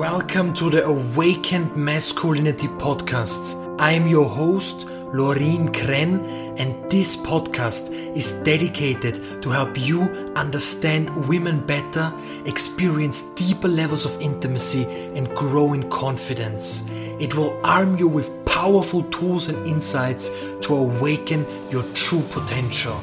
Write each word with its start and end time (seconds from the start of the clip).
Welcome 0.00 0.54
to 0.54 0.70
the 0.70 0.86
Awakened 0.86 1.76
Masculinity 1.76 2.68
Podcasts. 2.68 3.54
I 3.78 3.92
am 3.92 4.06
your 4.06 4.24
host, 4.24 4.86
Laureen 5.12 5.68
Kren, 5.68 6.24
and 6.58 6.90
this 6.90 7.16
podcast 7.16 7.90
is 8.16 8.32
dedicated 8.42 9.42
to 9.42 9.50
help 9.50 9.78
you 9.78 10.00
understand 10.36 11.28
women 11.28 11.60
better, 11.66 12.10
experience 12.46 13.20
deeper 13.34 13.68
levels 13.68 14.06
of 14.06 14.18
intimacy, 14.22 14.84
and 15.14 15.28
grow 15.36 15.74
in 15.74 15.90
confidence. 15.90 16.88
It 17.18 17.34
will 17.34 17.60
arm 17.62 17.98
you 17.98 18.08
with 18.08 18.32
powerful 18.46 19.02
tools 19.02 19.50
and 19.50 19.66
insights 19.66 20.30
to 20.62 20.76
awaken 20.76 21.44
your 21.68 21.82
true 21.92 22.22
potential. 22.30 22.98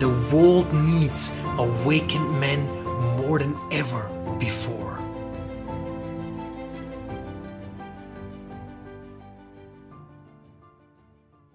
The 0.00 0.08
world 0.34 0.72
needs 0.72 1.32
awakened 1.56 2.40
men 2.40 2.66
more 3.16 3.38
than 3.38 3.56
ever 3.70 4.10
before. 4.40 4.95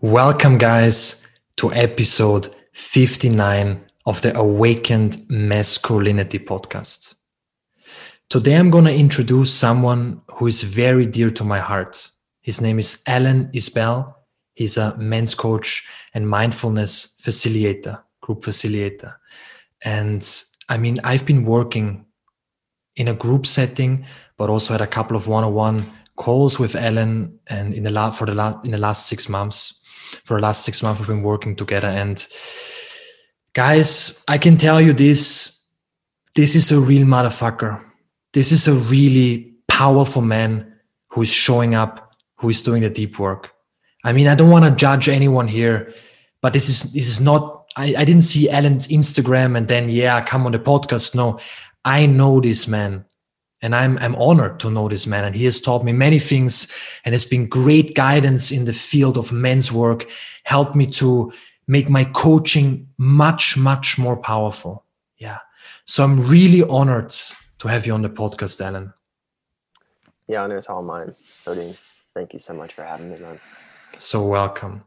Welcome, 0.04 0.58
guys, 0.58 1.28
to 1.58 1.72
episode 1.74 2.48
59 2.74 3.86
of 4.08 4.20
the 4.24 4.36
Awakened 4.36 5.18
Masculinity 5.30 6.40
podcast. 6.40 7.14
Today, 8.28 8.56
I'm 8.56 8.72
going 8.72 8.86
to 8.86 8.96
introduce 8.96 9.54
someone 9.54 10.24
who 10.32 10.48
is 10.48 10.64
very 10.64 11.06
dear 11.06 11.30
to 11.30 11.44
my 11.44 11.60
heart. 11.60 12.10
His 12.42 12.62
name 12.62 12.80
is 12.80 13.04
Allan 13.06 13.52
Isbell. 13.54 14.12
He's 14.56 14.76
a 14.76 14.98
men's 14.98 15.36
coach 15.36 15.88
and 16.16 16.28
mindfulness 16.28 17.16
facilitator, 17.22 18.02
group 18.22 18.40
facilitator. 18.40 19.14
And 19.84 20.28
I 20.68 20.80
mean, 20.80 20.98
I've 21.04 21.28
been 21.28 21.46
working 21.46 22.08
in 22.96 23.08
a 23.08 23.14
group 23.14 23.46
setting, 23.46 24.06
but 24.36 24.50
also 24.50 24.74
had 24.74 24.82
a 24.82 24.88
couple 24.88 25.16
of 25.16 25.28
one-on-one 25.28 25.92
calls 26.16 26.58
with 26.58 26.76
Allan 26.76 27.38
and 27.46 27.76
in 27.76 27.84
the 27.84 27.92
last 27.92 28.18
for 28.18 28.26
the 28.26 28.34
last 28.34 28.66
in 28.66 28.72
the 28.72 28.80
last 28.80 29.06
six 29.06 29.30
months 29.30 29.81
for 30.24 30.38
the 30.38 30.44
last 30.44 30.66
six 30.66 30.84
months 30.84 31.00
we've 31.00 31.08
been 31.08 31.24
working 31.24 31.56
together. 31.56 31.88
And 31.88 32.26
guys 33.54 34.24
i 34.30 34.38
can 34.38 34.56
tell 34.56 34.80
you 34.80 34.94
this 34.94 35.66
this 36.36 36.56
is 36.56 36.72
a 36.72 36.80
real 36.80 37.06
motherfucker. 37.06 37.84
This 38.32 38.54
is 38.54 38.66
a 38.70 38.74
really 38.74 39.54
powerful 39.68 40.22
man 40.22 40.74
who 41.10 41.24
is 41.24 41.30
showing 41.30 41.76
up 41.76 42.16
who 42.38 42.48
is 42.50 42.62
doing 42.62 42.82
the 42.82 42.90
deep 42.90 43.20
work. 43.20 43.52
I 44.04 44.14
mean 44.14 44.28
i 44.28 44.36
don't 44.36 44.50
want 44.50 44.66
to 44.66 44.72
judge 44.72 45.10
anyone 45.10 45.48
here 45.48 45.94
but 46.42 46.54
this 46.54 46.70
is 46.70 46.94
this 46.94 47.08
is 47.08 47.22
not 47.22 47.66
I, 47.78 47.96
I 47.98 48.06
didn't 48.06 48.24
see 48.24 48.50
allan's 48.50 48.88
instagram 48.88 49.56
and 49.56 49.68
then 49.68 49.90
yeah 49.90 50.22
come 50.22 50.46
on 50.46 50.52
the 50.52 50.60
podcast. 50.60 51.16
No 51.16 51.40
i 51.86 52.06
know 52.06 52.40
this 52.40 52.68
man 52.68 53.06
and 53.62 53.76
I'm, 53.76 53.98
I'm 54.00 54.16
honored 54.16 54.60
to 54.62 54.72
know 54.72 54.88
this 54.88 55.06
man. 55.06 55.24
And 55.24 55.36
he 55.36 55.46
has 55.46 55.62
taught 55.62 55.84
me 55.84 55.92
many 55.92 56.20
things 56.20 56.68
and 57.06 57.14
has 57.14 57.26
been 57.26 57.48
great 57.48 57.96
guidance 57.96 58.52
in 58.52 58.66
the 58.66 58.74
field 58.74 59.18
of 59.18 59.32
men's 59.32 59.72
work, 59.72 60.10
helped 60.44 60.76
me 60.76 60.88
to 60.88 61.32
make 61.68 61.90
my 61.90 62.04
coaching 62.06 62.88
much, 62.98 63.58
much 63.58 63.98
more 63.98 64.18
powerful. 64.18 64.84
Yeah. 65.18 65.38
So 65.86 66.04
I'm 66.04 66.28
really 66.28 66.64
honored 66.64 67.14
to 67.60 67.68
have 67.68 67.86
you 67.86 67.94
on 67.94 68.02
the 68.02 68.10
podcast, 68.10 68.60
Allan. 68.66 68.94
The 70.28 70.38
honor 70.38 70.58
is 70.58 70.68
all 70.68 70.82
mine, 70.82 71.16
Odin. 71.46 71.78
Thank 72.16 72.34
you 72.34 72.40
so 72.40 72.54
much 72.54 72.74
for 72.74 72.84
having 72.84 73.12
me, 73.12 73.20
man. 73.20 73.40
So 73.96 74.26
welcome. 74.26 74.84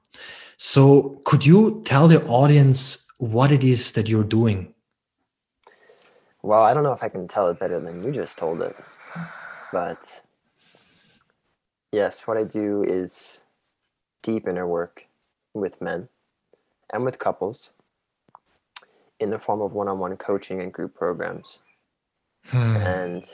So 0.57 1.21
could 1.25 1.45
you 1.45 1.83
tell 1.85 2.09
the 2.09 2.25
audience 2.27 3.07
what 3.19 3.53
it 3.53 3.63
is 3.63 3.93
that 3.93 4.09
you're 4.09 4.25
doing? 4.25 4.74
Well, 6.45 6.63
I 6.63 6.75
don't 6.75 6.83
know 6.83 6.93
if 6.93 7.03
I 7.03 7.09
can 7.09 7.27
tell 7.27 7.49
it 7.49 7.59
better 7.59 7.81
than 7.81 8.05
you 8.05 8.13
just 8.13 8.39
told 8.39 8.61
it, 8.61 8.77
but 9.73 10.21
yes, 11.91 12.27
what 12.27 12.37
I 12.37 12.45
do 12.45 12.85
is 12.87 13.45
deep 14.23 14.47
inner 14.47 14.69
work 14.69 15.07
with 15.55 15.81
men 15.81 16.11
and 16.93 17.03
with 17.03 17.19
couples 17.19 17.71
in 19.19 19.31
the 19.31 19.39
form 19.39 19.63
of 19.63 19.73
one 19.73 19.89
on 19.89 19.99
one 19.99 20.19
coaching 20.19 20.61
and 20.61 20.71
group 20.71 20.95
programs. 20.95 21.61
Hmm. 22.49 22.77
And 22.77 23.25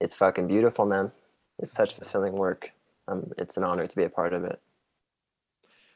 it's 0.00 0.14
fucking 0.14 0.46
beautiful, 0.46 0.86
man. 0.86 1.10
It's 1.58 1.72
such 1.72 1.94
fulfilling 1.94 2.34
work. 2.34 2.70
Um, 3.08 3.32
it's 3.38 3.56
an 3.56 3.64
honor 3.64 3.88
to 3.88 3.96
be 3.96 4.04
a 4.04 4.08
part 4.08 4.34
of 4.34 4.44
it. 4.44 4.60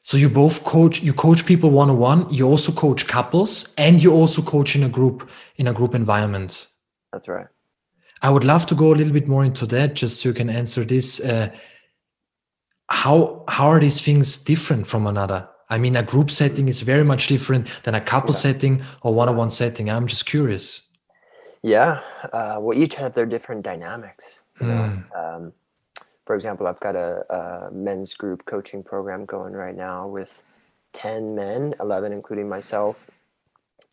So 0.04 0.19
you 0.19 0.28
both 0.28 0.65
coach, 0.65 1.03
you 1.03 1.15
coach 1.15 1.47
people 1.47 1.70
one 1.70 1.88
on 1.88 1.97
one, 1.97 2.28
you 2.28 2.47
also 2.47 2.72
coach 2.72 3.06
couples, 3.06 3.72
and 3.78 4.03
you 4.03 4.12
also 4.12 4.42
coach 4.42 4.76
in 4.76 4.84
a 4.84 4.88
group, 4.88 5.31
in 5.56 5.66
a 5.66 5.72
group 5.72 5.94
environment. 5.94 6.66
That's 7.10 7.26
right. 7.26 7.47
I 8.20 8.28
would 8.28 8.44
love 8.44 8.66
to 8.66 8.75
go 8.75 8.93
a 8.93 8.97
little 8.97 9.14
bit 9.14 9.26
more 9.26 9.47
into 9.47 9.64
that, 9.69 9.94
just 9.94 10.20
so 10.20 10.28
you 10.28 10.34
can 10.34 10.50
answer 10.50 10.84
this. 10.84 11.20
Uh, 11.20 11.48
how 12.91 13.44
how 13.48 13.69
are 13.69 13.81
these 13.81 14.03
things 14.03 14.37
different 14.37 14.87
from 14.87 15.06
another? 15.06 15.48
I 15.70 15.78
mean, 15.78 15.97
a 15.97 16.03
group 16.03 16.31
setting 16.31 16.69
is 16.69 16.82
very 16.82 17.04
much 17.04 17.26
different 17.28 17.66
than 17.84 17.94
a 17.94 18.00
couple 18.00 18.34
yeah. 18.34 18.41
setting 18.41 18.82
or 19.00 19.14
one-on-one 19.14 19.48
setting. 19.48 19.88
I'm 19.88 20.06
just 20.06 20.26
curious. 20.26 20.87
Yeah, 21.62 22.00
uh, 22.31 22.59
well, 22.60 22.76
each 22.76 22.97
have 22.97 23.14
their 23.14 23.25
different 23.25 23.62
dynamics. 23.62 24.43
You 24.60 24.66
know? 24.66 24.84
Hmm. 24.84 25.19
um, 25.19 25.53
for 26.26 26.34
example, 26.34 26.66
I've 26.66 26.80
got 26.80 26.96
a, 26.96 27.24
a, 27.32 27.70
men's 27.70 28.14
group 28.14 28.44
coaching 28.46 28.82
program 28.82 29.24
going 29.24 29.52
right 29.52 29.76
now 29.76 30.06
with 30.06 30.42
10 30.92 31.34
men, 31.34 31.74
11 31.80 32.12
including 32.12 32.48
myself. 32.48 33.06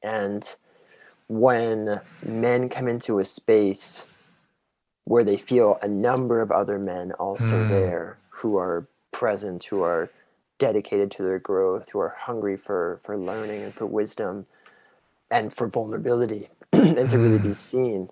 And 0.01 0.47
when 1.27 1.99
men 2.23 2.69
come 2.69 2.87
into 2.87 3.19
a 3.19 3.25
space 3.25 4.05
where 5.05 5.23
they 5.23 5.37
feel 5.37 5.77
a 5.81 5.87
number 5.87 6.41
of 6.41 6.51
other 6.51 6.79
men 6.79 7.11
also 7.13 7.63
mm. 7.63 7.69
there 7.69 8.17
who 8.29 8.57
are 8.57 8.87
present, 9.11 9.65
who 9.65 9.81
are 9.81 10.09
dedicated 10.57 11.11
to 11.11 11.23
their 11.23 11.39
growth, 11.39 11.89
who 11.89 11.99
are 11.99 12.15
hungry 12.17 12.55
for, 12.55 12.99
for 13.03 13.17
learning 13.17 13.63
and 13.63 13.73
for 13.73 13.85
wisdom 13.85 14.45
and 15.29 15.51
for 15.51 15.67
vulnerability 15.67 16.49
and 16.73 17.09
to 17.09 17.17
really 17.17 17.39
be 17.39 17.47
hmm. 17.47 17.53
seen 17.53 18.09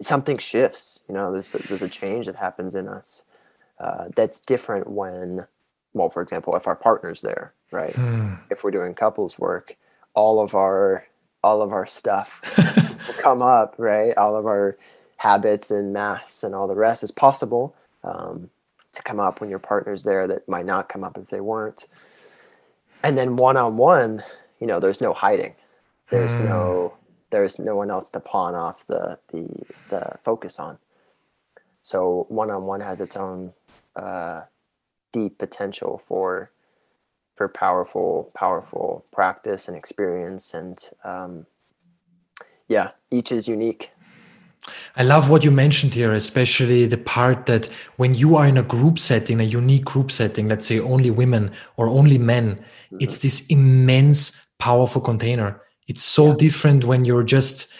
something 0.00 0.38
shifts 0.38 1.00
you 1.08 1.14
know 1.14 1.32
there's 1.32 1.54
a, 1.54 1.58
there's 1.68 1.82
a 1.82 1.88
change 1.88 2.26
that 2.26 2.36
happens 2.36 2.74
in 2.74 2.88
us 2.88 3.22
uh, 3.80 4.06
that's 4.16 4.40
different 4.40 4.88
when 4.88 5.46
well 5.94 6.10
for 6.10 6.22
example 6.22 6.56
if 6.56 6.66
our 6.66 6.76
partner's 6.76 7.22
there 7.22 7.54
right? 7.72 7.94
Hmm. 7.94 8.34
if 8.50 8.64
we're 8.64 8.70
doing 8.72 8.94
couples 8.94 9.38
work 9.38 9.76
all 10.14 10.40
of 10.40 10.54
our 10.54 11.06
all 11.44 11.62
of 11.62 11.72
our 11.72 11.86
stuff 11.86 12.40
will 13.08 13.14
come 13.14 13.42
up 13.42 13.74
right? 13.78 14.16
All 14.18 14.36
of 14.36 14.46
our 14.46 14.76
habits 15.18 15.70
and 15.70 15.92
maths 15.92 16.44
and 16.44 16.54
all 16.54 16.68
the 16.68 16.74
rest 16.76 17.02
is 17.02 17.10
possible 17.12 17.74
um, 18.04 18.50
to 18.92 19.02
come 19.02 19.20
up 19.20 19.40
when 19.40 19.50
your 19.50 19.58
partner's 19.60 20.04
there 20.04 20.26
that 20.28 20.48
might 20.48 20.66
not 20.66 20.88
come 20.88 21.04
up 21.04 21.18
if 21.18 21.28
they 21.30 21.40
weren't. 21.40 21.86
And 23.02 23.18
then 23.18 23.36
one-on-one 23.36 24.24
you 24.60 24.66
know 24.68 24.80
there's 24.80 25.00
no 25.02 25.14
hiding. 25.14 25.54
There's 26.10 26.40
no 26.40 26.95
hmm 26.95 26.95
there's 27.30 27.58
no 27.58 27.76
one 27.76 27.90
else 27.90 28.10
to 28.10 28.20
pawn 28.20 28.54
off 28.54 28.86
the 28.86 29.18
the 29.32 29.48
the 29.90 30.12
focus 30.20 30.58
on. 30.58 30.78
So 31.82 32.26
one 32.28 32.50
on 32.50 32.64
one 32.64 32.80
has 32.80 33.00
its 33.00 33.16
own 33.16 33.52
uh, 33.94 34.42
deep 35.12 35.38
potential 35.38 35.98
for 35.98 36.50
for 37.34 37.48
powerful 37.48 38.30
powerful 38.34 39.04
practice 39.12 39.68
and 39.68 39.76
experience 39.76 40.54
and 40.54 40.90
um, 41.04 41.46
yeah 42.68 42.90
each 43.10 43.30
is 43.30 43.46
unique 43.46 43.90
I 44.96 45.04
love 45.04 45.30
what 45.30 45.44
you 45.44 45.50
mentioned 45.50 45.94
here, 45.94 46.12
especially 46.12 46.86
the 46.86 46.98
part 46.98 47.46
that 47.46 47.66
when 47.96 48.14
you 48.14 48.36
are 48.36 48.46
in 48.46 48.56
a 48.56 48.62
group 48.62 48.98
setting, 48.98 49.38
a 49.38 49.44
unique 49.44 49.84
group 49.84 50.10
setting, 50.10 50.48
let's 50.48 50.66
say 50.66 50.80
only 50.80 51.10
women 51.10 51.52
or 51.76 51.86
only 51.86 52.18
men, 52.18 52.56
mm-hmm. 52.56 52.96
it's 52.98 53.18
this 53.18 53.46
immense, 53.46 54.48
powerful 54.58 55.00
container 55.00 55.60
it's 55.86 56.02
so 56.02 56.28
yeah. 56.28 56.36
different 56.36 56.84
when 56.84 57.04
you're 57.04 57.22
just 57.22 57.72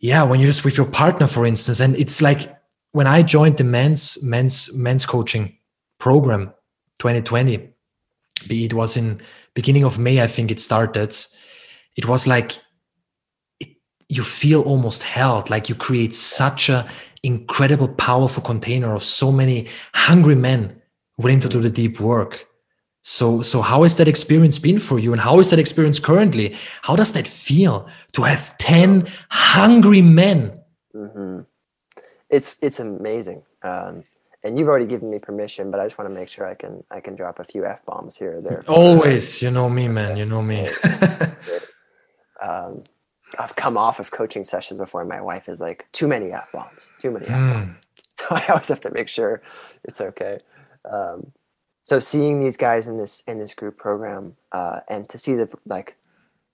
yeah 0.00 0.22
when 0.22 0.40
you're 0.40 0.46
just 0.46 0.64
with 0.64 0.76
your 0.76 0.86
partner 0.86 1.26
for 1.26 1.46
instance. 1.46 1.80
And 1.80 1.96
it's 1.96 2.22
like 2.22 2.56
when 2.92 3.06
i 3.06 3.22
joined 3.22 3.58
the 3.58 3.64
men's 3.64 4.22
men's 4.22 4.74
men's 4.74 5.04
coaching 5.04 5.56
program 5.98 6.54
2020 7.00 7.70
it 8.48 8.72
was 8.72 8.96
in 8.96 9.20
beginning 9.54 9.84
of 9.84 9.98
may 9.98 10.22
i 10.22 10.26
think 10.26 10.50
it 10.50 10.60
started 10.60 11.12
it 11.98 12.06
was 12.06 12.28
like 12.28 12.52
it, 13.58 13.70
you 14.08 14.22
feel 14.22 14.62
almost 14.62 15.02
held. 15.02 15.50
Like 15.50 15.68
you 15.68 15.74
create 15.74 16.14
such 16.14 16.68
a 16.68 16.88
incredible 17.24 17.88
powerful 17.88 18.42
container 18.42 18.94
of 18.94 19.02
so 19.02 19.32
many 19.32 19.66
hungry 19.92 20.36
men 20.36 20.80
willing 21.18 21.40
to 21.40 21.48
do 21.48 21.60
the 21.60 21.70
deep 21.70 21.98
work 21.98 22.46
so, 23.02 23.42
so 23.42 23.60
how 23.60 23.82
has 23.82 23.96
that 23.96 24.08
experience 24.08 24.58
been 24.58 24.78
for 24.78 24.98
you, 24.98 25.12
and 25.12 25.20
how 25.20 25.38
is 25.38 25.50
that 25.50 25.58
experience 25.58 26.00
currently? 26.00 26.56
How 26.82 26.96
does 26.96 27.12
that 27.12 27.28
feel 27.28 27.88
to 28.12 28.22
have 28.22 28.56
ten 28.58 29.06
hungry 29.30 30.02
men? 30.02 30.60
Mm-hmm. 30.94 31.40
It's 32.28 32.56
it's 32.60 32.80
amazing, 32.80 33.42
um, 33.62 34.04
and 34.44 34.58
you've 34.58 34.68
already 34.68 34.86
given 34.86 35.10
me 35.10 35.18
permission, 35.18 35.70
but 35.70 35.80
I 35.80 35.86
just 35.86 35.96
want 35.96 36.10
to 36.10 36.14
make 36.14 36.28
sure 36.28 36.46
I 36.46 36.54
can 36.54 36.84
I 36.90 37.00
can 37.00 37.14
drop 37.14 37.38
a 37.38 37.44
few 37.44 37.64
f 37.64 37.84
bombs 37.86 38.16
here 38.16 38.38
or 38.38 38.40
there. 38.40 38.64
Always, 38.66 39.42
you 39.42 39.50
know 39.50 39.70
me, 39.70 39.88
man. 39.88 40.16
You 40.16 40.26
know 40.26 40.42
me. 40.42 40.68
um, 42.42 42.82
I've 43.38 43.54
come 43.56 43.76
off 43.76 44.00
of 44.00 44.10
coaching 44.10 44.44
sessions 44.44 44.78
before, 44.78 45.04
my 45.04 45.20
wife 45.20 45.48
is 45.48 45.60
like, 45.60 45.86
"Too 45.92 46.08
many 46.08 46.32
f 46.32 46.50
bombs, 46.52 46.80
too 47.00 47.10
many 47.10 47.26
f 47.26 47.32
bombs." 47.32 47.76
So 48.18 48.34
I 48.34 48.44
always 48.48 48.66
have 48.66 48.80
to 48.80 48.90
make 48.90 49.06
sure 49.06 49.40
it's 49.84 50.00
okay. 50.00 50.40
Um, 50.84 51.30
so 51.88 51.98
seeing 52.00 52.38
these 52.40 52.58
guys 52.58 52.86
in 52.86 52.98
this 52.98 53.22
in 53.26 53.38
this 53.38 53.54
group 53.54 53.78
program, 53.78 54.36
uh, 54.52 54.80
and 54.88 55.08
to 55.08 55.16
see 55.16 55.34
the 55.34 55.48
like 55.64 55.96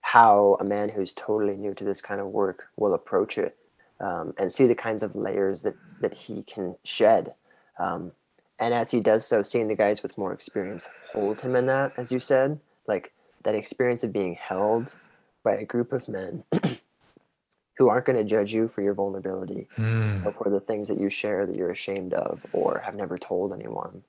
how 0.01 0.57
a 0.61 0.65
man 0.65 0.91
who's 0.91 1.13
totally 1.13 1.57
new 1.57 1.75
to 1.75 1.83
this 1.83 2.01
kind 2.01 2.21
of 2.21 2.29
work 2.29 2.69
will 2.77 2.95
approach 2.95 3.37
it, 3.37 3.57
um, 3.99 4.33
and 4.39 4.53
see 4.53 4.69
the 4.69 4.77
kinds 4.77 5.03
of 5.03 5.17
layers 5.17 5.63
that 5.63 5.75
that 6.01 6.15
he 6.15 6.45
can 6.45 6.77
shed. 6.85 7.35
Um, 7.81 8.13
and 8.61 8.73
as 8.73 8.93
he 8.93 9.01
does 9.01 9.27
so, 9.27 9.43
seeing 9.43 9.67
the 9.67 9.75
guys 9.75 10.05
with 10.05 10.17
more 10.17 10.33
experience 10.33 10.87
hold 11.13 11.41
him 11.41 11.57
in 11.57 11.67
that, 11.67 11.95
as 11.97 12.13
you 12.13 12.21
said, 12.21 12.61
like 12.87 13.13
that 13.43 13.57
experience 13.57 14.05
of 14.05 14.13
being 14.13 14.37
held 14.37 14.95
by 15.43 15.55
a 15.57 15.65
group 15.65 15.93
of 15.93 16.09
men 16.09 16.45
who 17.77 17.89
aren't 17.89 18.07
going 18.07 18.19
to 18.19 18.25
judge 18.25 18.55
you 18.55 18.69
for 18.69 18.83
your 18.83 18.95
vulnerability 18.95 19.67
Mm. 19.77 20.25
or 20.25 20.33
for 20.33 20.49
the 20.49 20.61
things 20.61 20.87
that 20.87 20.99
you 20.99 21.11
share 21.11 21.45
that 21.45 21.57
you're 21.57 21.73
ashamed 21.73 22.15
of 22.15 22.47
or 22.53 22.81
have 22.85 22.95
never 22.95 23.19
told 23.19 23.53
anyone 23.53 24.05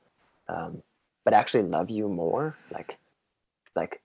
um, 0.47 0.83
but 1.25 1.33
actually 1.33 1.63
love 1.63 1.89
you 1.89 2.07
more 2.07 2.55
like 2.71 2.97
like 3.75 4.01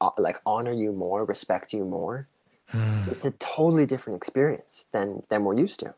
uh, 0.00 0.10
like 0.18 0.40
honor 0.44 0.72
you 0.72 0.92
more 0.92 1.24
respect 1.24 1.72
you 1.72 1.84
more 1.84 2.28
Mm. 2.72 3.12
it's 3.12 3.24
a 3.24 3.30
totally 3.32 3.86
different 3.86 4.16
experience 4.16 4.86
than 4.92 5.22
than 5.28 5.44
we're 5.44 5.56
used 5.56 5.78
to 5.80 5.94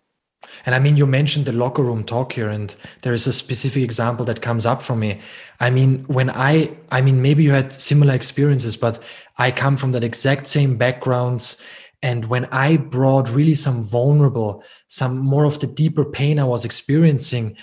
And 0.64 0.75
I 0.75 0.78
mean, 0.78 0.96
you 0.96 1.06
mentioned 1.06 1.46
the 1.46 1.52
locker 1.52 1.82
room 1.82 2.05
talk 2.05 2.32
here, 2.32 2.49
and 2.49 2.75
there 3.02 3.14
is 3.14 3.26
a 3.26 3.32
specific 3.32 3.82
example 3.82 4.25
that 4.26 4.43
comes 4.43 4.67
up 4.67 4.82
for 4.82 4.96
me. 4.96 5.19
I 5.61 5.70
mean, 5.70 6.05
when 6.06 6.31
I, 6.31 6.76
I 6.90 7.00
mean, 7.00 7.22
maybe 7.22 7.43
you 7.43 7.52
had 7.52 7.72
similar 7.72 8.14
experiences, 8.14 8.76
but 8.76 8.99
I 9.38 9.50
come 9.50 9.76
from 9.76 9.93
that 9.93 10.05
exact 10.05 10.46
same 10.46 10.76
backgrounds. 10.76 11.61
And 12.02 12.26
when 12.26 12.44
I 12.52 12.76
brought 12.76 13.31
really 13.31 13.55
some 13.55 13.82
vulnerable, 13.82 14.62
some 14.88 15.19
more 15.19 15.44
of 15.44 15.58
the 15.58 15.67
deeper 15.67 16.05
pain 16.05 16.38
I 16.38 16.44
was 16.44 16.64
experiencing, 16.64 17.56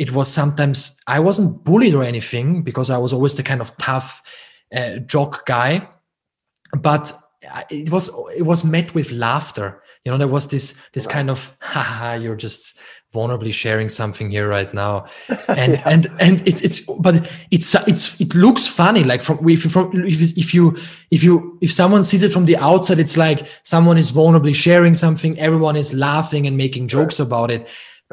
it 0.00 0.10
was 0.12 0.32
sometimes, 0.32 1.00
I 1.06 1.20
wasn't 1.20 1.62
bullied 1.64 1.94
or 1.94 2.02
anything 2.02 2.62
because 2.64 2.88
I 2.90 2.98
was 2.98 3.12
always 3.12 3.34
the 3.34 3.42
kind 3.42 3.60
of 3.60 3.70
tough 3.76 4.22
uh, 4.74 4.96
jock 5.06 5.44
guy. 5.46 5.86
But 6.76 7.12
it 7.70 7.90
was 7.90 8.10
it 8.36 8.42
was 8.42 8.64
met 8.64 8.94
with 8.94 9.10
laughter 9.10 9.82
you 10.04 10.12
know 10.12 10.18
there 10.18 10.28
was 10.36 10.46
this 10.48 10.74
this 10.92 11.06
Right. 11.06 11.14
kind 11.16 11.30
of 11.30 11.56
haha 11.60 12.14
you're 12.22 12.36
just 12.36 12.78
vulnerably 13.14 13.52
sharing 13.52 13.88
something 13.88 14.30
here 14.30 14.46
right 14.46 14.72
now 14.74 15.06
and 15.48 15.72
Yeah. 15.72 15.82
and 15.92 16.06
and 16.20 16.46
it, 16.46 16.62
it's 16.62 16.80
but 17.00 17.14
it's 17.50 17.74
it's 17.88 18.20
it 18.20 18.34
looks 18.34 18.66
funny 18.66 19.04
like 19.04 19.22
from 19.22 19.38
if 19.48 19.64
you 19.64 19.70
from 19.70 19.90
if 20.06 20.20
if 20.36 20.54
you 20.54 20.76
if 21.10 21.24
you 21.24 21.58
if 21.62 21.72
someone 21.72 22.02
sees 22.02 22.22
it 22.22 22.32
from 22.32 22.44
the 22.44 22.56
outside 22.58 22.98
it's 23.00 23.16
like 23.16 23.46
someone 23.62 23.98
is 23.98 24.12
vulnerably 24.12 24.54
sharing 24.54 24.94
something 24.94 25.38
everyone 25.38 25.76
is 25.78 25.92
laughing 25.94 26.46
and 26.46 26.56
making 26.56 26.88
jokes 26.88 27.18
about 27.20 27.50
it 27.50 27.66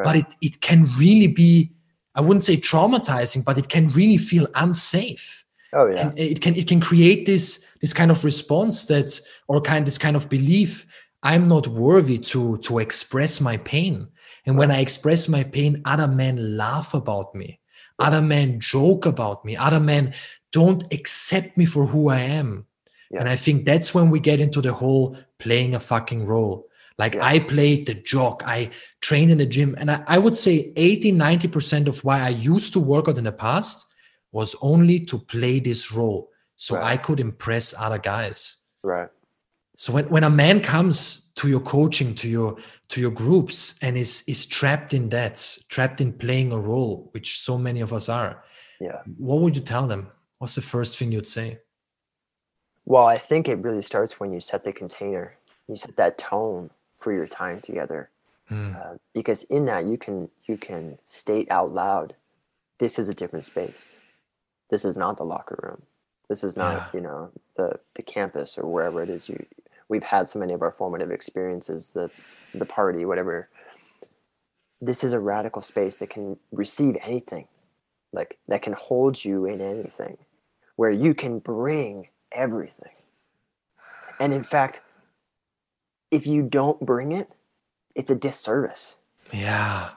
but 0.05 0.15
it 0.15 0.25
it 0.41 0.61
can 0.61 0.87
really 0.97 1.27
be 1.27 1.69
i 2.17 2.21
wouldn't 2.21 2.43
say 2.43 2.57
traumatizing 2.57 3.45
but 3.45 3.57
it 3.57 3.69
can 3.69 3.89
really 3.91 4.17
feel 4.17 4.47
unsafe. 4.55 5.45
Oh 5.73 5.87
yeah. 5.87 6.09
And 6.09 6.19
it 6.19 6.41
can 6.41 6.55
it 6.55 6.67
can 6.67 6.79
create 6.79 7.25
this 7.25 7.65
this 7.81 7.93
kind 7.93 8.11
of 8.11 8.23
response 8.23 8.85
that 8.85 9.19
or 9.47 9.61
kind 9.61 9.85
this 9.85 9.97
kind 9.97 10.15
of 10.15 10.29
belief 10.29 10.85
i'm 11.23 11.47
not 11.47 11.67
worthy 11.67 12.17
to 12.31 12.57
to 12.59 12.79
express 12.79 13.41
my 13.41 13.57
pain. 13.57 14.07
And 14.45 14.57
when 14.57 14.71
i 14.71 14.79
express 14.79 15.27
my 15.27 15.43
pain 15.43 15.81
other 15.85 16.07
men 16.07 16.57
laugh 16.57 16.93
about 16.93 17.35
me. 17.35 17.59
Other 17.99 18.21
men 18.21 18.59
joke 18.59 19.05
about 19.05 19.43
me. 19.43 19.57
Other 19.57 19.79
men 19.79 20.13
don't 20.51 20.83
accept 20.93 21.57
me 21.57 21.65
for 21.65 21.85
who 21.85 22.09
i 22.09 22.19
am. 22.19 22.65
Yeah. 23.11 23.21
and 23.21 23.29
i 23.29 23.37
think 23.37 23.65
that's 23.65 23.93
when 23.95 24.09
we 24.09 24.19
get 24.19 24.41
into 24.41 24.61
the 24.61 24.73
whole 24.73 25.15
playing 25.39 25.75
a 25.75 25.79
fucking 25.79 26.25
role 26.25 26.67
like 26.97 27.15
Yeah. 27.15 27.25
i 27.25 27.39
played 27.39 27.85
the 27.87 27.93
jock 27.93 28.43
i 28.45 28.69
trained 29.01 29.31
in 29.31 29.37
the 29.37 29.45
gym 29.45 29.75
and 29.79 29.89
I, 29.91 30.03
I 30.07 30.17
would 30.17 30.35
say 30.35 30.73
80 30.75 31.11
90% 31.13 31.87
of 31.87 32.03
why 32.03 32.19
i 32.21 32.29
used 32.29 32.73
to 32.73 32.79
work 32.79 33.07
out 33.07 33.17
in 33.17 33.23
the 33.25 33.31
past 33.31 33.85
was 34.31 34.55
only 34.61 34.99
to 35.05 35.17
play 35.19 35.59
this 35.59 35.91
role 35.91 36.29
so 36.55 36.75
Right. 36.75 36.93
I 36.93 36.97
could 36.97 37.19
impress 37.19 37.73
other 37.77 37.99
guys. 37.99 38.57
right 38.83 39.09
So 39.77 39.93
when, 39.93 40.05
when 40.07 40.23
a 40.23 40.29
man 40.43 40.59
comes 40.61 41.31
to 41.35 41.47
your 41.47 41.61
coaching, 41.61 42.15
to 42.15 42.27
your 42.27 42.57
to 42.91 42.99
your 42.99 43.11
groups 43.23 43.77
and 43.83 43.95
is 43.95 44.23
is 44.27 44.47
trapped 44.47 44.91
in 44.93 45.09
that, 45.09 45.35
trapped 45.69 46.01
in 46.01 46.11
playing 46.13 46.51
a 46.51 46.57
role, 46.71 47.09
which 47.13 47.39
so 47.47 47.57
many 47.59 47.81
of 47.83 47.91
us 47.93 48.09
are, 48.09 48.43
yeah 48.81 48.99
what 49.27 49.39
would 49.41 49.55
you 49.55 49.61
tell 49.73 49.87
them? 49.87 50.01
What's 50.39 50.55
the 50.55 50.61
first 50.73 50.97
thing 50.97 51.11
you'd 51.13 51.27
say? 51.39 51.59
well 52.85 53.05
i 53.15 53.17
think 53.29 53.47
it 53.47 53.57
really 53.67 53.81
starts 53.91 54.19
when 54.19 54.31
you 54.33 54.39
set 54.39 54.63
the 54.63 54.73
container 54.73 55.25
you 55.67 55.75
set 55.75 55.95
that 55.97 56.17
tone 56.17 56.69
for 56.97 57.11
your 57.13 57.27
time 57.27 57.59
together. 57.61 58.09
Hmm. 58.49 58.75
uh, 58.77 58.93
because 59.13 59.43
in 59.43 59.65
that 59.65 59.83
you 59.85 59.97
can 59.97 60.29
you 60.45 60.57
can 60.57 60.97
state 61.03 61.51
out 61.51 61.73
loud 61.73 62.15
this 62.77 62.97
is 62.97 63.09
a 63.09 63.13
different 63.13 63.43
space. 63.43 63.97
This 64.69 64.85
is 64.85 64.95
not 64.95 65.17
the 65.17 65.25
locker 65.25 65.59
room. 65.61 65.81
This 66.29 66.43
is 66.45 66.55
not 66.55 66.75
Yeah. 66.75 66.87
you 66.93 67.01
know 67.01 67.31
the 67.57 67.79
the 67.95 68.03
campus 68.03 68.57
or 68.57 68.65
wherever 68.65 69.03
it 69.03 69.09
is 69.09 69.27
you 69.27 69.45
we've 69.89 70.03
had 70.03 70.29
so 70.29 70.39
many 70.39 70.53
of 70.53 70.61
our 70.61 70.71
formative 70.71 71.11
experiences 71.11 71.89
the 71.91 72.09
the 72.53 72.65
party 72.65 73.03
whatever. 73.05 73.49
This 74.79 75.03
is 75.03 75.11
a 75.11 75.19
radical 75.19 75.61
space 75.61 75.97
that 75.97 76.09
can 76.09 76.37
receive 76.51 76.95
anything 77.01 77.47
like 78.13 78.37
that 78.47 78.61
can 78.61 78.73
hold 78.73 79.25
you 79.25 79.45
in 79.45 79.59
anything 79.59 80.17
where 80.77 80.91
you 80.91 81.13
can 81.13 81.39
bring 81.39 82.07
everything. 82.31 82.93
And 84.19 84.33
in 84.33 84.43
fact 84.43 84.81
if 86.11 86.25
you 86.27 86.41
don't 86.43 86.79
bring 86.85 87.11
it 87.11 87.29
it's 87.95 88.09
a 88.11 88.15
disservice 88.15 88.97
Yeah. 89.33 89.89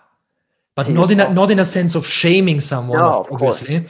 But 0.76 0.88
not 0.88 1.10
in 1.10 1.20
a 1.20 1.32
not 1.32 1.50
in 1.50 1.58
a 1.58 1.64
sense 1.64 1.94
of 1.94 2.06
shaming 2.06 2.60
someone, 2.60 2.98
No, 2.98 3.20
of 3.20 3.26
course. 3.28 3.62
obviously. 3.62 3.86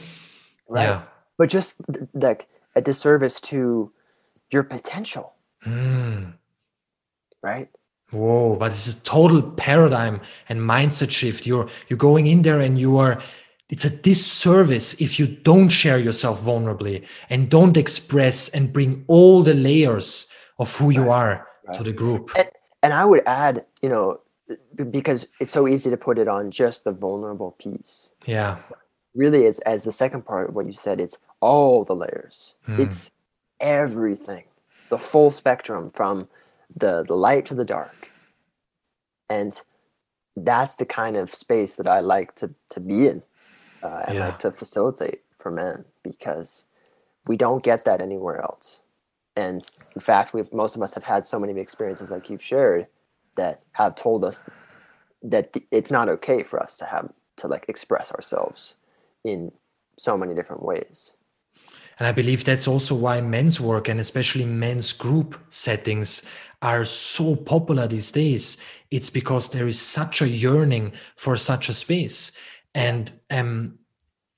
right 0.69 0.83
Yeah. 0.87 1.01
but 1.37 1.49
just 1.49 1.75
like 2.13 2.47
a 2.75 2.81
disservice 2.81 3.39
to 3.51 3.91
your 4.51 4.63
potential 4.63 5.33
Hmm. 5.63 6.31
right 7.41 7.69
Whoa, 8.11 8.57
but 8.57 8.69
this 8.71 8.87
is 8.87 8.95
total 9.03 9.41
paradigm 9.41 10.19
and 10.49 10.59
mindset 10.59 11.11
shift. 11.11 11.47
You're 11.47 11.67
you're 11.87 11.97
going 12.09 12.27
in 12.27 12.41
there 12.41 12.59
and 12.59 12.77
you 12.77 12.97
are 12.97 13.21
it's 13.69 13.85
a 13.85 13.89
disservice 13.89 14.99
if 14.99 15.17
you 15.17 15.27
don't 15.27 15.69
share 15.69 15.97
yourself 15.97 16.41
vulnerably 16.43 17.05
and 17.29 17.49
don't 17.49 17.77
express 17.77 18.49
and 18.49 18.73
bring 18.73 19.05
all 19.07 19.43
the 19.43 19.53
layers 19.53 20.27
of 20.59 20.75
who 20.77 20.89
you 20.89 21.09
are 21.09 21.47
to 21.73 21.83
the 21.83 21.93
group. 21.93 22.31
and, 22.37 22.49
and 22.83 22.93
i 22.93 23.05
would 23.05 23.21
add 23.25 23.65
you 23.81 23.89
know 23.89 24.19
because 24.89 25.27
it's 25.39 25.51
so 25.51 25.67
easy 25.67 25.89
to 25.89 25.97
put 25.97 26.17
it 26.17 26.27
on 26.27 26.51
just 26.51 26.83
the 26.83 26.91
vulnerable 26.91 27.51
piece 27.57 28.11
Yeah. 28.25 28.57
really 29.15 29.45
it's 29.45 29.59
as 29.59 29.83
the 29.83 29.91
second 29.91 30.25
part 30.25 30.49
of 30.49 30.55
what 30.55 30.65
you 30.67 30.73
said 30.73 30.99
it's 30.99 31.17
all 31.39 31.83
the 31.85 31.95
layers 31.95 32.55
Hmm. 32.65 32.79
it's 32.81 33.11
everything 33.59 34.45
the 34.89 34.97
full 34.97 35.31
spectrum 35.31 35.89
from 35.89 36.27
the 36.75 37.03
the 37.07 37.15
light 37.15 37.45
to 37.47 37.55
the 37.55 37.65
dark 37.65 38.09
and 39.29 39.61
that's 40.35 40.75
the 40.75 40.85
kind 40.85 41.15
of 41.15 41.33
space 41.33 41.75
that 41.75 41.87
i 41.87 41.99
like 41.99 42.35
to 42.35 42.53
to 42.69 42.79
be 42.79 43.07
in 43.07 43.21
uh, 43.83 44.01
and 44.07 44.15
Yeah. 44.17 44.25
like 44.27 44.39
to 44.39 44.51
facilitate 44.51 45.21
for 45.39 45.51
men 45.51 45.85
because 46.03 46.65
we 47.27 47.35
don't 47.37 47.63
get 47.63 47.83
that 47.85 48.01
anywhere 48.01 48.41
else 48.41 48.81
and 49.35 49.69
in 49.95 50.01
fact 50.01 50.33
we've 50.33 50.51
most 50.53 50.75
of 50.75 50.81
us 50.81 50.93
have 50.93 51.03
had 51.03 51.25
so 51.25 51.39
many 51.39 51.59
experiences 51.59 52.11
like 52.11 52.29
you've 52.29 52.43
shared 52.43 52.87
that 53.35 53.61
have 53.73 53.95
told 53.95 54.23
us 54.25 54.43
that 55.23 55.53
th- 55.53 55.65
it's 55.71 55.91
not 55.91 56.09
okay 56.09 56.43
for 56.43 56.61
us 56.61 56.77
to 56.77 56.85
have 56.85 57.11
to 57.37 57.47
like 57.47 57.65
express 57.67 58.11
ourselves 58.11 58.75
in 59.23 59.51
so 59.97 60.17
many 60.17 60.33
different 60.33 60.63
ways 60.63 61.13
And 61.99 62.07
I 62.07 62.11
believe 62.13 62.43
that's 62.43 62.67
also 62.67 62.95
why 62.95 63.21
men's 63.21 63.61
work 63.61 63.87
and 63.87 63.99
especially 63.99 64.45
men's 64.45 64.91
group 64.93 65.39
settings 65.49 66.23
are 66.61 66.85
so 66.85 67.35
popular 67.35 67.87
these 67.87 68.11
days. 68.11 68.57
It's 68.89 69.09
because 69.09 69.49
there 69.49 69.67
is 69.67 69.79
such 69.79 70.21
a 70.21 70.27
yearning 70.27 70.93
for 71.15 71.35
such 71.35 71.69
a 71.69 71.73
space. 71.73 72.31
And 72.73 73.11
um, 73.29 73.77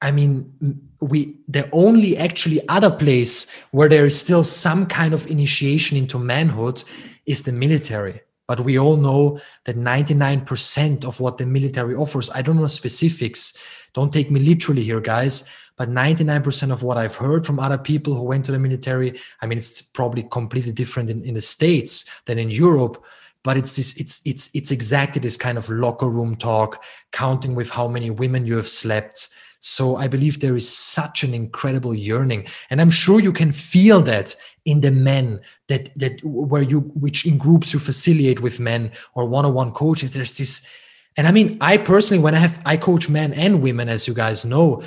I 0.03 0.11
mean, 0.11 0.53
we 0.99 1.35
the 1.47 1.69
only 1.71 2.17
actually 2.17 2.67
other 2.67 2.91
place 2.91 3.49
where 3.71 3.89
there 3.89 4.05
is 4.05 4.19
still 4.19 4.43
some 4.43 4.85
kind 4.85 5.13
of 5.13 5.25
initiation 5.27 5.97
into 5.97 6.19
manhood 6.19 6.83
is 7.25 7.43
the 7.43 7.53
military. 7.53 8.21
But 8.45 8.59
we 8.59 8.77
all 8.77 8.97
know 8.97 9.39
that 9.63 9.77
99% 9.77 11.05
of 11.05 11.21
what 11.21 11.37
the 11.37 11.45
military 11.45 11.95
offers, 11.95 12.29
I 12.29 12.41
don't 12.41 12.57
know 12.57 12.67
specifics, 12.67 13.57
don't 13.93 14.11
take 14.11 14.29
me 14.29 14.41
literally 14.41 14.83
here, 14.83 14.99
guys, 14.99 15.47
but 15.77 15.89
99% 15.89 16.71
of 16.71 16.83
what 16.83 16.97
I've 16.97 17.15
heard 17.15 17.45
from 17.45 17.59
other 17.59 17.77
people 17.77 18.13
who 18.13 18.23
went 18.23 18.43
to 18.45 18.51
the 18.51 18.59
military, 18.59 19.17
I 19.41 19.45
mean, 19.45 19.57
it's 19.57 19.81
probably 19.81 20.23
completely 20.23 20.73
different 20.73 21.09
in, 21.09 21.23
in 21.23 21.35
the 21.35 21.41
States 21.41 22.03
than 22.25 22.37
in 22.37 22.49
Europe. 22.49 23.01
But 23.43 23.57
it's 23.57 23.75
this, 23.75 23.95
it's 23.97 24.21
it's 24.25 24.49
it's 24.53 24.71
exactly 24.71 25.19
this 25.19 25.35
kind 25.35 25.57
of 25.57 25.69
locker 25.69 26.09
room 26.09 26.35
talk, 26.35 26.83
counting 27.11 27.55
with 27.55 27.69
how 27.69 27.89
many 27.89 28.09
women 28.09 28.45
you 28.45 28.55
have 28.55 28.67
slept, 28.67 29.29
So 29.65 29.95
I 29.95 30.09
believe 30.09 30.41
there 30.41 30.57
is 30.57 30.67
such 30.67 31.23
an 31.23 31.33
incredible 31.33 31.95
yearning, 31.95 32.47
and 32.69 32.81
I'm 32.81 32.89
sure 32.89 33.21
you 33.21 33.31
can 33.31 33.53
feel 33.53 34.01
that 34.01 34.35
in 34.65 34.81
the 34.81 34.91
men 34.91 35.39
that 35.69 35.89
that 35.95 36.21
where 36.21 36.61
you 36.61 36.81
which 36.95 37.25
in 37.25 37.37
groups 37.37 37.71
you 37.71 37.79
facilitate 37.79 38.41
with 38.41 38.59
men 38.59 38.91
or 39.13 39.25
one-on-one 39.25 39.71
coaches. 39.71 40.11
There's 40.11 40.37
this, 40.37 40.67
and 41.15 41.27
I 41.27 41.31
mean, 41.31 41.57
I 41.61 41.77
personally 41.77 42.21
when 42.21 42.35
I 42.35 42.39
have 42.39 42.59
I 42.65 42.75
coach 42.75 43.07
men 43.07 43.31
and 43.31 43.61
women, 43.61 43.87
as 43.87 44.05
you 44.05 44.13
guys 44.13 44.43
know, 44.43 44.83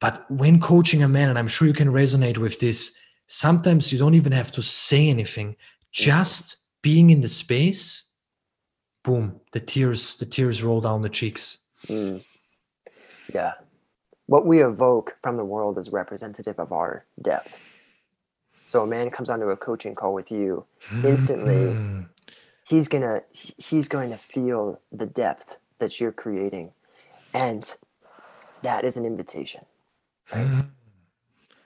but 0.00 0.24
when 0.30 0.58
coaching 0.58 1.02
a 1.02 1.08
man, 1.08 1.28
and 1.28 1.38
I'm 1.38 1.48
sure 1.48 1.68
you 1.68 1.74
can 1.74 1.92
resonate 1.92 2.38
with 2.38 2.60
this, 2.60 2.98
sometimes 3.26 3.92
you 3.92 3.98
don't 3.98 4.14
even 4.14 4.32
have 4.32 4.50
to 4.52 4.62
say 4.62 5.10
anything. 5.10 5.54
Just 5.92 6.56
being 6.80 7.10
in 7.10 7.20
the 7.20 7.28
space, 7.28 8.04
boom, 9.02 9.38
the 9.52 9.60
tears, 9.60 10.16
the 10.16 10.24
tears 10.24 10.62
roll 10.62 10.80
down 10.80 11.02
the 11.02 11.10
cheeks. 11.10 11.58
Mm. 11.88 12.24
Yeah. 13.34 13.52
What 14.26 14.46
we 14.46 14.62
evoke 14.62 15.16
from 15.22 15.36
the 15.36 15.44
world 15.44 15.78
is 15.78 15.90
representative 15.90 16.58
of 16.58 16.72
our 16.72 17.04
depth. 17.20 17.60
So 18.64 18.82
a 18.82 18.86
man 18.86 19.10
comes 19.10 19.28
onto 19.28 19.50
a 19.50 19.56
coaching 19.56 19.94
call 19.94 20.14
with 20.14 20.30
you, 20.30 20.64
instantly 21.04 21.54
mm. 21.54 22.08
he's 22.66 22.88
gonna 22.88 23.22
he's 23.30 23.88
going 23.88 24.10
to 24.10 24.16
feel 24.16 24.80
the 24.90 25.06
depth 25.06 25.58
that 25.78 26.00
you're 26.00 26.12
creating. 26.12 26.72
And 27.34 27.74
that 28.62 28.84
is 28.84 28.96
an 28.96 29.04
invitation. 29.04 29.66
Right? 30.32 30.46
Mm. 30.46 30.68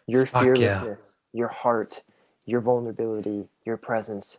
Your 0.07 0.27
Fuck 0.27 0.43
fearlessness, 0.43 1.17
yeah. 1.33 1.39
your 1.39 1.49
heart, 1.49 2.03
your 2.47 2.61
vulnerability, 2.61 3.47
your 3.65 3.77
presence, 3.77 4.39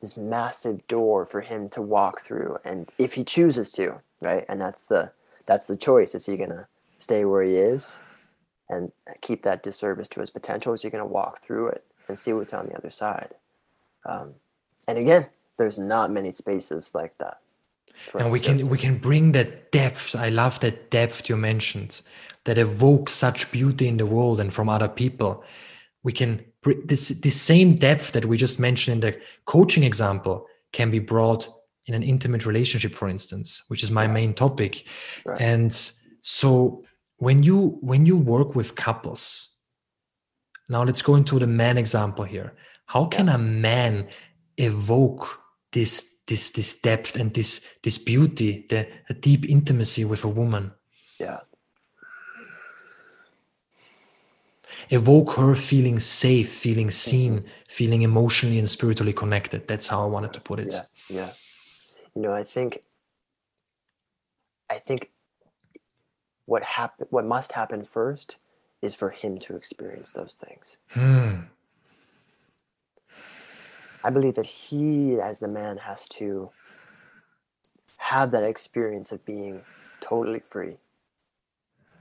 this 0.00 0.16
massive 0.16 0.86
door 0.86 1.26
for 1.26 1.40
him 1.40 1.68
to 1.70 1.82
walk 1.82 2.20
through 2.20 2.58
and 2.64 2.88
if 2.98 3.14
he 3.14 3.24
chooses 3.24 3.72
to, 3.72 4.00
right? 4.20 4.44
And 4.48 4.60
that's 4.60 4.84
the 4.86 5.10
that's 5.46 5.66
the 5.66 5.76
choice. 5.76 6.14
Is 6.14 6.26
he 6.26 6.36
gonna 6.36 6.68
stay 7.00 7.24
where 7.24 7.42
he 7.42 7.56
is 7.56 7.98
and 8.68 8.92
keep 9.20 9.42
that 9.42 9.64
disservice 9.64 10.08
to 10.10 10.20
his 10.20 10.30
potential? 10.30 10.72
Is 10.72 10.82
he 10.82 10.90
gonna 10.90 11.04
walk 11.04 11.42
through 11.42 11.68
it 11.68 11.84
and 12.06 12.16
see 12.16 12.32
what's 12.32 12.54
on 12.54 12.66
the 12.66 12.76
other 12.76 12.90
side? 12.90 13.34
Um, 14.06 14.34
and 14.86 14.96
again, 14.96 15.26
there's 15.56 15.78
not 15.78 16.14
many 16.14 16.32
spaces 16.32 16.94
like 16.94 17.18
that. 17.18 17.38
And 18.18 18.30
we 18.30 18.40
can 18.40 18.68
we 18.68 18.78
can 18.78 18.98
bring 18.98 19.32
that 19.32 19.72
depth. 19.72 20.14
I 20.14 20.28
love 20.28 20.60
that 20.60 20.90
depth 20.90 21.28
you 21.28 21.36
mentioned 21.36 22.02
that 22.44 22.56
evokes 22.56 23.12
such 23.12 23.50
beauty 23.50 23.88
in 23.88 23.96
the 23.96 24.06
world 24.06 24.40
and 24.40 24.52
from 24.52 24.68
other 24.68 24.88
people. 24.88 25.44
We 26.02 26.12
can 26.12 26.44
this 26.84 27.08
the 27.08 27.30
same 27.30 27.74
depth 27.74 28.12
that 28.12 28.26
we 28.26 28.36
just 28.36 28.58
mentioned 28.58 29.04
in 29.04 29.12
the 29.12 29.20
coaching 29.44 29.82
example 29.82 30.46
can 30.72 30.90
be 30.90 30.98
brought 30.98 31.48
in 31.86 31.94
an 31.94 32.02
intimate 32.02 32.46
relationship, 32.46 32.94
for 32.94 33.08
instance, 33.08 33.64
which 33.68 33.82
is 33.82 33.90
my 33.90 34.06
main 34.06 34.32
topic. 34.32 34.84
Right. 35.24 35.40
And 35.40 35.72
so 36.20 36.84
when 37.20 37.42
you 37.42 37.78
when 37.80 38.06
you 38.06 38.16
work 38.16 38.56
with 38.56 38.74
couples, 38.74 39.50
now 40.68 40.82
let's 40.82 41.02
go 41.02 41.14
into 41.14 41.38
the 41.38 41.46
man 41.46 41.78
example 41.78 42.24
here. 42.24 42.54
How 42.86 43.04
can 43.06 43.28
a 43.28 43.38
man 43.38 44.08
evoke 44.56 45.40
this 45.72 46.22
this 46.26 46.50
this 46.50 46.80
depth 46.80 47.16
and 47.20 47.32
this 47.32 47.64
this 47.82 47.98
beauty, 47.98 48.66
the 48.68 48.88
a 49.08 49.14
deep 49.14 49.48
intimacy 49.48 50.04
with 50.04 50.24
a 50.24 50.28
woman? 50.28 50.72
Yeah. 51.20 51.40
evoke 54.90 55.34
her 55.34 55.54
feeling 55.54 55.98
safe, 55.98 56.50
feeling 56.50 56.90
seen, 56.90 57.38
mm-hmm. 57.38 57.48
feeling 57.68 58.02
emotionally 58.02 58.58
and 58.58 58.68
spiritually 58.68 59.12
connected. 59.12 59.68
That's 59.68 59.86
how 59.86 60.02
I 60.02 60.06
wanted 60.06 60.32
to 60.32 60.40
put 60.40 60.58
it. 60.58 60.72
Yeah, 60.72 60.82
yeah. 61.08 61.30
You 62.14 62.22
know, 62.22 62.32
I 62.32 62.42
think, 62.42 62.82
I 64.68 64.78
think, 64.78 65.10
what 66.50 66.64
happen, 66.64 67.06
what 67.10 67.24
must 67.24 67.52
happen 67.52 67.84
first, 67.84 68.36
is 68.82 68.96
for 68.96 69.10
him 69.10 69.38
to 69.38 69.54
experience 69.54 70.12
those 70.12 70.36
things. 70.44 70.78
Hmm. 70.88 71.42
I 74.02 74.10
believe 74.10 74.34
that 74.34 74.46
he, 74.46 75.20
as 75.20 75.38
the 75.38 75.46
man, 75.46 75.76
has 75.76 76.08
to 76.08 76.50
have 77.98 78.32
that 78.32 78.44
experience 78.44 79.12
of 79.12 79.24
being 79.24 79.60
totally 80.00 80.40
free, 80.40 80.78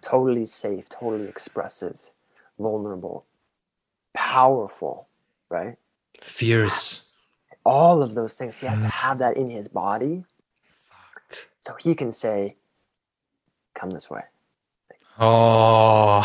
totally 0.02 0.48
safe, 0.48 0.90
totally 0.90 1.28
expressive, 1.28 2.00
vulnerable, 2.58 3.26
powerful, 4.16 5.10
right? 5.50 5.76
Fierce. 6.22 7.12
All 7.68 8.02
of 8.02 8.16
those 8.16 8.36
things. 8.36 8.58
He 8.58 8.66
has 8.66 8.80
mm. 8.80 8.84
to 8.84 8.88
have 8.88 9.20
that 9.20 9.38
in 9.38 9.48
his 9.48 9.68
body. 9.68 10.24
Fuck. 10.90 11.38
So 11.68 11.76
he 11.76 11.94
can 11.94 12.12
say, 12.12 12.56
come 13.76 13.92
this 13.92 14.10
way. 14.10 14.24
Oh, 15.20 16.24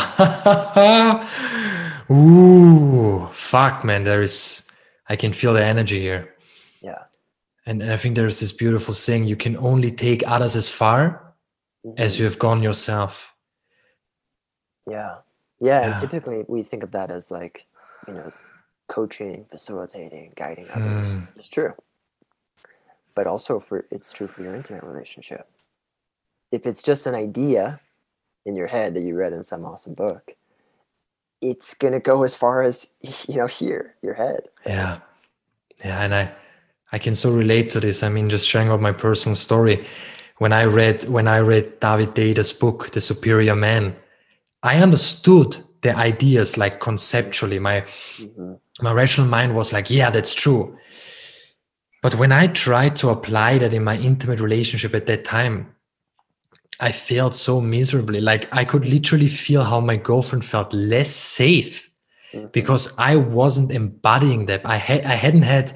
ooh, 2.09 3.27
fuck, 3.31 3.83
man. 3.83 4.03
There 4.05 4.21
is, 4.21 4.69
I 5.09 5.15
can 5.17 5.33
feel 5.33 5.53
the 5.53 5.63
energy 5.63 5.99
here. 5.99 6.33
Yeah. 6.81 7.03
And, 7.65 7.81
and 7.81 7.91
I 7.91 7.97
think 7.97 8.15
there's 8.15 8.39
this 8.39 8.53
beautiful 8.53 8.93
saying 8.93 9.25
you 9.25 9.35
can 9.35 9.57
only 9.57 9.91
take 9.91 10.25
others 10.25 10.55
as 10.55 10.69
far 10.69 11.33
mm-hmm. 11.85 11.99
as 11.99 12.17
you 12.17 12.25
have 12.25 12.39
gone 12.39 12.63
yourself. 12.63 13.35
Yeah. 14.87 15.15
Yeah, 15.59 15.81
yeah. 15.81 15.91
And 15.91 15.99
typically 15.99 16.45
we 16.47 16.63
think 16.63 16.83
of 16.83 16.91
that 16.91 17.11
as 17.11 17.31
like, 17.31 17.65
you 18.07 18.13
know, 18.13 18.31
coaching, 18.87 19.45
facilitating, 19.49 20.33
guiding 20.35 20.67
others. 20.73 21.09
Mm. 21.09 21.27
It's 21.35 21.47
true. 21.47 21.73
But 23.13 23.27
also 23.27 23.59
for 23.59 23.85
it's 23.91 24.11
true 24.13 24.27
for 24.27 24.41
your 24.41 24.55
intimate 24.55 24.83
relationship. 24.83 25.49
If 26.51 26.65
it's 26.65 26.83
just 26.83 27.07
an 27.07 27.15
idea 27.15 27.79
in 28.45 28.55
your 28.55 28.67
head 28.67 28.93
that 28.93 29.01
you 29.01 29.15
read 29.15 29.33
in 29.33 29.43
some 29.43 29.65
awesome 29.65 29.93
book, 29.93 30.35
it's 31.41 31.73
gonna 31.73 31.99
go 31.99 32.23
as 32.23 32.35
far 32.35 32.63
as 32.63 32.89
you 33.27 33.37
know 33.37 33.47
here, 33.47 33.95
your 34.01 34.13
head. 34.13 34.49
Yeah. 34.65 34.99
Yeah. 35.83 36.03
And 36.03 36.15
I 36.15 36.31
I 36.91 36.99
can 36.99 37.15
so 37.15 37.31
relate 37.31 37.69
to 37.71 37.79
this. 37.79 38.03
I 38.03 38.09
mean, 38.09 38.29
just 38.29 38.47
sharing 38.47 38.69
out 38.69 38.81
my 38.81 38.93
personal 38.93 39.35
story. 39.35 39.85
When 40.37 40.53
I 40.53 40.65
read 40.65 41.03
when 41.05 41.27
I 41.27 41.39
read 41.39 41.79
David 41.79 42.13
Deida's 42.13 42.53
book, 42.53 42.91
The 42.91 43.01
Superior 43.01 43.55
Man, 43.55 43.95
I 44.63 44.81
understood 44.81 45.57
the 45.81 45.95
ideas 45.95 46.57
like 46.57 46.79
conceptually. 46.79 47.59
My 47.59 47.81
mm-hmm. 48.17 48.53
my 48.81 48.91
rational 48.91 49.27
mind 49.27 49.55
was 49.55 49.71
like, 49.73 49.89
yeah, 49.89 50.09
that's 50.09 50.33
true. 50.33 50.77
But 52.01 52.15
when 52.15 52.31
I 52.31 52.47
tried 52.47 52.95
to 52.97 53.09
apply 53.09 53.57
that 53.59 53.73
in 53.73 53.83
my 53.83 53.97
intimate 53.97 54.39
relationship 54.39 54.93
at 54.93 55.07
that 55.07 55.25
time, 55.25 55.74
I 56.79 56.91
felt 56.91 57.35
so 57.35 57.61
miserably. 57.61 58.21
Like 58.21 58.47
I 58.53 58.65
could 58.65 58.85
literally 58.85 59.27
feel 59.27 59.63
how 59.63 59.79
my 59.79 59.95
girlfriend 59.95 60.43
felt 60.43 60.73
less 60.73 61.09
safe 61.09 61.89
mm-hmm. 62.33 62.47
because 62.47 62.93
I 62.97 63.15
wasn't 63.15 63.71
embodying 63.71 64.47
that. 64.47 64.61
I 64.65 64.77
had 64.77 65.05
I 65.05 65.15
hadn't 65.15 65.43
had 65.43 65.71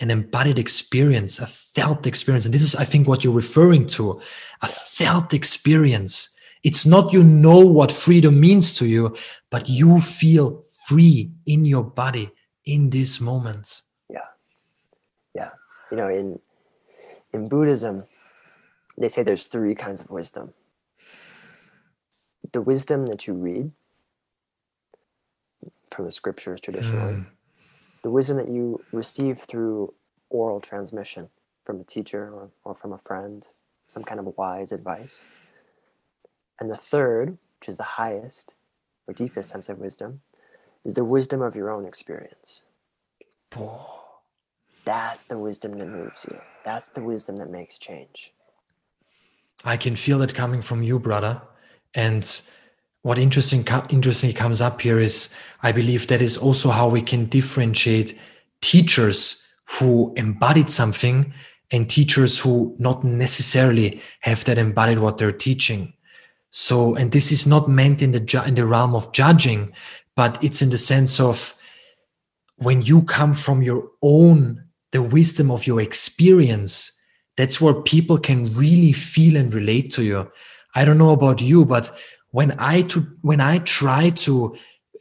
an 0.00 0.10
embodied 0.10 0.58
experience, 0.58 1.38
a 1.38 1.46
felt 1.46 2.06
experience. 2.06 2.44
And 2.44 2.52
this 2.52 2.62
is, 2.62 2.76
I 2.76 2.84
think, 2.84 3.08
what 3.08 3.24
you're 3.24 3.32
referring 3.32 3.86
to, 3.88 4.20
a 4.60 4.68
felt 4.68 5.32
experience 5.32 6.36
it's 6.66 6.84
not 6.84 7.12
you 7.12 7.22
know 7.22 7.60
what 7.60 7.92
freedom 7.92 8.40
means 8.40 8.72
to 8.72 8.86
you, 8.86 9.14
but 9.52 9.68
you 9.68 10.00
feel 10.00 10.64
free 10.88 11.30
in 11.46 11.64
your 11.64 11.84
body 11.84 12.28
in 12.64 12.90
this 12.90 13.20
moment. 13.20 13.82
Yeah. 14.10 14.26
Yeah. 15.32 15.50
You 15.92 15.96
know, 15.96 16.08
in 16.08 16.40
in 17.32 17.48
Buddhism, 17.48 18.02
they 18.98 19.08
say 19.08 19.22
there's 19.22 19.44
three 19.44 19.74
kinds 19.74 20.00
of 20.00 20.10
wisdom. 20.10 20.54
The 22.52 22.62
wisdom 22.62 23.06
that 23.06 23.26
you 23.26 23.34
read 23.34 23.72
from 25.90 26.04
the 26.04 26.12
scriptures 26.12 26.60
traditionally, 26.60 27.14
mm. 27.14 27.26
the 28.02 28.10
wisdom 28.10 28.36
that 28.36 28.48
you 28.48 28.82
receive 28.92 29.40
through 29.40 29.92
oral 30.30 30.60
transmission 30.60 31.28
from 31.64 31.80
a 31.80 31.84
teacher 31.84 32.32
or, 32.32 32.50
or 32.64 32.74
from 32.74 32.92
a 32.92 32.98
friend, 32.98 33.46
some 33.86 34.04
kind 34.04 34.20
of 34.20 34.36
wise 34.36 34.72
advice 34.72 35.26
and 36.60 36.70
the 36.70 36.76
third, 36.76 37.38
which 37.60 37.68
is 37.68 37.76
the 37.76 37.82
highest 37.82 38.54
or 39.06 39.14
deepest 39.14 39.50
sense 39.50 39.68
of 39.68 39.78
wisdom, 39.78 40.20
is 40.84 40.94
the 40.94 41.04
wisdom 41.04 41.42
of 41.42 41.54
your 41.54 41.70
own 41.70 41.86
experience. 41.86 42.62
That's 44.84 45.26
the 45.26 45.38
wisdom 45.38 45.78
that 45.78 45.88
moves 45.88 46.26
you. 46.30 46.38
That's 46.64 46.88
the 46.88 47.02
wisdom 47.02 47.36
that 47.36 47.50
makes 47.50 47.78
change. 47.78 48.32
I 49.64 49.76
can 49.76 49.96
feel 49.96 50.22
it 50.22 50.34
coming 50.34 50.62
from 50.62 50.82
you, 50.82 50.98
brother. 50.98 51.40
And 51.94 52.42
what 53.02 53.18
interesting 53.18 53.66
interestingly 53.90 54.34
comes 54.34 54.60
up 54.60 54.80
here 54.80 54.98
is 54.98 55.34
I 55.62 55.72
believe 55.72 56.08
that 56.08 56.22
is 56.22 56.36
also 56.36 56.70
how 56.70 56.88
we 56.88 57.02
can 57.02 57.26
differentiate 57.26 58.18
teachers 58.60 59.46
who 59.64 60.12
embodied 60.16 60.70
something 60.70 61.32
and 61.70 61.90
teachers 61.90 62.38
who 62.38 62.76
not 62.78 63.04
necessarily 63.04 64.00
have 64.20 64.44
that 64.44 64.58
embodied 64.58 64.98
what 64.98 65.18
they're 65.18 65.32
teaching. 65.32 65.92
So, 66.50 66.94
and 66.94 67.12
this 67.12 67.32
is 67.32 67.46
not 67.46 67.68
meant 67.68 68.02
in 68.02 68.12
the 68.12 68.20
ju- 68.20 68.42
in 68.46 68.54
the 68.54 68.64
realm 68.64 68.94
of 68.94 69.12
judging, 69.12 69.72
but 70.14 70.42
it's 70.42 70.62
in 70.62 70.70
the 70.70 70.78
sense 70.78 71.20
of 71.20 71.54
when 72.56 72.82
you 72.82 73.02
come 73.02 73.34
from 73.34 73.62
your 73.62 73.90
own 74.02 74.64
the 74.92 75.02
wisdom 75.02 75.50
of 75.50 75.66
your 75.66 75.80
experience. 75.80 76.95
That's 77.36 77.60
where 77.60 77.74
people 77.74 78.18
can 78.18 78.52
really 78.54 78.92
feel 78.92 79.36
and 79.36 79.52
relate 79.52 79.90
to 79.92 80.02
you. 80.02 80.30
I 80.74 80.84
don't 80.84 80.98
know 80.98 81.12
about 81.12 81.40
you, 81.40 81.64
but 81.64 81.90
when 82.30 82.54
I 82.58 82.82
to 82.82 83.06
when 83.22 83.40
I 83.40 83.58
try 83.60 84.10
to 84.10 84.54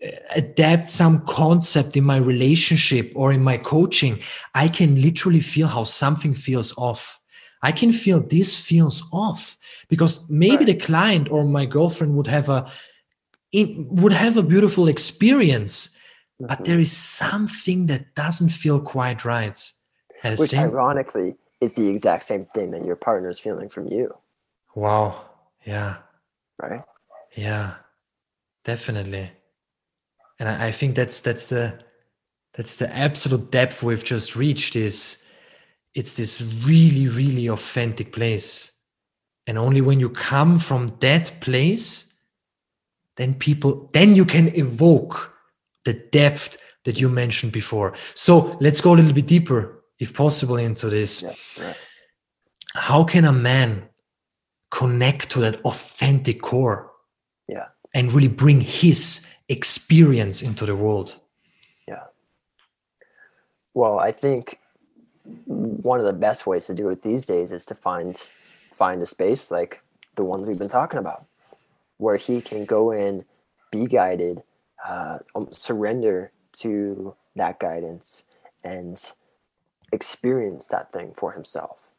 uh, 0.03 0.07
adapt 0.35 0.89
some 0.89 1.25
concept 1.25 1.97
in 1.97 2.03
my 2.03 2.17
relationship 2.17 3.11
or 3.15 3.33
in 3.33 3.43
my 3.43 3.57
coaching, 3.57 4.19
I 4.53 4.67
can 4.67 5.01
literally 5.01 5.41
feel 5.41 5.67
how 5.67 5.83
something 5.83 6.33
feels 6.33 6.77
off. 6.77 7.19
I 7.61 7.71
can 7.71 7.91
feel 7.91 8.19
this 8.19 8.59
feels 8.59 9.03
off 9.11 9.57
because 9.89 10.29
maybe 10.29 10.57
right. 10.57 10.67
the 10.67 10.75
client 10.75 11.29
or 11.31 11.43
my 11.45 11.65
girlfriend 11.65 12.15
would 12.15 12.27
have 12.27 12.49
a 12.49 12.71
would 13.53 14.11
have 14.11 14.37
a 14.37 14.43
beautiful 14.43 14.87
experience, 14.87 15.87
mm-hmm. 15.87 16.47
but 16.47 16.65
there 16.65 16.79
is 16.79 16.91
something 16.91 17.87
that 17.87 18.13
doesn't 18.15 18.49
feel 18.49 18.79
quite 18.79 19.25
right. 19.25 19.71
Which 20.23 20.49
same, 20.49 20.69
ironically 20.69 21.35
is 21.62 21.74
the 21.74 21.88
exact 21.88 22.24
same 22.24 22.45
thing 22.53 22.71
that 22.71 22.85
your 22.85 22.95
partner 22.95 23.29
is 23.29 23.39
feeling 23.39 23.69
from 23.69 23.85
you. 23.85 24.15
Wow. 24.75 25.25
Yeah. 25.65 25.97
Right. 26.62 26.81
Yeah. 27.35 27.75
Definitely. 28.63 29.31
And 30.39 30.50
I, 30.50 30.67
I 30.67 30.71
think 30.71 30.95
that's 30.95 31.21
that's 31.21 31.50
the 31.50 31.79
that's 32.53 32.77
the 32.77 32.93
absolute 32.95 33.51
depth 33.51 33.83
we've 33.83 34.03
just 34.03 34.35
reached 34.35 34.75
is 34.75 35.24
it's 35.93 36.13
this 36.13 36.41
really, 36.41 37.07
really 37.07 37.47
authentic 37.47 38.12
place. 38.12 38.71
And 39.47 39.57
only 39.57 39.81
when 39.81 40.00
you 40.00 40.09
come 40.09 40.59
from 40.59 40.88
that 41.00 41.31
place, 41.39 42.13
then 43.17 43.33
people, 43.33 43.89
then 43.93 44.15
you 44.15 44.25
can 44.25 44.53
evoke 44.55 45.33
the 45.85 45.93
depth 45.93 46.57
that 46.83 47.00
you 47.00 47.09
mentioned 47.09 47.51
before. 47.51 47.93
So 48.13 48.57
let's 48.59 48.81
go 48.81 48.93
a 48.93 48.95
little 48.95 49.13
bit 49.13 49.27
deeper, 49.27 49.83
if 49.99 50.13
possible, 50.13 50.57
into 50.57 50.89
this. 50.89 51.23
Yeah, 51.57 51.73
How 52.73 53.03
can 53.03 53.25
a 53.25 53.31
man 53.31 53.89
connect 54.71 55.29
to 55.31 55.39
that 55.39 55.61
authentic 55.61 56.41
core? 56.41 56.91
Yeah. 57.47 57.67
And 57.93 58.11
really 58.11 58.27
bring 58.27 58.61
his 58.61 59.27
experience 59.47 60.41
into 60.41 60.65
the 60.65 60.75
world? 60.75 61.19
Yeah. 61.87 62.03
Well, 63.73 63.99
I 63.99 64.11
think 64.11 64.59
one 65.45 65.99
of 65.99 66.05
the 66.05 66.13
best 66.13 66.45
ways 66.45 66.65
to 66.65 66.73
do 66.73 66.89
it 66.89 67.01
these 67.01 67.25
days 67.25 67.51
is 67.51 67.65
to 67.67 67.75
find 67.75 68.19
find 68.73 69.01
a 69.01 69.05
space 69.05 69.51
like 69.51 69.81
the 70.15 70.23
ones 70.23 70.47
we've 70.47 70.59
been 70.59 70.67
talking 70.67 70.99
about 70.99 71.25
where 71.97 72.17
he 72.17 72.41
can 72.41 72.65
go 72.65 72.91
in, 72.91 73.23
be 73.71 73.85
guided, 73.85 74.43
uh, 74.85 75.17
um, 75.33 75.47
surrender 75.51 76.31
to 76.51 77.15
that 77.35 77.59
guidance, 77.59 78.23
and 78.63 79.13
experience 79.95 80.67
that 80.67 80.91
thing 80.91 81.13
for 81.15 81.31
himself. 81.31 81.93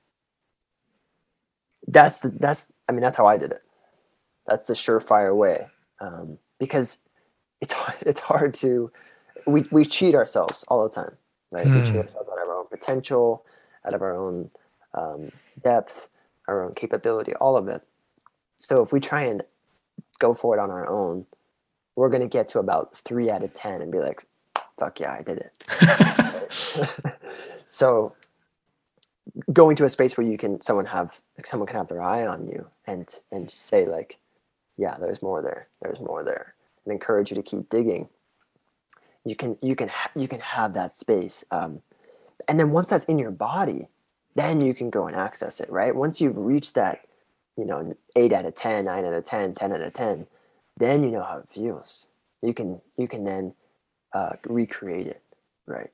That's 1.88 2.20
the, 2.20 2.28
that's 2.28 2.72
I 2.88 2.92
mean 2.92 3.00
that's 3.00 3.16
how 3.16 3.26
I 3.26 3.36
did 3.36 3.52
it. 3.52 3.62
That's 4.46 4.66
the 4.66 4.74
surefire 4.74 5.34
way 5.34 5.66
um, 6.00 6.38
because 6.58 6.98
it's 7.60 7.74
it's 8.02 8.20
hard 8.20 8.54
to 8.54 8.90
we 9.46 9.66
we 9.70 9.84
cheat 9.84 10.14
ourselves 10.14 10.64
all 10.68 10.82
the 10.88 10.94
time, 10.94 11.16
right? 11.50 11.66
We 11.66 11.82
cheat 11.82 11.90
hmm. 11.90 11.98
ourselves 11.98 12.28
out 12.30 12.42
of 12.42 12.48
our 12.48 12.56
own 12.56 12.66
potential, 12.68 13.44
out 13.84 13.94
of 13.94 14.02
our 14.02 14.14
own 14.14 14.50
um, 14.94 15.30
depth, 15.62 16.08
our 16.48 16.64
own 16.64 16.74
capability, 16.74 17.34
all 17.34 17.56
of 17.56 17.68
it. 17.68 17.82
So 18.56 18.82
if 18.82 18.92
we 18.92 19.00
try 19.00 19.22
and 19.22 19.42
go 20.18 20.34
for 20.34 20.56
it 20.56 20.60
on 20.60 20.70
our 20.70 20.88
own, 20.88 21.26
we're 21.94 22.08
going 22.08 22.22
to 22.22 22.28
get 22.28 22.48
to 22.50 22.58
about 22.58 22.96
three 22.96 23.30
out 23.30 23.42
of 23.42 23.52
10 23.52 23.82
and 23.82 23.92
be 23.92 23.98
like, 23.98 24.26
fuck 24.78 25.00
yeah, 25.00 25.12
I 25.12 25.22
did 25.22 25.38
it. 25.38 25.64
so 27.66 28.14
going 29.52 29.76
to 29.76 29.84
a 29.84 29.88
space 29.88 30.16
where 30.16 30.26
you 30.26 30.38
can, 30.38 30.60
someone 30.60 30.86
have, 30.86 31.20
someone 31.44 31.66
can 31.66 31.76
have 31.76 31.88
their 31.88 32.02
eye 32.02 32.26
on 32.26 32.46
you 32.46 32.66
and, 32.86 33.14
and 33.30 33.50
say 33.50 33.86
like, 33.86 34.18
yeah, 34.76 34.96
there's 34.98 35.22
more 35.22 35.42
there. 35.42 35.68
There's 35.82 36.00
more 36.00 36.24
there 36.24 36.54
and 36.84 36.92
encourage 36.92 37.30
you 37.30 37.34
to 37.36 37.42
keep 37.42 37.68
digging. 37.68 38.08
You 39.24 39.36
can, 39.36 39.58
you 39.60 39.74
can, 39.74 39.88
ha- 39.88 40.12
you 40.14 40.28
can 40.28 40.40
have 40.40 40.74
that 40.74 40.92
space. 40.92 41.44
Um, 41.50 41.82
and 42.48 42.58
then 42.58 42.70
once 42.70 42.88
that's 42.88 43.04
in 43.04 43.18
your 43.18 43.32
body, 43.32 43.88
then 44.36 44.60
you 44.60 44.74
can 44.74 44.90
go 44.90 45.06
and 45.06 45.16
access 45.16 45.60
it, 45.60 45.70
right? 45.70 45.94
Once 45.94 46.20
you've 46.20 46.36
reached 46.36 46.74
that 46.74 47.06
you 47.56 47.64
know, 47.64 47.96
eight 48.14 48.32
out 48.32 48.44
of 48.44 48.54
10, 48.54 48.84
nine 48.84 49.04
out 49.04 49.14
of 49.14 49.24
10, 49.24 49.54
10 49.54 49.72
out 49.72 49.80
of 49.80 49.92
10, 49.92 50.26
then 50.76 51.02
you 51.02 51.10
know 51.10 51.22
how 51.22 51.38
it 51.38 51.48
feels. 51.48 52.08
You 52.42 52.52
can, 52.52 52.80
you 52.96 53.08
can 53.08 53.24
then 53.24 53.54
uh, 54.12 54.34
recreate 54.44 55.06
it. 55.06 55.22
Right. 55.66 55.90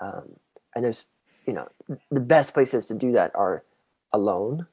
Um, 0.00 0.36
and 0.74 0.84
there's, 0.84 1.06
you 1.46 1.52
know, 1.52 1.68
the 2.10 2.20
best 2.20 2.54
places 2.54 2.86
to 2.86 2.94
do 2.94 3.12
that 3.12 3.30
are 3.34 3.62
alone, 4.12 4.66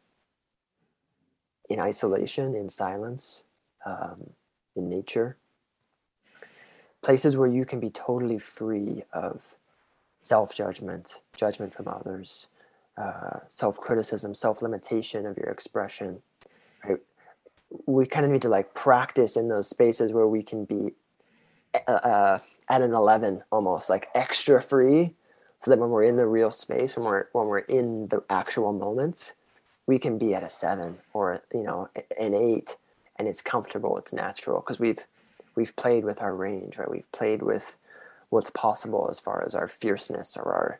in 1.69 1.79
isolation, 1.79 2.55
in 2.55 2.67
silence, 2.67 3.45
um, 3.85 4.31
in 4.75 4.89
nature. 4.89 5.37
Places 7.03 7.37
where 7.37 7.47
you 7.47 7.65
can 7.65 7.79
be 7.79 7.89
totally 7.89 8.39
free 8.39 9.03
of 9.13 9.55
self 10.21 10.55
judgment, 10.55 11.19
from 11.37 11.87
others, 11.87 12.47
uh, 12.97 13.39
self 13.49 13.77
criticism, 13.77 14.33
self 14.33 14.61
limitation 14.61 15.25
of 15.25 15.37
your 15.37 15.49
expression. 15.49 16.21
Right? 16.83 16.99
We 17.85 18.05
kind 18.05 18.25
of 18.25 18.31
need 18.31 18.41
to 18.43 18.49
like 18.49 18.73
practice 18.73 19.35
in 19.37 19.49
those 19.49 19.69
spaces 19.69 20.11
where 20.11 20.27
we 20.27 20.43
can 20.43 20.65
be 20.65 20.93
uh, 21.87 21.91
uh, 21.91 22.39
at 22.69 22.81
an 22.81 22.93
11 22.93 23.43
almost 23.51 23.89
like 23.89 24.07
extra 24.15 24.61
free 24.61 25.15
so 25.63 25.71
that 25.71 25.79
when 25.79 25.89
we're 25.89 26.03
in 26.03 26.15
the 26.15 26.25
real 26.25 26.51
space 26.51 26.95
when 26.95 27.05
we're 27.05 27.27
when 27.33 27.47
we're 27.47 27.59
in 27.59 28.07
the 28.07 28.23
actual 28.29 28.73
moments 28.73 29.33
we 29.87 29.99
can 29.99 30.17
be 30.17 30.33
at 30.33 30.43
a 30.43 30.49
7 30.49 30.97
or 31.13 31.41
you 31.53 31.63
know 31.63 31.89
an 32.19 32.33
8 32.33 32.77
and 33.17 33.27
it's 33.27 33.41
comfortable 33.41 33.97
it's 33.97 34.13
natural 34.13 34.59
because 34.59 34.79
we've 34.79 35.05
we've 35.55 35.75
played 35.75 36.03
with 36.03 36.21
our 36.21 36.35
range 36.35 36.77
right 36.77 36.89
we've 36.89 37.11
played 37.11 37.41
with 37.41 37.77
what's 38.29 38.49
possible 38.49 39.07
as 39.09 39.19
far 39.19 39.43
as 39.45 39.55
our 39.55 39.67
fierceness 39.67 40.37
or 40.37 40.53
our 40.53 40.79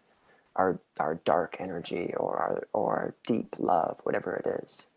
our 0.56 0.80
our 1.00 1.16
dark 1.26 1.58
energy 1.60 2.14
or 2.18 2.38
our 2.38 2.68
or 2.74 2.94
our 2.94 3.16
deep 3.26 3.56
love, 3.60 4.00
whatever 4.04 4.36
it 4.36 4.64
is. 4.64 4.88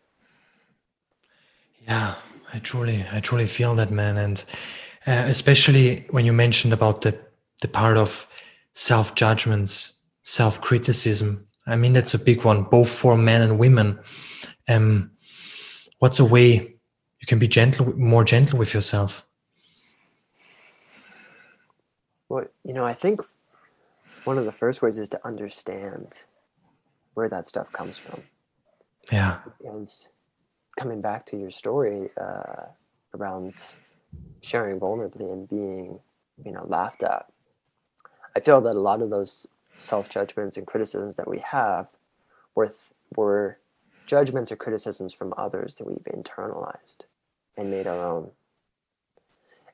Yeah, 1.87 2.15
I 2.53 2.59
truly 2.59 3.05
I 3.11 3.19
truly 3.19 3.45
feel 3.45 3.75
that 3.75 3.91
man, 3.91 4.17
and 4.17 4.43
uh, 5.05 5.25
especially 5.27 6.05
when 6.11 6.25
you 6.25 6.33
mentioned 6.33 6.73
about 6.73 7.01
the 7.01 7.17
the 7.61 7.67
part 7.67 7.97
of 7.97 8.27
self 8.77 9.15
judgments, 9.15 10.03
self 10.23 10.61
criticism. 10.61 11.47
I 11.65 11.75
mean 11.75 11.93
that's 11.93 12.13
a 12.13 12.19
big 12.19 12.43
one, 12.45 12.63
both 12.63 12.89
for 12.89 13.17
men 13.17 13.41
and 13.41 13.59
women. 13.59 13.99
Um, 14.69 15.11
what's 15.99 16.19
a 16.19 16.25
way 16.25 16.75
you 17.19 17.27
can 17.27 17.39
be 17.39 17.47
gentle, 17.47 17.97
more 17.97 18.23
gentle 18.23 18.59
with 18.59 18.73
yourself? 18.73 19.25
Well, 22.29 22.45
you 22.63 22.73
know, 22.73 22.85
I 22.85 22.93
think 22.93 23.21
one 24.25 24.37
of 24.37 24.45
the 24.45 24.51
first 24.51 24.81
ways 24.81 24.97
is 24.97 25.09
to 25.09 25.25
understand 25.25 26.19
where 27.15 27.29
that 27.29 27.47
stuff 27.47 27.71
comes 27.71 27.97
from. 27.97 28.21
Yeah. 29.11 29.39
Because 29.57 30.11
coming 30.77 31.01
back 31.01 31.25
to 31.27 31.37
your 31.37 31.49
story 31.49 32.09
uh, 32.21 32.65
around 33.15 33.55
sharing 34.41 34.79
vulnerably 34.79 35.31
and 35.31 35.49
being, 35.49 35.99
you 36.45 36.51
know, 36.51 36.65
laughed 36.67 37.03
at, 37.03 37.25
I 38.37 38.39
feel 38.39 38.61
that 38.61 38.75
a 38.75 38.79
lot 38.79 39.01
of 39.01 39.09
those 39.09 39.47
self 39.79 40.09
judgments 40.09 40.57
and 40.57 40.67
criticisms 40.67 41.15
that 41.15 41.27
we 41.27 41.39
have 41.39 41.87
were 42.53 42.67
th- 42.67 42.93
were 43.15 43.57
judgments 44.05 44.51
or 44.51 44.55
criticisms 44.55 45.11
from 45.11 45.33
others 45.35 45.73
that 45.75 45.87
we've 45.87 45.97
internalized 46.15 47.05
and 47.57 47.71
made 47.71 47.87
our 47.87 48.05
own. 48.05 48.29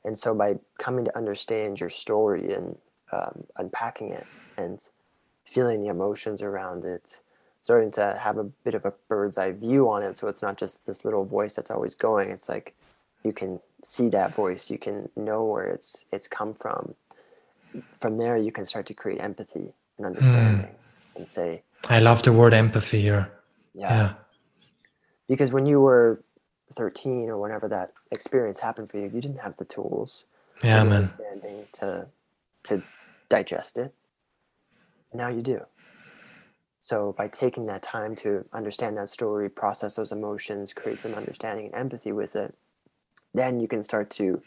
And 0.05 0.17
so 0.17 0.33
by 0.33 0.59
coming 0.79 1.03
to 1.03 1.17
understand 1.17 1.81
your 1.81 1.89
story 1.89 2.53
and 2.53 2.77
um, 3.11 3.43
unpacking 3.57 4.11
it 4.11 4.25
and 4.55 4.81
feeling 5.43 5.81
the 5.81 5.89
emotions 5.89 6.41
around 6.41 6.85
it 6.85 7.19
starting 7.59 7.91
to 7.91 8.17
have 8.21 8.37
a 8.37 8.43
bit 8.43 8.75
of 8.75 8.85
a 8.85 8.93
bird's 9.09 9.37
eye 9.37 9.51
view 9.51 9.89
on 9.89 10.03
it 10.03 10.15
so 10.15 10.27
it's 10.27 10.41
not 10.41 10.57
just 10.57 10.85
this 10.87 11.03
little 11.03 11.25
voice 11.25 11.55
that's 11.55 11.69
always 11.69 11.95
going 11.95 12.29
it's 12.29 12.47
like 12.47 12.73
you 13.23 13.33
can 13.33 13.59
see 13.83 14.07
that 14.07 14.33
voice 14.33 14.71
you 14.71 14.77
can 14.77 15.09
know 15.15 15.43
where 15.43 15.65
it's 15.65 16.05
it's 16.11 16.27
come 16.27 16.53
from 16.53 16.95
from 17.99 18.17
there 18.17 18.37
you 18.37 18.51
can 18.51 18.65
start 18.65 18.85
to 18.85 18.93
create 18.93 19.19
empathy 19.21 19.73
and 19.97 20.05
understanding 20.05 20.67
mm. 20.67 21.15
and 21.15 21.27
say 21.27 21.63
i 21.89 21.99
love 21.99 22.23
the 22.23 22.33
word 22.33 22.53
empathy 22.53 23.01
here 23.01 23.31
yeah. 23.73 23.89
yeah 23.89 24.13
because 25.27 25.51
when 25.51 25.65
you 25.65 25.79
were 25.79 26.23
13 26.75 27.29
or 27.29 27.37
whenever 27.37 27.67
that 27.67 27.93
experience 28.11 28.59
happened 28.59 28.89
for 28.89 28.97
you 28.97 29.05
you 29.13 29.21
didn't 29.21 29.39
have 29.39 29.55
the 29.57 29.65
tools 29.65 30.25
yeah 30.63 30.83
man 30.83 31.13
to 31.71 32.07
to 32.63 32.81
digest 33.29 33.77
it 33.77 33.93
now 35.13 35.27
you 35.27 35.41
do. 35.41 35.61
So 36.79 37.13
by 37.17 37.27
taking 37.27 37.67
that 37.67 37.81
time 37.81 38.15
to 38.17 38.45
understand 38.51 38.97
that 38.97 39.09
story, 39.09 39.49
process 39.49 39.95
those 39.95 40.11
emotions, 40.11 40.73
create 40.73 40.99
some 40.99 41.13
understanding 41.13 41.67
and 41.67 41.75
empathy 41.75 42.11
with 42.11 42.35
it, 42.35 42.53
then 43.33 43.59
you 43.59 43.67
can 43.67 43.83
start 43.83 44.09
to 44.11 44.41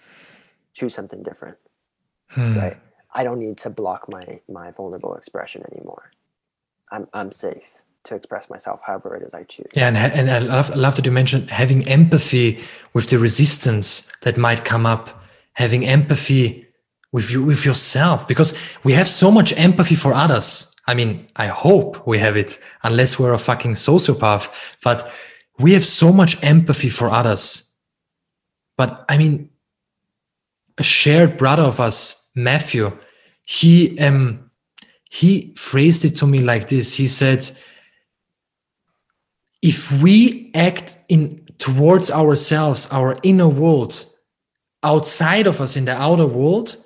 choose 0.74 0.94
something 0.94 1.22
different. 1.22 1.56
Hmm. 2.28 2.58
Right? 2.58 2.76
I 3.16 3.24
don't 3.24 3.38
need 3.38 3.56
to 3.64 3.70
block 3.70 4.08
my 4.08 4.40
my 4.48 4.70
vulnerable 4.70 5.14
expression 5.16 5.64
anymore. 5.72 6.12
I'm 6.92 7.08
I'm 7.14 7.32
safe 7.32 7.70
to 8.04 8.14
express 8.14 8.48
myself 8.48 8.80
however 8.86 9.16
it 9.16 9.22
is 9.22 9.34
I 9.34 9.42
choose. 9.44 9.72
Yeah, 9.74 9.88
and, 9.88 9.96
and 9.96 10.30
I, 10.30 10.38
love, 10.38 10.70
I 10.70 10.76
love 10.76 10.94
that 10.94 11.04
you 11.04 11.10
mentioned 11.10 11.50
having 11.50 11.88
empathy 11.88 12.60
with 12.94 13.08
the 13.10 13.18
resistance 13.18 14.12
that 14.22 14.36
might 14.36 14.64
come 14.64 14.86
up, 14.86 15.24
having 15.54 15.84
empathy 15.84 16.68
with 17.10 17.32
you 17.32 17.42
with 17.42 17.64
yourself, 17.64 18.28
because 18.28 18.54
we 18.84 18.92
have 18.92 19.08
so 19.08 19.30
much 19.30 19.52
empathy 19.56 19.96
for 19.96 20.14
others. 20.14 20.72
I 20.86 20.94
mean, 20.94 21.26
I 21.34 21.46
hope 21.48 22.06
we 22.06 22.18
have 22.18 22.36
it, 22.36 22.60
unless 22.84 23.18
we're 23.18 23.32
a 23.32 23.38
fucking 23.38 23.72
sociopath. 23.72 24.76
But 24.84 25.10
we 25.58 25.72
have 25.72 25.84
so 25.84 26.12
much 26.12 26.40
empathy 26.44 26.90
for 26.90 27.10
others. 27.10 27.74
But 28.76 29.04
I 29.08 29.18
mean, 29.18 29.50
a 30.78 30.84
shared 30.84 31.38
brother 31.38 31.64
of 31.64 31.80
us, 31.80 32.30
Matthew, 32.36 32.96
he 33.46 33.98
um 33.98 34.50
he 35.08 35.54
phrased 35.56 36.04
it 36.04 36.16
to 36.18 36.26
me 36.26 36.40
like 36.40 36.68
this. 36.68 36.94
He 36.94 37.06
said, 37.06 37.48
if 39.62 39.90
we 40.02 40.50
act 40.54 41.02
in 41.08 41.46
towards 41.58 42.10
ourselves, 42.10 42.88
our 42.90 43.18
inner 43.22 43.48
world, 43.48 44.04
outside 44.82 45.46
of 45.46 45.60
us 45.60 45.76
in 45.76 45.86
the 45.86 45.92
outer 45.92 46.26
world, 46.26 46.76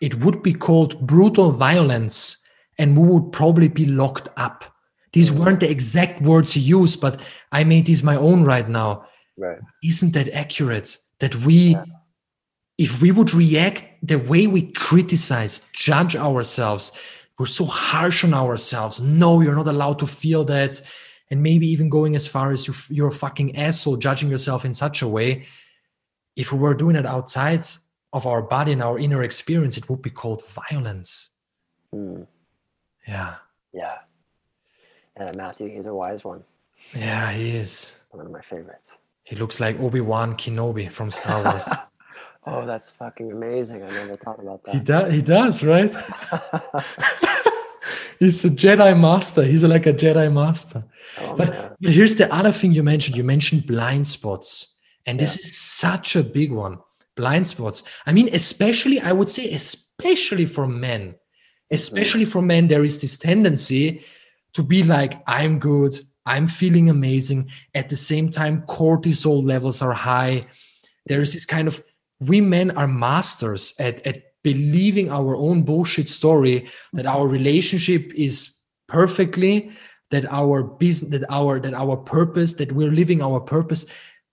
it 0.00 0.16
would 0.16 0.42
be 0.42 0.52
called 0.52 1.06
brutal 1.06 1.52
violence 1.52 2.44
and 2.78 2.98
we 2.98 3.06
would 3.06 3.32
probably 3.32 3.68
be 3.68 3.86
locked 3.86 4.28
up. 4.36 4.64
These 5.12 5.30
mm. 5.30 5.38
weren't 5.38 5.60
the 5.60 5.70
exact 5.70 6.20
words 6.20 6.52
he 6.52 6.60
used, 6.60 7.00
but 7.00 7.20
I 7.52 7.64
made 7.64 7.86
these 7.86 8.02
my 8.02 8.16
own 8.16 8.44
right 8.44 8.68
now. 8.68 9.06
Right. 9.38 9.58
Isn't 9.84 10.12
that 10.14 10.28
accurate? 10.34 10.98
That 11.20 11.36
we, 11.36 11.54
yeah. 11.54 11.84
If 12.82 13.00
we 13.00 13.12
would 13.12 13.32
react 13.32 13.84
the 14.02 14.18
way 14.18 14.48
we 14.48 14.62
criticize, 14.72 15.68
judge 15.72 16.16
ourselves, 16.16 16.90
we're 17.38 17.46
so 17.46 17.64
harsh 17.64 18.24
on 18.24 18.34
ourselves. 18.34 19.00
No, 19.00 19.40
you're 19.40 19.54
not 19.54 19.68
allowed 19.68 20.00
to 20.00 20.06
feel 20.06 20.42
that 20.46 20.82
and 21.30 21.44
maybe 21.44 21.68
even 21.68 21.88
going 21.88 22.16
as 22.16 22.26
far 22.26 22.50
as 22.50 22.66
you, 22.66 22.74
you're 22.88 23.08
a 23.08 23.12
fucking 23.12 23.56
asshole, 23.56 23.98
judging 23.98 24.28
yourself 24.28 24.64
in 24.64 24.74
such 24.74 25.00
a 25.00 25.06
way. 25.06 25.46
If 26.34 26.52
we 26.52 26.58
were 26.58 26.74
doing 26.74 26.96
it 26.96 27.06
outside 27.06 27.64
of 28.12 28.26
our 28.26 28.42
body 28.42 28.72
and 28.72 28.82
our 28.82 28.98
inner 28.98 29.22
experience, 29.22 29.78
it 29.78 29.88
would 29.88 30.02
be 30.02 30.10
called 30.10 30.42
violence. 30.44 31.30
Mm. 31.94 32.26
Yeah. 33.06 33.36
Yeah. 33.72 33.98
And 35.14 35.36
Matthew, 35.36 35.68
he's 35.68 35.86
a 35.86 35.94
wise 35.94 36.24
one. 36.24 36.42
Yeah, 36.96 37.30
he 37.30 37.56
is. 37.56 38.00
One 38.10 38.26
of 38.26 38.32
my 38.32 38.40
favorites. 38.40 38.98
He 39.22 39.36
looks 39.36 39.60
like 39.60 39.78
Obi 39.78 40.00
Wan 40.00 40.36
Kenobi 40.36 40.90
from 40.90 41.12
Star 41.12 41.44
Wars. 41.44 41.68
oh, 42.46 42.66
that's 42.66 42.90
fucking 42.90 43.32
amazing. 43.32 43.82
I 43.82 43.90
never 43.90 44.16
thought 44.16 44.40
about 44.40 44.64
that. 44.64 44.74
He 44.74 44.80
does, 44.80 45.14
he 45.14 45.22
does, 45.22 45.64
right? 45.64 45.94
he's 48.18 48.44
a 48.44 48.50
Jedi 48.50 48.98
master. 48.98 49.44
He's 49.44 49.64
like 49.64 49.86
a 49.86 49.92
Jedi 49.92 50.32
master. 50.32 50.84
Oh, 51.20 51.36
but, 51.36 51.76
but 51.80 51.90
here's 51.90 52.16
the 52.16 52.32
other 52.32 52.52
thing 52.52 52.72
you 52.72 52.82
mentioned. 52.82 53.16
You 53.16 53.24
mentioned 53.24 53.66
blind 53.66 54.06
spots. 54.06 54.74
And 55.06 55.18
this 55.18 55.36
yeah. 55.36 55.40
is 55.40 55.58
such 55.58 56.16
a 56.16 56.22
big 56.22 56.52
one. 56.52 56.78
Blind 57.16 57.46
spots. 57.46 57.82
I 58.06 58.12
mean, 58.12 58.30
especially, 58.32 59.00
I 59.00 59.12
would 59.12 59.28
say, 59.28 59.52
especially 59.52 60.46
for 60.46 60.66
men. 60.66 61.00
Mm-hmm. 61.00 61.74
Especially 61.74 62.24
for 62.24 62.42
men, 62.42 62.68
there 62.68 62.84
is 62.84 63.00
this 63.00 63.18
tendency 63.18 64.02
to 64.54 64.62
be 64.62 64.82
like, 64.82 65.22
I'm 65.26 65.58
good, 65.58 65.98
I'm 66.26 66.46
feeling 66.46 66.90
amazing. 66.90 67.50
At 67.74 67.88
the 67.88 67.96
same 67.96 68.30
time, 68.30 68.62
cortisol 68.62 69.44
levels 69.44 69.82
are 69.82 69.92
high. 69.92 70.46
There 71.06 71.20
is 71.20 71.32
this 71.32 71.46
kind 71.46 71.68
of, 71.68 71.82
we 72.28 72.40
men 72.40 72.70
are 72.72 72.86
masters 72.86 73.74
at, 73.78 74.06
at 74.06 74.22
believing 74.42 75.10
our 75.10 75.36
own 75.36 75.62
bullshit 75.62 76.08
story 76.08 76.68
that 76.92 77.06
our 77.06 77.26
relationship 77.26 78.12
is 78.14 78.58
perfectly 78.88 79.70
that 80.10 80.26
our 80.30 80.62
business 80.62 81.10
that 81.10 81.24
our 81.30 81.58
that 81.58 81.74
our 81.74 81.96
purpose 81.96 82.54
that 82.54 82.72
we're 82.72 82.90
living 82.90 83.22
our 83.22 83.40
purpose 83.40 83.86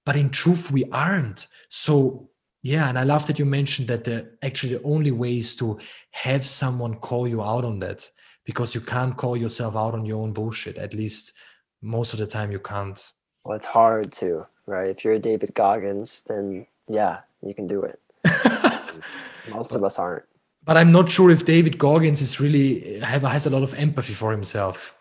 but 0.05 0.15
in 0.15 0.29
truth 0.29 0.71
we 0.71 0.83
aren't. 0.91 1.47
So 1.69 2.29
yeah 2.61 2.89
and 2.89 2.99
i 2.99 3.03
love 3.03 3.25
that 3.25 3.39
you 3.39 3.45
mentioned 3.45 3.87
that 3.87 4.03
the 4.03 4.29
actually 4.41 4.73
the 4.73 4.83
only 4.83 5.11
way 5.11 5.37
is 5.37 5.55
to 5.55 5.79
have 6.11 6.45
someone 6.45 6.95
call 6.95 7.25
you 7.25 7.41
out 7.41 7.63
on 7.63 7.79
that 7.79 8.09
because 8.43 8.75
you 8.75 8.81
can't 8.81 9.15
call 9.15 9.37
yourself 9.37 9.77
out 9.77 9.93
on 9.93 10.05
your 10.05 10.21
own 10.21 10.33
bullshit. 10.33 10.77
At 10.77 10.93
least 10.93 11.33
most 11.81 12.13
of 12.13 12.19
the 12.19 12.27
time 12.27 12.51
you 12.51 12.59
can't. 12.59 12.99
Well 13.45 13.55
it's 13.55 13.65
hard 13.65 14.11
to 14.13 14.45
right? 14.65 14.89
If 14.89 15.03
you're 15.03 15.13
a 15.13 15.19
david 15.19 15.53
goggins 15.53 16.23
then 16.27 16.67
yeah 16.87 17.19
you 17.41 17.53
can 17.53 17.67
do 17.67 17.81
it 17.81 17.99
Most 19.49 19.75
of 19.75 19.83
us 19.83 19.99
aren't. 19.99 20.23
But 20.63 20.77
I'm 20.77 20.91
not 20.91 21.09
sure 21.09 21.31
if 21.31 21.45
David 21.45 21.77
Goggins 21.77 22.21
is 22.21 22.39
really 22.39 22.99
have 22.99 23.23
has 23.23 23.45
a 23.45 23.49
lot 23.49 23.63
of 23.63 23.73
empathy 23.75 24.13
for 24.13 24.31
himself. 24.31 24.95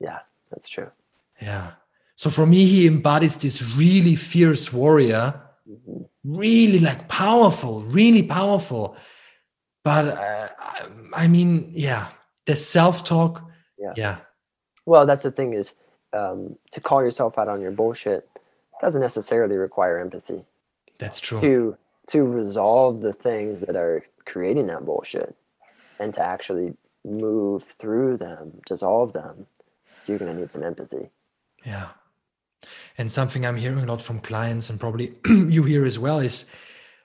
Yeah, 0.00 0.20
that's 0.50 0.68
true. 0.68 0.90
Yeah. 1.40 1.72
So 2.16 2.30
for 2.30 2.46
me, 2.46 2.64
he 2.64 2.86
embodies 2.86 3.36
this 3.36 3.62
really 3.76 4.14
fierce 4.14 4.72
warrior, 4.72 5.40
mm-hmm. 5.68 6.02
really 6.24 6.78
like 6.78 7.08
powerful, 7.08 7.82
really 7.82 8.22
powerful. 8.22 8.96
But 9.84 10.08
uh, 10.08 10.48
I 11.14 11.28
mean, 11.28 11.70
yeah, 11.72 12.08
the 12.46 12.56
self 12.56 13.04
talk. 13.04 13.48
Yeah. 13.78 13.92
yeah. 13.96 14.16
Well, 14.86 15.06
that's 15.06 15.22
the 15.22 15.30
thing 15.30 15.52
is 15.52 15.74
um, 16.12 16.56
to 16.72 16.80
call 16.80 17.02
yourself 17.02 17.38
out 17.38 17.48
on 17.48 17.60
your 17.60 17.70
bullshit 17.70 18.28
doesn't 18.80 19.00
necessarily 19.00 19.56
require 19.56 19.98
empathy. 19.98 20.44
That's 20.98 21.20
true. 21.20 21.40
To 21.40 21.76
to 22.08 22.22
resolve 22.22 23.00
the 23.00 23.12
things 23.12 23.60
that 23.60 23.76
are 23.76 24.04
creating 24.24 24.66
that 24.66 24.84
bullshit 24.84 25.36
and 25.98 26.12
to 26.14 26.22
actually 26.22 26.74
move 27.04 27.62
through 27.62 28.16
them, 28.16 28.60
dissolve 28.66 29.12
them, 29.12 29.46
you're 30.06 30.18
going 30.18 30.34
to 30.34 30.40
need 30.40 30.52
some 30.52 30.62
empathy. 30.62 31.10
Yeah. 31.64 31.88
And 32.98 33.10
something 33.10 33.44
I'm 33.44 33.56
hearing 33.56 33.80
a 33.80 33.86
lot 33.86 34.02
from 34.02 34.20
clients, 34.20 34.70
and 34.70 34.78
probably 34.78 35.14
you 35.26 35.64
hear 35.64 35.84
as 35.84 35.98
well, 35.98 36.18
is 36.18 36.46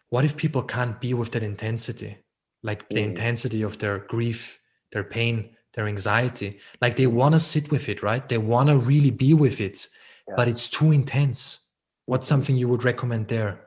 what 0.10 0.26
if 0.26 0.38
people 0.38 0.64
can't 0.64 1.00
be 1.00 1.14
with 1.14 1.32
that 1.32 1.44
intensity? 1.44 2.18
Like 2.64 2.88
the 2.90 2.98
mm. 2.98 3.10
intensity 3.10 3.62
of 3.62 3.78
their 3.80 4.00
grief, 4.00 4.60
their 4.92 5.04
pain, 5.04 5.50
their 5.74 5.88
anxiety. 5.88 6.60
Like 6.82 6.96
they 6.96 7.08
want 7.08 7.34
to 7.36 7.40
sit 7.40 7.72
with 7.72 7.90
it, 7.90 8.04
right? 8.04 8.28
They 8.28 8.38
want 8.38 8.70
to 8.70 8.78
really 8.78 9.12
be 9.12 9.34
with 9.34 9.62
it, 9.62 9.88
yeah. 10.28 10.34
but 10.36 10.48
it's 10.48 10.68
too 10.68 10.92
intense. 10.92 11.60
What's 12.06 12.28
something 12.28 12.56
you 12.56 12.68
would 12.68 12.84
recommend 12.84 13.28
there? 13.28 13.67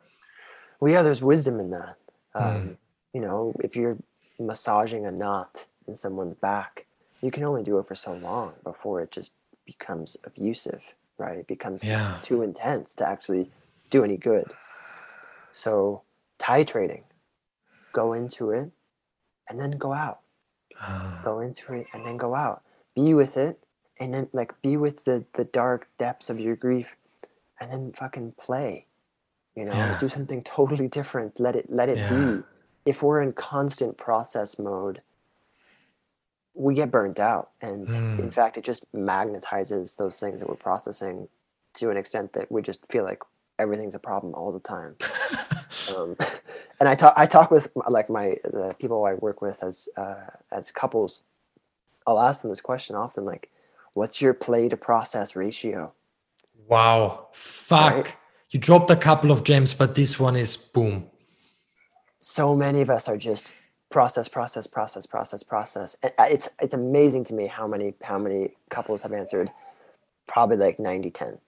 Well 0.81 0.91
yeah 0.91 1.03
there's 1.03 1.23
wisdom 1.23 1.61
in 1.61 1.71
that. 1.71 1.97
Um, 2.35 2.45
mm. 2.45 2.77
you 3.13 3.21
know 3.21 3.55
if 3.63 3.77
you're 3.77 3.97
massaging 4.39 5.07
a 5.07 5.11
knot 5.11 5.67
in 5.87 5.95
someone's 5.95 6.35
back 6.35 6.87
you 7.21 7.31
can 7.31 7.45
only 7.45 7.63
do 7.63 7.79
it 7.79 7.87
for 7.87 7.95
so 7.95 8.15
long 8.15 8.53
before 8.65 9.01
it 9.03 9.11
just 9.11 9.33
becomes 9.67 10.17
abusive 10.25 10.83
right? 11.21 11.39
It 11.39 11.47
becomes 11.47 11.85
yeah. 11.85 12.19
too 12.23 12.43
intense 12.43 12.95
to 12.97 13.09
actually 13.09 13.51
do 13.91 14.03
any 14.03 14.17
good. 14.17 14.53
So 15.53 16.03
titrating 16.39 17.03
go 17.93 18.13
into 18.13 18.51
it 18.51 18.71
and 19.49 19.61
then 19.61 19.73
go 19.73 19.93
out. 19.93 20.21
Uh. 20.81 21.23
go 21.23 21.41
into 21.41 21.75
it 21.75 21.87
and 21.93 22.07
then 22.07 22.17
go 22.17 22.35
out. 22.35 22.63
Be 22.97 23.15
with 23.15 23.37
it 23.37 23.63
and 24.01 24.15
then 24.15 24.29
like 24.33 24.61
be 24.63 24.77
with 24.77 25.05
the 25.05 25.25
the 25.35 25.45
dark 25.45 25.87
depths 25.99 26.31
of 26.31 26.41
your 26.41 26.57
grief 26.57 26.97
and 27.61 27.71
then 27.71 27.93
fucking 27.93 28.33
play 28.39 28.87
you 29.57 29.65
know 29.65 29.73
yeah. 29.73 29.99
do 29.99 30.09
something 30.09 30.43
totally 30.45 30.89
different 30.89 31.39
let 31.41 31.57
it 31.57 31.67
let 31.71 31.89
it 31.89 31.99
yeah. 31.99 32.09
be 32.11 32.43
if 32.87 33.03
we're 33.03 33.21
in 33.21 33.33
constant 33.33 33.97
process 33.97 34.59
mode 34.59 35.03
we 36.55 36.75
get 36.75 36.91
burnt 36.91 37.21
out 37.21 37.51
and 37.61 37.89
mm. 37.89 38.19
in 38.19 38.31
fact 38.31 38.57
it 38.57 38.65
just 38.65 38.91
magnetizes 38.93 39.97
those 39.97 40.19
things 40.19 40.41
that 40.41 40.49
we're 40.49 40.57
processing 40.57 41.29
to 41.75 41.91
an 41.91 41.97
extent 41.97 42.33
that 42.33 42.51
we 42.51 42.61
just 42.61 42.81
feel 42.91 43.05
like 43.05 43.23
everything's 43.59 43.95
a 43.95 43.99
problem 43.99 44.35
all 44.35 44.51
the 44.51 44.61
time 44.61 44.97
um, 45.95 46.17
and 46.81 46.89
i 46.89 46.95
talk 46.95 47.15
i 47.17 47.27
talk 47.27 47.51
with 47.51 47.71
like 47.89 48.11
my 48.11 48.37
the 48.45 48.75
people 48.79 49.05
i 49.05 49.15
work 49.15 49.41
with 49.41 49.63
as 49.63 49.89
uh, 49.97 50.15
as 50.51 50.71
couples 50.73 51.23
i'll 52.07 52.21
ask 52.21 52.43
them 52.43 52.51
this 52.51 52.61
question 52.61 52.97
often 52.97 53.25
like 53.25 53.51
what's 53.95 54.21
your 54.21 54.35
play 54.35 54.69
to 54.69 54.77
process 54.77 55.37
ratio 55.37 55.93
wow 56.67 57.29
fuck 57.33 57.95
right? 57.95 58.17
You 58.51 58.61
dropped 58.61 58.91
a 58.91 58.97
couple 58.97 59.31
of 59.31 59.45
gems, 59.45 59.75
but 59.75 59.95
this 59.95 60.19
one 60.19 60.37
is 60.37 60.57
boom. 60.57 61.07
So 62.19 62.57
many 62.57 62.81
of 62.81 62.91
us 62.91 63.09
are 63.09 63.17
just 63.17 63.53
process, 63.91 64.29
process, 64.29 64.67
process, 64.67 65.07
process, 65.07 65.43
process. 65.43 65.97
Uh, 66.03 66.11
it's 66.31 66.49
it's 66.61 66.75
amazing 66.75 67.25
to 67.25 67.35
me 67.35 67.47
how 67.47 67.67
many 67.67 67.95
how 68.03 68.19
many 68.19 68.51
couples 68.71 69.03
have 69.03 69.13
answered 69.13 69.51
probably 70.27 70.57
like 70.57 70.79
90 70.79 71.11
10. 71.11 71.39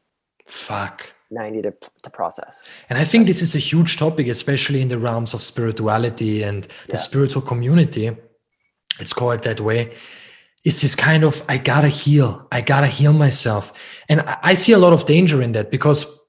Fuck. 0.46 1.12
90 1.30 1.62
to, 1.62 1.74
to 2.02 2.10
process. 2.10 2.62
And 2.90 2.98
I 2.98 3.04
think 3.04 3.26
this 3.26 3.40
is 3.40 3.54
a 3.54 3.58
huge 3.58 3.96
topic, 3.96 4.26
especially 4.26 4.82
in 4.82 4.88
the 4.88 4.98
realms 4.98 5.32
of 5.34 5.42
spirituality 5.42 6.42
and 6.42 6.64
the 6.64 6.70
yeah. 6.90 6.96
spiritual 6.96 7.42
community. 7.42 8.14
It's 8.98 9.14
called 9.14 9.42
that 9.44 9.60
way. 9.60 9.94
Is 10.64 10.82
this 10.82 10.94
kind 10.94 11.24
of 11.24 11.42
I 11.48 11.58
gotta 11.58 11.88
heal, 11.88 12.46
I 12.52 12.60
gotta 12.60 12.86
heal 12.86 13.12
myself. 13.12 13.72
And 14.08 14.20
I 14.20 14.54
see 14.54 14.72
a 14.72 14.78
lot 14.78 14.92
of 14.92 15.06
danger 15.06 15.40
in 15.42 15.52
that 15.52 15.70
because 15.70 16.21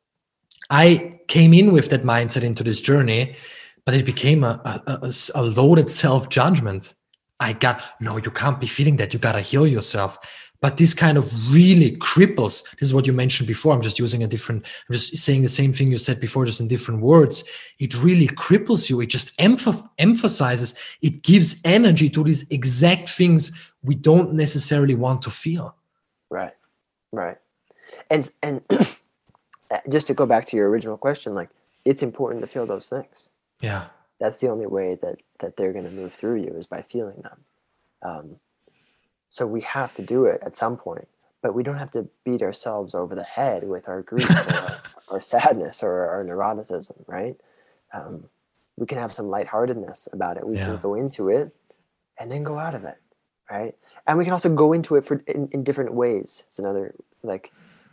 I 0.69 1.19
came 1.27 1.53
in 1.53 1.71
with 1.71 1.89
that 1.89 2.03
mindset 2.03 2.43
into 2.43 2.63
this 2.63 2.81
journey, 2.81 3.35
but 3.85 3.95
it 3.95 4.05
became 4.05 4.43
a, 4.43 4.59
a, 4.87 5.11
a 5.35 5.43
loaded 5.43 5.89
self 5.89 6.29
judgment. 6.29 6.93
I 7.39 7.53
got, 7.53 7.83
no, 7.99 8.17
you 8.17 8.31
can't 8.31 8.59
be 8.59 8.67
feeling 8.67 8.97
that. 8.97 9.13
You 9.13 9.19
got 9.19 9.33
to 9.33 9.41
heal 9.41 9.67
yourself. 9.67 10.17
but 10.63 10.77
this 10.77 10.93
kind 10.93 11.17
of 11.17 11.25
really 11.53 11.91
cripples 11.97 12.63
this 12.77 12.87
is 12.87 12.93
what 12.93 13.05
you 13.05 13.13
mentioned 13.13 13.47
before 13.47 13.73
i'm 13.73 13.81
just 13.81 13.99
using 13.99 14.23
a 14.23 14.27
different 14.27 14.65
i'm 14.65 14.93
just 14.93 15.15
saying 15.17 15.43
the 15.43 15.49
same 15.49 15.71
thing 15.73 15.91
you 15.91 15.97
said 15.97 16.19
before 16.19 16.45
just 16.45 16.61
in 16.61 16.67
different 16.67 17.01
words 17.01 17.43
it 17.79 17.93
really 18.01 18.27
cripples 18.27 18.89
you 18.89 19.01
it 19.01 19.07
just 19.07 19.37
emph- 19.37 19.87
emphasizes 19.99 20.73
it 21.01 21.21
gives 21.21 21.61
energy 21.65 22.09
to 22.09 22.23
these 22.23 22.49
exact 22.49 23.09
things 23.09 23.51
we 23.83 23.93
don't 23.93 24.33
necessarily 24.33 24.95
want 24.95 25.21
to 25.21 25.29
feel 25.29 25.75
right 26.31 26.55
right 27.11 27.37
and 28.09 28.31
and 28.41 28.61
just 29.89 30.07
to 30.07 30.13
go 30.13 30.25
back 30.25 30.45
to 30.45 30.57
your 30.57 30.69
original 30.69 30.97
question 30.97 31.33
like 31.33 31.49
it's 31.85 32.03
important 32.03 32.41
to 32.41 32.47
feel 32.47 32.65
those 32.65 32.89
things 32.89 33.29
yeah 33.61 33.87
that's 34.19 34.37
the 34.37 34.47
only 34.47 34.67
way 34.67 34.95
that 34.95 35.17
that 35.39 35.57
they're 35.57 35.73
going 35.73 35.85
to 35.85 35.91
move 35.91 36.13
through 36.13 36.41
you 36.41 36.53
is 36.57 36.67
by 36.67 36.81
feeling 36.81 37.21
them 37.21 37.39
um, 38.03 38.35
so 39.33 39.47
we 39.47 39.61
have 39.61 39.95
to 39.95 40.03
do 40.03 40.25
it 40.25 40.43
at 40.45 40.55
some 40.55 40.77
point, 40.77 41.07
but 41.41 41.55
we 41.55 41.63
don't 41.63 41.79
have 41.79 41.89
to 41.91 42.07
beat 42.23 42.43
ourselves 42.43 42.93
over 42.93 43.15
the 43.15 43.23
head 43.23 43.67
with 43.67 43.89
our 43.89 44.03
grief 44.03 44.29
or 44.47 44.53
our, 44.53 44.81
our, 45.09 45.21
sadness 45.21 45.81
or 45.81 46.07
our 46.07 46.23
neuroticism, 46.23 47.03
right? 47.07 47.35
Um, 47.93 48.25
we 48.77 48.85
can 48.85 48.99
have 48.99 49.11
some 49.11 49.29
lightheartedness 49.29 50.07
about 50.13 50.37
it. 50.37 50.45
We 50.45 50.57
yeah. 50.57 50.65
can 50.65 50.77
go 50.77 50.93
into 50.93 51.29
it 51.29 51.51
and 52.19 52.31
then 52.31 52.43
go 52.43 52.59
out 52.59 52.75
of 52.75 52.83
it, 52.83 52.97
right? 53.49 53.73
And 54.05 54.19
we 54.19 54.23
can 54.23 54.33
also 54.33 54.53
go 54.53 54.71
into 54.71 54.97
it 54.97 55.05
for 55.07 55.23
in, 55.25 55.49
in 55.51 55.63
different 55.63 55.95
ways. 55.95 56.43
It's 56.47 56.59
another 56.59 56.93
like 57.23 57.51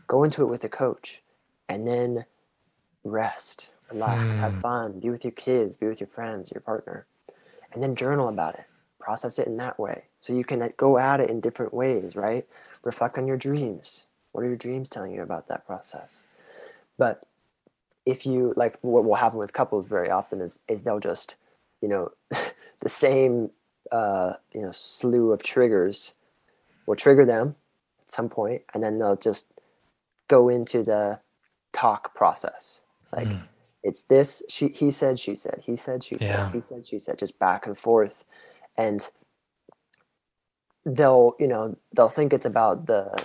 go 0.08 0.24
into 0.24 0.42
it 0.42 0.46
with 0.46 0.62
a 0.64 0.68
coach 0.68 1.22
and 1.70 1.86
then 1.86 2.24
rest, 3.04 3.70
relax, 3.90 4.36
mm. 4.36 4.38
have 4.38 4.60
fun, 4.60 5.00
be 5.00 5.08
with 5.08 5.24
your 5.24 5.32
kids, 5.32 5.78
be 5.78 5.86
with 5.86 6.00
your 6.00 6.08
friends, 6.08 6.50
your 6.52 6.60
partner, 6.60 7.06
and 7.72 7.82
then 7.82 7.94
journal 7.94 8.28
about 8.28 8.54
it 8.56 8.66
process 9.00 9.38
it 9.38 9.48
in 9.48 9.56
that 9.56 9.78
way. 9.78 10.04
So 10.20 10.32
you 10.32 10.44
can 10.44 10.62
uh, 10.62 10.68
go 10.76 10.98
at 10.98 11.18
it 11.18 11.30
in 11.30 11.40
different 11.40 11.74
ways, 11.74 12.14
right? 12.14 12.46
Reflect 12.84 13.18
on 13.18 13.26
your 13.26 13.36
dreams. 13.36 14.04
What 14.30 14.44
are 14.44 14.46
your 14.46 14.56
dreams 14.56 14.88
telling 14.88 15.12
you 15.12 15.22
about 15.22 15.48
that 15.48 15.66
process? 15.66 16.24
But 16.96 17.26
if 18.06 18.24
you 18.26 18.52
like 18.56 18.78
what 18.82 19.04
will 19.04 19.16
happen 19.16 19.38
with 19.38 19.52
couples 19.52 19.86
very 19.86 20.10
often 20.10 20.40
is 20.40 20.60
is 20.68 20.84
they'll 20.84 21.00
just, 21.00 21.34
you 21.80 21.88
know, 21.88 22.10
the 22.80 22.88
same 22.88 23.50
uh, 23.90 24.34
you 24.52 24.60
know, 24.60 24.70
slew 24.70 25.32
of 25.32 25.42
triggers 25.42 26.12
will 26.86 26.94
trigger 26.94 27.24
them 27.24 27.56
at 28.02 28.10
some 28.10 28.28
point 28.28 28.62
and 28.72 28.84
then 28.84 28.98
they'll 28.98 29.16
just 29.16 29.46
go 30.28 30.48
into 30.48 30.82
the 30.84 31.18
talk 31.72 32.14
process. 32.14 32.80
Like 33.14 33.28
mm. 33.28 33.42
it's 33.82 34.02
this, 34.02 34.42
she 34.48 34.68
he 34.68 34.90
said, 34.90 35.18
she 35.18 35.34
said, 35.34 35.60
he 35.62 35.76
said, 35.76 36.04
she 36.04 36.16
yeah. 36.20 36.46
said, 36.46 36.54
he 36.54 36.60
said, 36.60 36.86
she 36.86 36.98
said, 36.98 37.18
just 37.18 37.38
back 37.38 37.66
and 37.66 37.78
forth 37.78 38.24
and 38.80 39.10
they'll 40.86 41.36
you 41.38 41.46
know 41.46 41.76
they'll 41.94 42.08
think 42.08 42.32
it's 42.32 42.46
about 42.46 42.86
the 42.86 43.24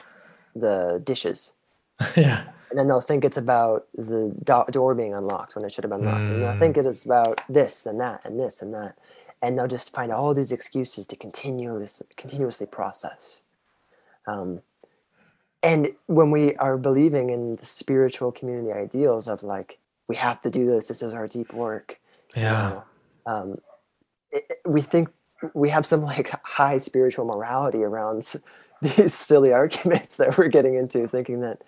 the 0.55 1.01
dishes 1.03 1.53
yeah 2.15 2.43
and 2.69 2.79
then 2.79 2.87
they'll 2.87 3.01
think 3.01 3.23
it's 3.23 3.37
about 3.37 3.87
the 3.95 4.35
do- 4.43 4.71
door 4.71 4.93
being 4.93 5.13
unlocked 5.13 5.55
when 5.55 5.63
it 5.63 5.71
should 5.71 5.83
have 5.83 5.91
been 5.91 6.05
locked 6.05 6.29
mm. 6.29 6.33
and 6.33 6.43
they'll 6.43 6.59
think 6.59 6.77
it 6.77 6.85
is 6.85 7.05
about 7.05 7.41
this 7.47 7.85
and 7.85 7.99
that 7.99 8.19
and 8.25 8.39
this 8.39 8.61
and 8.61 8.73
that 8.73 8.97
and 9.41 9.57
they'll 9.57 9.67
just 9.67 9.93
find 9.93 10.11
all 10.11 10.33
these 10.33 10.51
excuses 10.51 11.07
to 11.07 11.15
continuously 11.15 12.07
continuously 12.17 12.67
process 12.67 13.41
um, 14.27 14.61
and 15.65 15.91
when 16.05 16.29
we 16.29 16.55
are 16.57 16.77
believing 16.77 17.31
in 17.31 17.55
the 17.55 17.65
spiritual 17.65 18.31
community 18.31 18.71
ideals 18.71 19.27
of 19.27 19.41
like 19.43 19.79
we 20.07 20.15
have 20.15 20.41
to 20.43 20.49
do 20.49 20.65
this 20.67 20.87
this 20.87 21.01
is 21.01 21.13
our 21.13 21.27
deep 21.27 21.51
work 21.53 21.99
yeah 22.35 22.69
you 22.69 22.75
know, 22.75 22.83
um, 23.25 23.57
it, 24.31 24.61
we 24.65 24.81
think 24.81 25.09
we 25.53 25.69
have 25.69 25.85
some 25.85 26.01
like 26.13 26.31
high 26.45 26.77
spiritual 26.77 27.25
morality 27.25 27.83
around 27.83 28.35
these 28.81 29.13
silly 29.13 29.51
arguments 29.51 30.17
that 30.17 30.37
we're 30.37 30.47
getting 30.47 30.75
into 30.75 31.07
thinking 31.07 31.41
that 31.41 31.61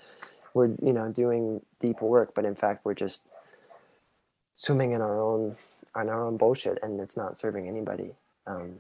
we're 0.54 0.68
you 0.82 0.94
know 0.94 1.12
doing 1.12 1.62
deep 1.80 2.02
work 2.02 2.34
but 2.36 2.46
in 2.46 2.56
fact 2.56 2.86
we're 2.86 2.94
just 2.94 3.24
swimming 4.54 4.92
in 4.92 5.02
our 5.02 5.20
own 5.20 5.56
on 5.96 6.10
our 6.10 6.24
own 6.24 6.38
bullshit 6.38 6.78
and 6.84 7.00
it's 7.00 7.18
not 7.18 7.38
serving 7.38 7.68
anybody 7.68 8.12
um, 8.46 8.76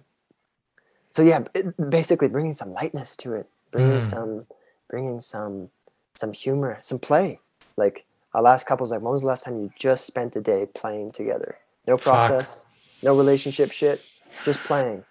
so 1.09 1.23
yeah 1.23 1.43
it, 1.53 1.89
basically 1.89 2.27
bringing 2.27 2.53
some 2.53 2.73
lightness 2.73 3.15
to 3.15 3.33
it 3.33 3.49
bringing 3.71 3.99
mm. 3.99 4.03
some 4.03 4.45
bringing 4.89 5.21
some 5.21 5.69
some 6.15 6.33
humor 6.33 6.77
some 6.81 6.99
play 6.99 7.39
like 7.75 8.05
our 8.33 8.41
last 8.41 8.65
couple's 8.65 8.91
like 8.91 9.01
when 9.01 9.13
was 9.13 9.21
the 9.21 9.27
last 9.27 9.43
time 9.43 9.59
you 9.59 9.71
just 9.77 10.05
spent 10.05 10.35
a 10.35 10.41
day 10.41 10.67
playing 10.73 11.11
together 11.11 11.57
no 11.87 11.97
process 11.97 12.61
Fuck. 12.61 13.03
no 13.03 13.17
relationship 13.17 13.71
shit 13.71 14.01
just 14.43 14.59
playing? 14.61 15.03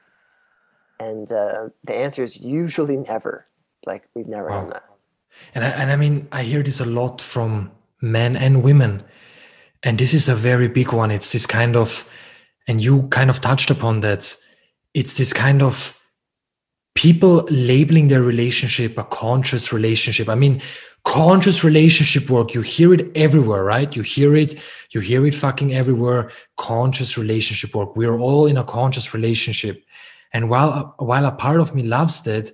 And 0.99 1.31
uh, 1.31 1.69
the 1.85 1.95
answer 1.95 2.25
is 2.25 2.37
usually 2.37 2.97
never. 3.09 3.47
Like 3.85 4.09
we've 4.15 4.27
never 4.27 4.49
wow. 4.49 4.61
done 4.63 4.71
that. 4.71 4.85
And 5.55 5.65
I, 5.65 5.69
and 5.69 5.93
I 5.93 5.97
mean, 5.97 6.29
I 6.33 6.43
hear 6.43 6.63
this 6.63 6.81
a 6.81 6.87
lot 6.87 7.21
from 7.21 7.71
men 8.01 8.37
and 8.37 8.63
women, 8.63 9.05
and 9.83 9.99
this 9.99 10.15
is 10.15 10.29
a 10.29 10.35
very 10.35 10.67
big 10.67 10.93
one. 10.93 11.11
It's 11.11 11.33
this 11.33 11.47
kind 11.47 11.77
of, 11.77 12.11
and 12.67 12.83
you 12.83 13.07
kind 13.09 13.29
of 13.29 13.41
touched 13.41 13.71
upon 13.71 14.01
that. 14.01 14.35
It's 14.95 15.19
this 15.19 15.35
kind 15.35 15.61
of 15.61 16.01
people 16.97 17.47
labeling 17.51 18.09
their 18.09 18.23
relationship 18.23 18.99
a 18.99 19.05
conscious 19.05 19.73
relationship. 19.73 20.29
I 20.29 20.35
mean, 20.35 20.61
conscious 21.05 21.63
relationship 21.63 22.29
work 22.29 22.53
you 22.53 22.63
hear 22.63 22.93
it 22.93 23.13
everywhere 23.15 23.63
right? 23.63 23.95
You 23.95 24.03
hear 24.03 24.35
it 24.35 24.55
you 24.91 25.01
hear 25.01 25.25
it 25.25 25.35
fucking 25.35 25.73
everywhere. 25.73 26.31
Conscious 26.57 27.17
relationship 27.17 27.75
work. 27.75 27.95
We're 27.95 28.19
all 28.19 28.47
in 28.47 28.57
a 28.57 28.65
conscious 28.65 29.15
relationship. 29.15 29.85
And 30.33 30.51
while 30.51 30.95
while 30.99 31.27
a 31.27 31.33
part 31.33 31.61
of 31.61 31.75
me 31.75 31.83
loves 31.83 32.23
that 32.23 32.51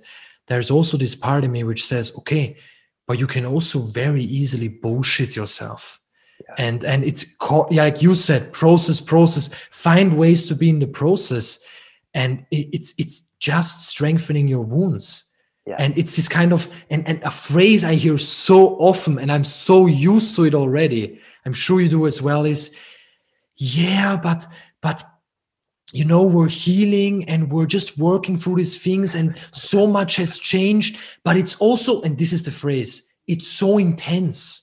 there's 0.47 0.69
also 0.69 0.97
this 0.97 1.15
part 1.15 1.43
of 1.43 1.49
me 1.49 1.63
which 1.63 1.83
says 1.83 2.15
okay 2.19 2.55
but 3.07 3.19
you 3.19 3.27
can 3.27 3.45
also 3.45 3.79
very 3.91 4.23
easily 4.23 4.67
bullshit 4.67 5.35
yourself. 5.35 5.99
Yeah. 6.47 6.67
and 6.67 6.83
and 6.83 7.03
it's 7.03 7.35
co- 7.37 7.67
like 7.71 8.01
you 8.01 8.15
said 8.15 8.51
process 8.51 8.99
process. 8.99 9.47
Find 9.71 10.17
ways 10.17 10.45
to 10.47 10.55
be 10.55 10.69
in 10.69 10.79
the 10.79 10.87
process 10.87 11.63
and 12.13 12.45
it's 12.51 12.93
it's 12.97 13.23
just 13.39 13.87
strengthening 13.87 14.47
your 14.47 14.61
wounds 14.61 15.29
yeah. 15.65 15.77
And 15.79 15.97
it's 15.97 16.17
this 16.17 16.27
kind 16.27 16.51
of 16.51 16.67
and, 16.89 17.07
and 17.07 17.23
a 17.23 17.31
phrase 17.31 17.85
I 17.85 17.95
hear 17.95 18.17
so 18.17 18.75
often, 18.79 19.17
and 19.17 19.31
I'm 19.31 19.45
so 19.45 19.85
used 19.85 20.35
to 20.35 20.43
it 20.43 20.53
already. 20.53 21.19
I'm 21.45 21.53
sure 21.53 21.79
you 21.79 21.87
do 21.87 22.05
as 22.05 22.21
well, 22.21 22.43
is 22.43 22.75
yeah, 23.55 24.17
but 24.21 24.45
but 24.81 25.03
you 25.93 26.03
know, 26.03 26.23
we're 26.23 26.49
healing 26.49 27.29
and 27.29 27.51
we're 27.51 27.67
just 27.67 27.97
working 27.97 28.35
through 28.35 28.55
these 28.55 28.81
things, 28.81 29.15
and 29.15 29.37
so 29.53 29.87
much 29.87 30.17
has 30.17 30.37
changed. 30.37 30.97
But 31.23 31.37
it's 31.37 31.55
also, 31.57 32.01
and 32.01 32.17
this 32.17 32.33
is 32.33 32.43
the 32.43 32.51
phrase, 32.51 33.09
it's 33.27 33.47
so 33.47 33.77
intense. 33.77 34.62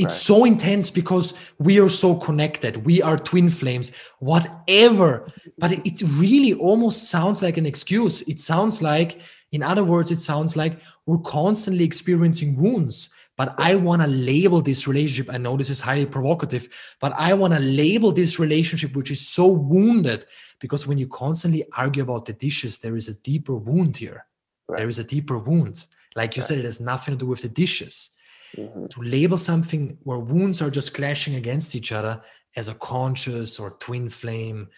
It's 0.00 0.14
right. 0.14 0.36
so 0.36 0.44
intense 0.44 0.90
because 0.90 1.34
we 1.58 1.78
are 1.78 1.88
so 1.88 2.14
connected. 2.14 2.84
We 2.84 3.02
are 3.02 3.16
twin 3.16 3.50
flames, 3.50 3.92
whatever. 4.18 5.28
But 5.58 5.72
it, 5.72 5.80
it 5.84 6.02
really 6.16 6.54
almost 6.54 7.10
sounds 7.10 7.42
like 7.42 7.56
an 7.56 7.66
excuse. 7.66 8.22
It 8.22 8.38
sounds 8.40 8.80
like 8.82 9.20
in 9.52 9.62
other 9.62 9.84
words, 9.84 10.10
it 10.10 10.20
sounds 10.20 10.56
like 10.56 10.80
we're 11.06 11.18
constantly 11.18 11.84
experiencing 11.84 12.56
wounds, 12.56 13.12
but 13.36 13.54
I 13.58 13.74
want 13.74 14.02
to 14.02 14.08
label 14.08 14.62
this 14.62 14.86
relationship. 14.86 15.32
I 15.32 15.38
know 15.38 15.56
this 15.56 15.70
is 15.70 15.80
highly 15.80 16.06
provocative, 16.06 16.68
but 17.00 17.12
I 17.16 17.34
want 17.34 17.54
to 17.54 17.60
label 17.60 18.12
this 18.12 18.38
relationship, 18.38 18.94
which 18.94 19.10
is 19.10 19.26
so 19.26 19.46
wounded, 19.46 20.24
because 20.60 20.86
when 20.86 20.98
you 20.98 21.08
constantly 21.08 21.64
argue 21.76 22.02
about 22.02 22.26
the 22.26 22.32
dishes, 22.34 22.78
there 22.78 22.96
is 22.96 23.08
a 23.08 23.14
deeper 23.14 23.56
wound 23.56 23.96
here. 23.96 24.26
Right. 24.68 24.78
There 24.78 24.88
is 24.88 25.00
a 25.00 25.04
deeper 25.04 25.38
wound. 25.38 25.84
Like 26.14 26.36
you 26.36 26.42
right. 26.42 26.48
said, 26.48 26.58
it 26.58 26.64
has 26.64 26.80
nothing 26.80 27.14
to 27.14 27.18
do 27.18 27.26
with 27.26 27.42
the 27.42 27.48
dishes. 27.48 28.10
Mm-hmm. 28.56 28.86
To 28.86 29.02
label 29.02 29.36
something 29.36 29.98
where 30.02 30.18
wounds 30.18 30.60
are 30.60 30.70
just 30.70 30.94
clashing 30.94 31.36
against 31.36 31.74
each 31.74 31.92
other 31.92 32.20
as 32.56 32.68
a 32.68 32.74
conscious 32.74 33.60
or 33.60 33.70
twin 33.78 34.08
flame, 34.08 34.68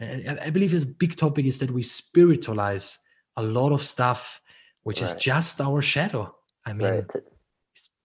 I, 0.00 0.36
I 0.44 0.50
believe 0.50 0.70
this 0.70 0.84
big 0.84 1.16
topic 1.16 1.46
is 1.46 1.58
that 1.60 1.70
we 1.70 1.82
spiritualize 1.82 2.98
a 3.36 3.42
lot 3.42 3.72
of 3.72 3.82
stuff 3.82 4.40
which 4.82 5.00
right. 5.00 5.06
is 5.06 5.14
just 5.14 5.60
our 5.60 5.80
shadow 5.80 6.34
i 6.66 6.72
mean 6.72 6.88
right. 6.88 7.08
to, 7.08 7.22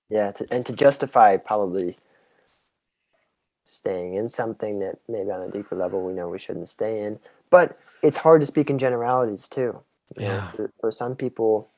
yeah 0.10 0.32
to, 0.32 0.46
and 0.52 0.66
to 0.66 0.74
justify 0.74 1.38
probably 1.38 1.98
staying 3.66 4.16
in 4.16 4.30
something 4.30 4.80
that 4.80 4.98
maybe 5.10 5.30
on 5.30 5.42
a 5.42 5.52
deeper 5.52 5.76
level 5.76 6.02
we 6.02 6.14
know 6.14 6.30
we 6.30 6.40
shouldn't 6.40 6.70
stay 6.70 7.04
in 7.04 7.20
but 7.50 7.78
it's 8.02 8.18
hard 8.18 8.42
to 8.42 8.48
speak 8.48 8.70
in 8.70 8.78
generalities 8.78 9.50
too 9.50 9.78
yeah 10.18 10.38
know, 10.38 10.48
for, 10.56 10.74
for 10.80 10.92
some 10.92 11.16
people 11.16 11.70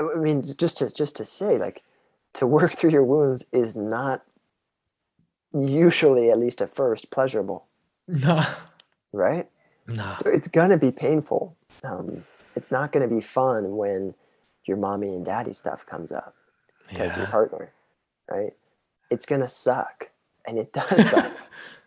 i 0.00 0.18
mean 0.18 0.42
just 0.42 0.78
to 0.78 0.92
just 0.92 1.16
to 1.16 1.24
say 1.24 1.58
like 1.58 1.82
to 2.32 2.46
work 2.46 2.72
through 2.76 2.90
your 2.90 3.04
wounds 3.04 3.44
is 3.52 3.76
not 3.76 4.22
usually 5.52 6.30
at 6.30 6.38
least 6.38 6.62
at 6.62 6.74
first 6.74 7.10
pleasurable 7.10 7.66
no 8.06 8.42
right 9.12 9.48
no. 9.90 10.14
So 10.22 10.30
it's 10.30 10.48
gonna 10.48 10.78
be 10.78 10.92
painful. 10.92 11.56
Um, 11.82 12.24
it's 12.54 12.70
not 12.70 12.92
gonna 12.92 13.08
be 13.08 13.20
fun 13.20 13.76
when 13.76 14.14
your 14.64 14.76
mommy 14.76 15.08
and 15.08 15.24
daddy 15.24 15.52
stuff 15.52 15.84
comes 15.86 16.12
up 16.12 16.34
because 16.88 17.12
yeah. 17.12 17.18
your 17.18 17.26
partner, 17.26 17.72
right? 18.30 18.52
It's 19.10 19.26
gonna 19.26 19.48
suck, 19.48 20.10
and 20.46 20.58
it 20.58 20.72
does 20.72 21.10
suck 21.10 21.36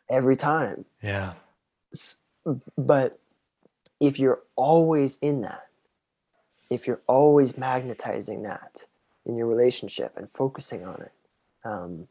every 0.09 0.35
time. 0.35 0.85
Yeah. 1.01 1.33
But 2.77 3.19
if 3.99 4.19
you're 4.19 4.41
always 4.55 5.17
in 5.17 5.41
that, 5.41 5.67
if 6.73 6.87
you're 6.87 7.01
always 7.07 7.57
magnetizing 7.57 8.43
that 8.43 8.87
in 9.25 9.37
your 9.37 9.47
relationship 9.47 10.13
and 10.17 10.29
focusing 10.29 10.85
on 10.85 11.01
it 11.01 11.11
um, 11.63 12.07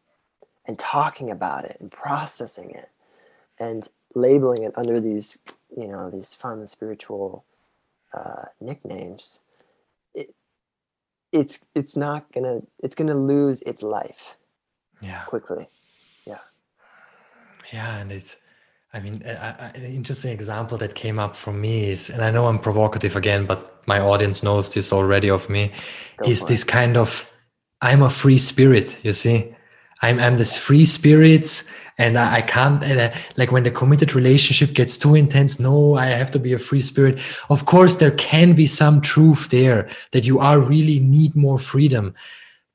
and 0.66 0.78
talking 0.78 1.30
about 1.30 1.64
it 1.64 1.76
and 1.80 1.90
processing 1.90 2.70
it 2.70 2.88
and 3.58 3.88
labeling 4.14 4.62
it 4.62 4.72
under 4.76 5.00
these 5.00 5.38
you 5.76 5.88
know 5.88 6.10
these 6.10 6.34
fun 6.34 6.66
spiritual 6.66 7.44
uh, 8.14 8.44
nicknames 8.60 9.40
it, 10.14 10.34
it's 11.32 11.60
it's 11.74 11.96
not 11.96 12.30
gonna 12.32 12.60
it's 12.82 12.94
gonna 12.94 13.14
lose 13.14 13.62
its 13.62 13.82
life 13.82 14.36
yeah. 15.02 15.24
quickly. 15.24 15.68
Yeah. 16.24 16.38
Yeah 17.72 17.98
and 17.98 18.12
it's 18.12 18.36
I 18.94 19.00
mean, 19.00 19.22
an 19.24 19.84
interesting 19.84 20.32
example 20.32 20.76
that 20.78 20.94
came 20.94 21.18
up 21.18 21.34
for 21.34 21.52
me 21.52 21.88
is, 21.88 22.10
and 22.10 22.22
I 22.22 22.30
know 22.30 22.46
I'm 22.46 22.58
provocative 22.58 23.16
again, 23.16 23.46
but 23.46 23.86
my 23.86 23.98
audience 23.98 24.42
knows 24.42 24.72
this 24.72 24.92
already 24.92 25.30
of 25.30 25.48
me, 25.48 25.72
Go 26.18 26.28
is 26.28 26.44
this 26.44 26.62
it. 26.62 26.68
kind 26.68 26.98
of, 26.98 27.30
I'm 27.80 28.02
a 28.02 28.10
free 28.10 28.36
spirit, 28.36 29.02
you 29.02 29.14
see? 29.14 29.54
I'm, 30.02 30.18
I'm 30.18 30.36
this 30.36 30.58
free 30.58 30.84
spirit 30.84 31.64
and 31.96 32.18
I, 32.18 32.36
I 32.36 32.42
can't, 32.42 32.82
uh, 32.84 33.14
like 33.36 33.50
when 33.50 33.62
the 33.62 33.70
committed 33.70 34.14
relationship 34.14 34.74
gets 34.74 34.98
too 34.98 35.14
intense, 35.14 35.58
no, 35.58 35.94
I 35.94 36.06
have 36.06 36.30
to 36.32 36.38
be 36.38 36.52
a 36.52 36.58
free 36.58 36.80
spirit. 36.82 37.18
Of 37.48 37.64
course, 37.64 37.96
there 37.96 38.10
can 38.10 38.52
be 38.54 38.66
some 38.66 39.00
truth 39.00 39.48
there 39.48 39.88
that 40.10 40.26
you 40.26 40.38
are 40.38 40.60
really 40.60 40.98
need 40.98 41.34
more 41.34 41.58
freedom. 41.58 42.14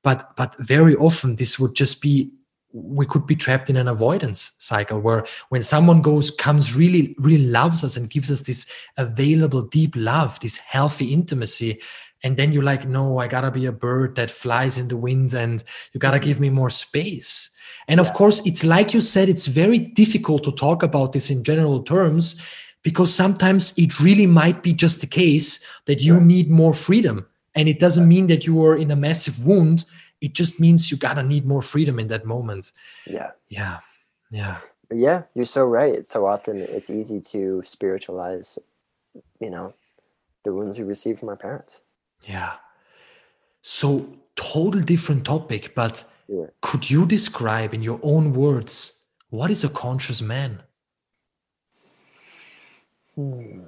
But, 0.04 0.36
but 0.36 0.56
very 0.60 0.96
often 0.96 1.36
this 1.36 1.60
would 1.60 1.76
just 1.76 2.02
be 2.02 2.32
we 2.74 3.06
could 3.06 3.26
be 3.26 3.36
trapped 3.36 3.70
in 3.70 3.78
an 3.78 3.88
avoidance 3.88 4.52
cycle 4.60 5.00
where 5.00 5.26
when 5.50 5.64
someone 5.64 6.02
goes 6.02 6.30
comes 6.30 6.76
really 6.76 7.16
really 7.20 7.48
loves 7.48 7.84
us 7.84 7.96
and 7.96 8.10
gives 8.10 8.30
us 8.30 8.42
this 8.42 8.70
available 8.98 9.62
deep 9.62 9.94
love 9.96 10.40
this 10.42 10.58
healthy 10.58 11.14
intimacy 11.14 11.80
and 12.24 12.36
then 12.36 12.52
you're 12.52 12.64
like 12.64 12.88
no 12.88 13.20
i 13.20 13.28
gotta 13.28 13.52
be 13.52 13.66
a 13.66 13.72
bird 13.72 14.16
that 14.16 14.30
flies 14.30 14.78
in 14.78 14.88
the 14.90 14.98
wind 14.98 15.34
and 15.34 15.64
you 15.94 16.00
gotta 16.00 16.18
mm-hmm. 16.18 16.26
give 16.26 16.40
me 16.40 16.50
more 16.50 16.70
space. 16.70 17.50
And 17.88 18.00
of 18.00 18.14
course 18.14 18.46
it's 18.46 18.64
like 18.64 18.94
you 18.94 19.02
said 19.02 19.30
it's 19.30 19.48
very 19.48 19.80
difficult 19.80 20.44
to 20.44 20.52
talk 20.52 20.84
about 20.84 21.14
this 21.14 21.30
in 21.30 21.44
general 21.44 21.84
terms 21.84 22.42
because 22.84 23.14
sometimes 23.14 23.74
it 23.78 24.00
really 24.00 24.28
might 24.28 24.62
be 24.62 24.74
just 24.74 25.02
the 25.02 25.08
case 25.08 25.64
that 25.86 26.02
you 26.02 26.20
need 26.20 26.50
more 26.50 26.74
freedom. 26.74 27.26
And 27.56 27.68
it 27.68 27.80
doesn't 27.80 28.08
mean 28.08 28.28
that 28.28 28.46
you 28.46 28.64
are 28.64 28.78
in 28.78 28.92
a 28.92 28.96
massive 28.96 29.46
wound 29.46 29.86
it 30.22 30.34
just 30.34 30.60
means 30.60 30.92
you 30.92 30.98
gotta 30.98 31.24
need 31.24 31.46
more 31.46 31.62
freedom 31.62 32.00
in 32.00 32.08
that 32.08 32.26
moment. 32.26 32.72
Yeah. 33.06 33.32
Yeah. 33.50 33.80
Yeah. 34.32 34.58
Yeah 34.92 35.24
you're 35.34 35.46
so 35.46 35.66
right. 35.66 36.08
So 36.08 36.26
often 36.26 36.60
it's 36.60 36.90
easy 36.90 37.22
to 37.32 37.62
spiritualize 37.66 38.60
you 39.40 39.50
know 39.50 39.74
the 40.44 40.54
wounds 40.54 40.78
we 40.78 40.86
receive 40.86 41.20
from 41.20 41.30
our 41.30 41.36
parents. 41.36 41.82
Yeah. 42.28 42.54
So 43.62 44.08
total 44.36 44.82
different 44.82 45.26
topic 45.26 45.74
but 45.76 46.04
yeah. 46.28 46.48
could 46.62 46.90
you 46.90 47.06
describe 47.06 47.74
in 47.74 47.82
your 47.82 48.00
own 48.04 48.34
words 48.34 48.94
what 49.30 49.52
is 49.52 49.64
a 49.64 49.70
conscious 49.70 50.22
man? 50.22 50.64
Hmm. 53.16 53.62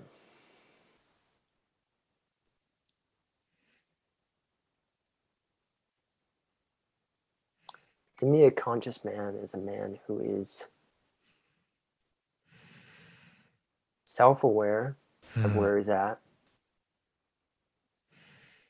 To 8.20 8.26
me, 8.26 8.44
a 8.44 8.52
conscious 8.52 9.04
man 9.06 9.36
is 9.36 9.54
a 9.54 9.58
man 9.58 9.98
who 10.06 10.20
is 10.20 10.68
self 14.04 14.44
aware 14.44 14.98
of 15.38 15.52
hmm. 15.52 15.58
where 15.58 15.78
he's 15.78 15.90
at 15.90 16.20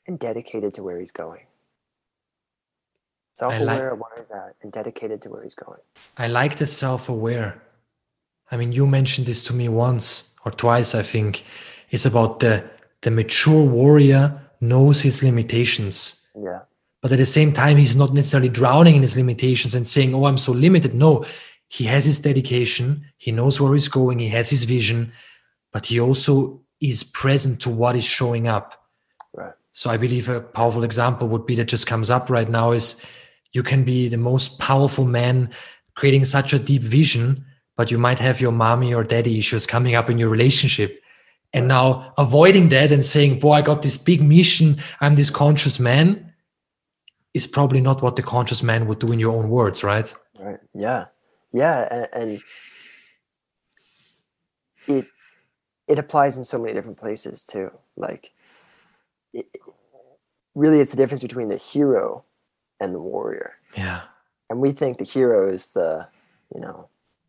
and 0.06 0.18
dedicated 0.18 0.74
to 0.74 0.82
where 0.82 0.98
he's 1.00 1.10
going. 1.10 1.46
Self 3.34 3.54
aware 3.54 3.66
like, 3.66 3.92
of 3.92 3.98
where 3.98 4.20
he's 4.20 4.30
at 4.30 4.54
and 4.62 4.70
dedicated 4.70 5.20
to 5.22 5.30
where 5.30 5.42
he's 5.42 5.54
going. 5.54 5.80
I 6.16 6.28
like 6.28 6.56
the 6.56 6.66
self 6.66 7.08
aware. 7.08 7.60
I 8.52 8.56
mean, 8.56 8.70
you 8.72 8.86
mentioned 8.86 9.26
this 9.26 9.42
to 9.44 9.52
me 9.52 9.68
once 9.68 10.34
or 10.44 10.52
twice, 10.52 10.94
I 10.94 11.02
think. 11.02 11.44
It's 11.90 12.06
about 12.06 12.38
the 12.38 12.70
the 13.00 13.10
mature 13.10 13.64
warrior 13.64 14.40
knows 14.60 15.00
his 15.00 15.24
limitations. 15.24 16.28
Yeah 16.36 16.60
but 17.02 17.12
at 17.12 17.18
the 17.18 17.26
same 17.26 17.52
time 17.52 17.76
he's 17.76 17.96
not 17.96 18.12
necessarily 18.12 18.48
drowning 18.48 18.96
in 18.96 19.02
his 19.02 19.16
limitations 19.16 19.74
and 19.74 19.86
saying 19.86 20.14
oh 20.14 20.26
i'm 20.26 20.38
so 20.38 20.52
limited. 20.52 20.94
No 20.94 21.24
he 21.68 21.84
has 21.84 22.04
his 22.04 22.18
dedication 22.20 23.04
he 23.16 23.32
knows 23.32 23.60
where 23.60 23.72
he's 23.72 23.88
going 23.88 24.18
he 24.18 24.28
has 24.28 24.50
his 24.50 24.64
vision 24.64 25.12
but 25.72 25.86
he 25.86 26.00
also 26.00 26.60
is 26.80 27.04
present 27.04 27.60
to 27.60 27.70
what 27.70 27.94
is 27.94 28.04
showing 28.04 28.48
up. 28.48 28.82
Right. 29.34 29.52
So 29.72 29.90
i 29.90 29.96
believe 29.96 30.28
a 30.28 30.40
powerful 30.40 30.84
example 30.84 31.28
would 31.28 31.46
be 31.46 31.54
that 31.56 31.66
just 31.66 31.86
comes 31.86 32.10
up 32.10 32.30
right 32.30 32.48
now 32.48 32.72
is 32.72 33.04
you 33.52 33.62
can 33.62 33.84
be 33.84 34.08
the 34.08 34.16
most 34.16 34.58
powerful 34.58 35.04
man 35.04 35.50
creating 35.94 36.24
such 36.24 36.52
a 36.52 36.58
deep 36.58 36.82
vision 36.82 37.44
but 37.80 37.90
you 37.90 37.96
might 37.96 38.18
have 38.18 38.42
your 38.42 38.52
mommy 38.52 38.92
or 38.92 39.02
daddy 39.02 39.38
issues 39.38 39.66
coming 39.66 39.94
up 39.94 40.10
in 40.10 40.18
your 40.18 40.28
relationship. 40.28 41.00
And 41.54 41.66
now 41.66 42.12
avoiding 42.18 42.68
that 42.68 42.92
and 42.92 43.02
saying 43.02 43.40
boy 43.40 43.52
i 43.52 43.62
got 43.62 43.80
this 43.80 43.96
big 43.96 44.22
mission. 44.22 44.76
I'm 45.00 45.14
this 45.14 45.30
conscious 45.30 45.80
man 45.80 46.29
is 47.34 47.46
probably 47.46 47.80
not 47.80 48.02
what 48.02 48.16
the 48.16 48.22
conscious 48.22 48.62
man 48.62 48.86
would 48.86 48.98
do 48.98 49.12
in 49.12 49.18
your 49.18 49.32
own 49.32 49.50
words, 49.50 49.84
right? 49.84 50.14
Right. 50.38 50.58
Yeah. 50.74 51.06
Yeah. 51.52 51.88
And, 51.90 52.08
and 52.22 52.42
it 54.86 55.06
it 55.86 55.98
applies 55.98 56.36
in 56.36 56.44
so 56.44 56.58
many 56.58 56.72
different 56.72 56.98
places 56.98 57.44
too. 57.44 57.70
Like, 57.96 58.32
it, 59.32 59.46
really, 60.54 60.80
it's 60.80 60.92
the 60.92 60.96
difference 60.96 61.22
between 61.22 61.48
the 61.48 61.56
hero 61.56 62.24
and 62.80 62.94
the 62.94 63.00
warrior. 63.00 63.54
Yeah. 63.76 64.02
And 64.48 64.60
we 64.60 64.72
think 64.72 64.98
the 64.98 65.04
hero 65.04 65.52
is 65.52 65.70
the, 65.70 66.06
you 66.54 66.60
know, 66.60 66.88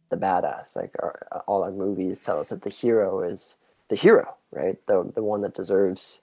the 0.10 0.18
badass. 0.18 0.76
Like 0.76 0.96
our, 1.00 1.28
all 1.48 1.64
our 1.64 1.72
movies 1.72 2.20
tell 2.20 2.40
us 2.40 2.50
that 2.50 2.64
the 2.64 2.70
hero 2.70 3.22
is 3.22 3.56
the 3.90 3.96
hero, 3.96 4.36
right? 4.52 4.78
The 4.88 5.12
the 5.14 5.24
one 5.24 5.42
that 5.42 5.54
deserves 5.54 6.22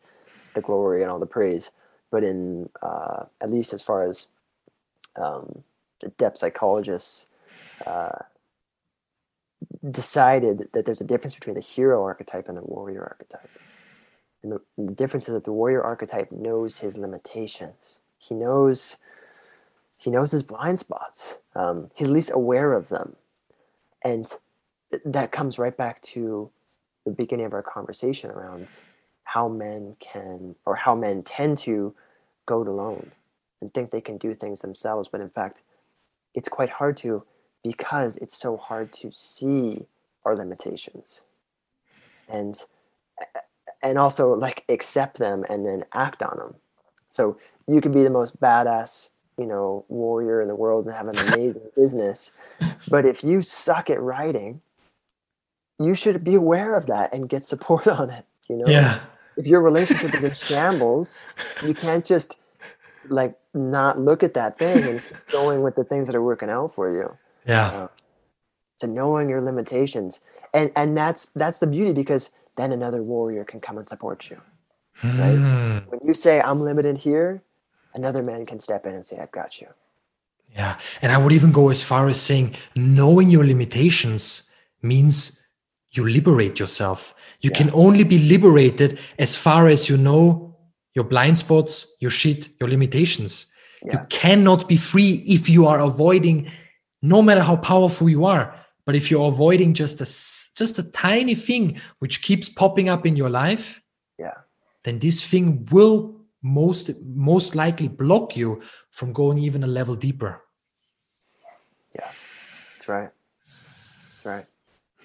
the 0.55 0.61
glory 0.61 1.03
and 1.03 1.11
all 1.11 1.19
the 1.21 1.27
praise 1.27 1.71
but 2.11 2.25
in 2.25 2.69
uh, 2.83 3.25
at 3.41 3.51
least 3.51 3.73
as 3.73 3.83
far 3.83 4.09
as 4.09 4.29
um, 5.17 5.63
the 6.01 6.09
depth 6.11 6.39
psychologists 6.39 7.27
uh, 7.87 8.19
decided 9.91 10.69
that 10.73 10.85
there's 10.87 11.01
a 11.01 11.05
difference 11.05 11.35
between 11.35 11.55
the 11.55 11.61
hero 11.61 12.03
archetype 12.03 12.49
and 12.49 12.57
the 12.57 12.63
warrior 12.63 13.03
archetype. 13.03 13.51
And 14.43 14.53
the, 14.53 14.61
the 14.77 14.93
difference 14.93 15.29
is 15.29 15.35
that 15.35 15.45
the 15.45 15.53
warrior 15.53 15.83
archetype 15.83 16.31
knows 16.31 16.79
his 16.79 16.97
limitations. 16.97 18.03
He 18.19 18.35
knows 18.35 18.97
he 20.01 20.11
knows 20.11 20.31
his 20.31 20.45
blind 20.45 20.79
spots. 20.79 21.39
Um, 21.57 21.91
he's 21.95 22.07
at 22.07 22.13
least 22.13 22.31
aware 22.33 22.73
of 22.73 22.89
them, 22.89 23.17
and 24.05 24.33
that 25.05 25.33
comes 25.33 25.59
right 25.59 25.77
back 25.77 26.01
to 26.03 26.51
the 27.05 27.11
beginning 27.11 27.47
of 27.47 27.53
our 27.53 27.63
conversation 27.63 28.31
around 28.31 28.79
how 29.29 29.49
men 29.49 29.97
can 30.01 30.55
or 30.65 30.77
how 30.77 30.95
men 30.95 31.23
tend 31.23 31.59
to 31.59 31.95
go 32.47 32.63
it 32.63 32.69
alone 32.69 33.11
and 33.61 33.73
think 33.75 33.91
they 33.91 34.01
can 34.01 34.17
do 34.19 34.35
things 34.35 34.61
themselves 34.61 35.09
but 35.11 35.21
in 35.21 35.29
fact 35.29 35.61
it's 36.35 36.49
quite 36.49 36.71
hard 36.71 36.97
to 36.97 37.25
because 37.65 38.17
it's 38.19 38.37
so 38.37 38.57
hard 38.57 38.93
to 38.93 39.11
see 39.13 39.87
our 40.25 40.37
limitations. 40.37 41.25
And 42.29 42.63
and 43.83 43.99
also 43.99 44.35
like 44.35 44.65
accept 44.69 45.19
them 45.19 45.45
and 45.49 45.67
then 45.67 45.85
act 45.93 46.23
on 46.23 46.37
them 46.37 46.55
so 47.09 47.37
you 47.67 47.81
could 47.81 47.93
be 47.93 48.03
the 48.03 48.11
most 48.11 48.41
badass 48.41 49.11
you 49.39 49.47
know 49.47 49.85
warrior 49.89 50.41
in 50.41 50.49
the 50.49 50.55
world 50.55 50.85
and 50.87 50.95
have 50.95 51.09
an 51.09 51.19
amazing 51.33 51.63
business 51.77 52.33
but 52.89 53.05
if 53.05 53.25
you 53.25 53.41
suck 53.41 53.89
at 53.89 54.01
writing 54.01 54.61
you 55.79 55.95
should 55.95 56.23
be 56.23 56.35
aware 56.35 56.77
of 56.77 56.87
that 56.87 57.13
and 57.13 57.29
get 57.29 57.43
support 57.43 57.87
on 57.99 58.11
it 58.11 58.25
you 58.49 58.57
know? 58.59 58.67
Yeah 58.67 59.01
if 59.39 59.47
your 59.47 59.63
relationship 59.63 60.13
is 60.15 60.25
in 60.25 60.35
shambles, 60.35 61.25
you 61.65 61.73
can't 61.73 62.05
just 62.05 62.39
like 63.09 63.39
not 63.55 63.99
look 63.99 64.23
at 64.23 64.35
that 64.35 64.59
thing 64.59 64.83
and 64.83 65.01
keep 65.01 65.29
going 65.29 65.63
with 65.63 65.77
the 65.77 65.85
things 65.85 66.09
that 66.09 66.17
are 66.17 66.23
working 66.23 66.51
out 66.51 66.75
for 66.75 66.93
you. 66.93 67.17
Yeah. 67.47 67.67
Uh, 67.69 67.89
so 68.77 68.87
knowing 68.89 69.29
your 69.29 69.41
limitations, 69.41 70.21
and 70.53 70.71
and 70.77 70.97
that's 70.97 71.27
that's 71.35 71.59
the 71.59 71.67
beauty 71.67 71.93
because 71.93 72.31
then 72.57 72.73
another 72.73 73.03
warrior 73.03 73.45
can 73.45 73.61
come 73.61 73.79
and 73.79 73.89
support 73.89 74.29
you. 74.29 74.41
Right? 75.03 75.39
Mm. 75.39 75.87
When 75.89 76.01
you 76.05 76.13
say 76.13 76.41
I'm 76.41 76.61
limited 76.61 76.99
here, 76.99 77.43
another 77.95 78.23
man 78.23 78.45
can 78.45 78.59
step 78.59 78.85
in 78.87 78.95
and 78.95 79.07
say 79.07 79.19
I've 79.19 79.31
got 79.31 79.61
you. 79.61 79.69
Yeah, 80.55 80.79
and 81.03 81.13
I 81.13 81.19
would 81.19 81.33
even 81.33 81.53
go 81.53 81.71
as 81.71 81.83
far 81.83 82.09
as 82.09 82.21
saying 82.21 82.57
knowing 82.75 83.31
your 83.31 83.45
limitations 83.45 84.51
means 84.83 85.38
you 85.93 86.07
liberate 86.07 86.59
yourself 86.59 87.15
you 87.41 87.51
yeah. 87.53 87.59
can 87.59 87.71
only 87.73 88.05
be 88.05 88.19
liberated 88.19 88.99
as 89.19 89.37
far 89.37 89.69
as 89.69 89.89
you 89.89 89.97
know 89.97 90.57
your 90.95 91.05
blind 91.05 91.39
spots, 91.39 91.97
your 92.01 92.11
shit, 92.11 92.49
your 92.59 92.69
limitations. 92.69 93.53
Yeah. 93.85 93.93
You 93.93 93.99
cannot 94.09 94.69
be 94.69 94.77
free 94.77 95.23
if 95.27 95.49
you 95.49 95.67
are 95.67 95.79
avoiding, 95.79 96.51
no 97.03 97.23
matter 97.23 97.43
how 97.43 97.57
powerful 97.57 98.09
you 98.09 98.25
are. 98.25 98.55
But 98.85 98.97
if 98.97 99.11
you're 99.11 99.29
avoiding 99.29 99.75
just 99.75 100.01
a 100.01 100.09
just 100.59 100.79
a 100.79 100.83
tiny 100.83 101.35
thing 101.35 101.81
which 102.01 102.23
keeps 102.23 102.49
popping 102.49 102.89
up 102.89 103.07
in 103.07 103.15
your 103.17 103.31
life, 103.31 103.81
yeah, 104.19 104.39
then 104.83 104.99
this 104.99 105.25
thing 105.25 105.69
will 105.71 106.17
most 106.43 106.91
most 107.05 107.55
likely 107.55 107.87
block 107.87 108.37
you 108.37 108.63
from 108.91 109.13
going 109.13 109.39
even 109.39 109.63
a 109.63 109.67
level 109.67 109.95
deeper. 109.95 110.43
Yeah, 111.95 112.11
that's 112.73 112.89
right. 112.89 113.11
That's 114.11 114.25
right. 114.25 114.47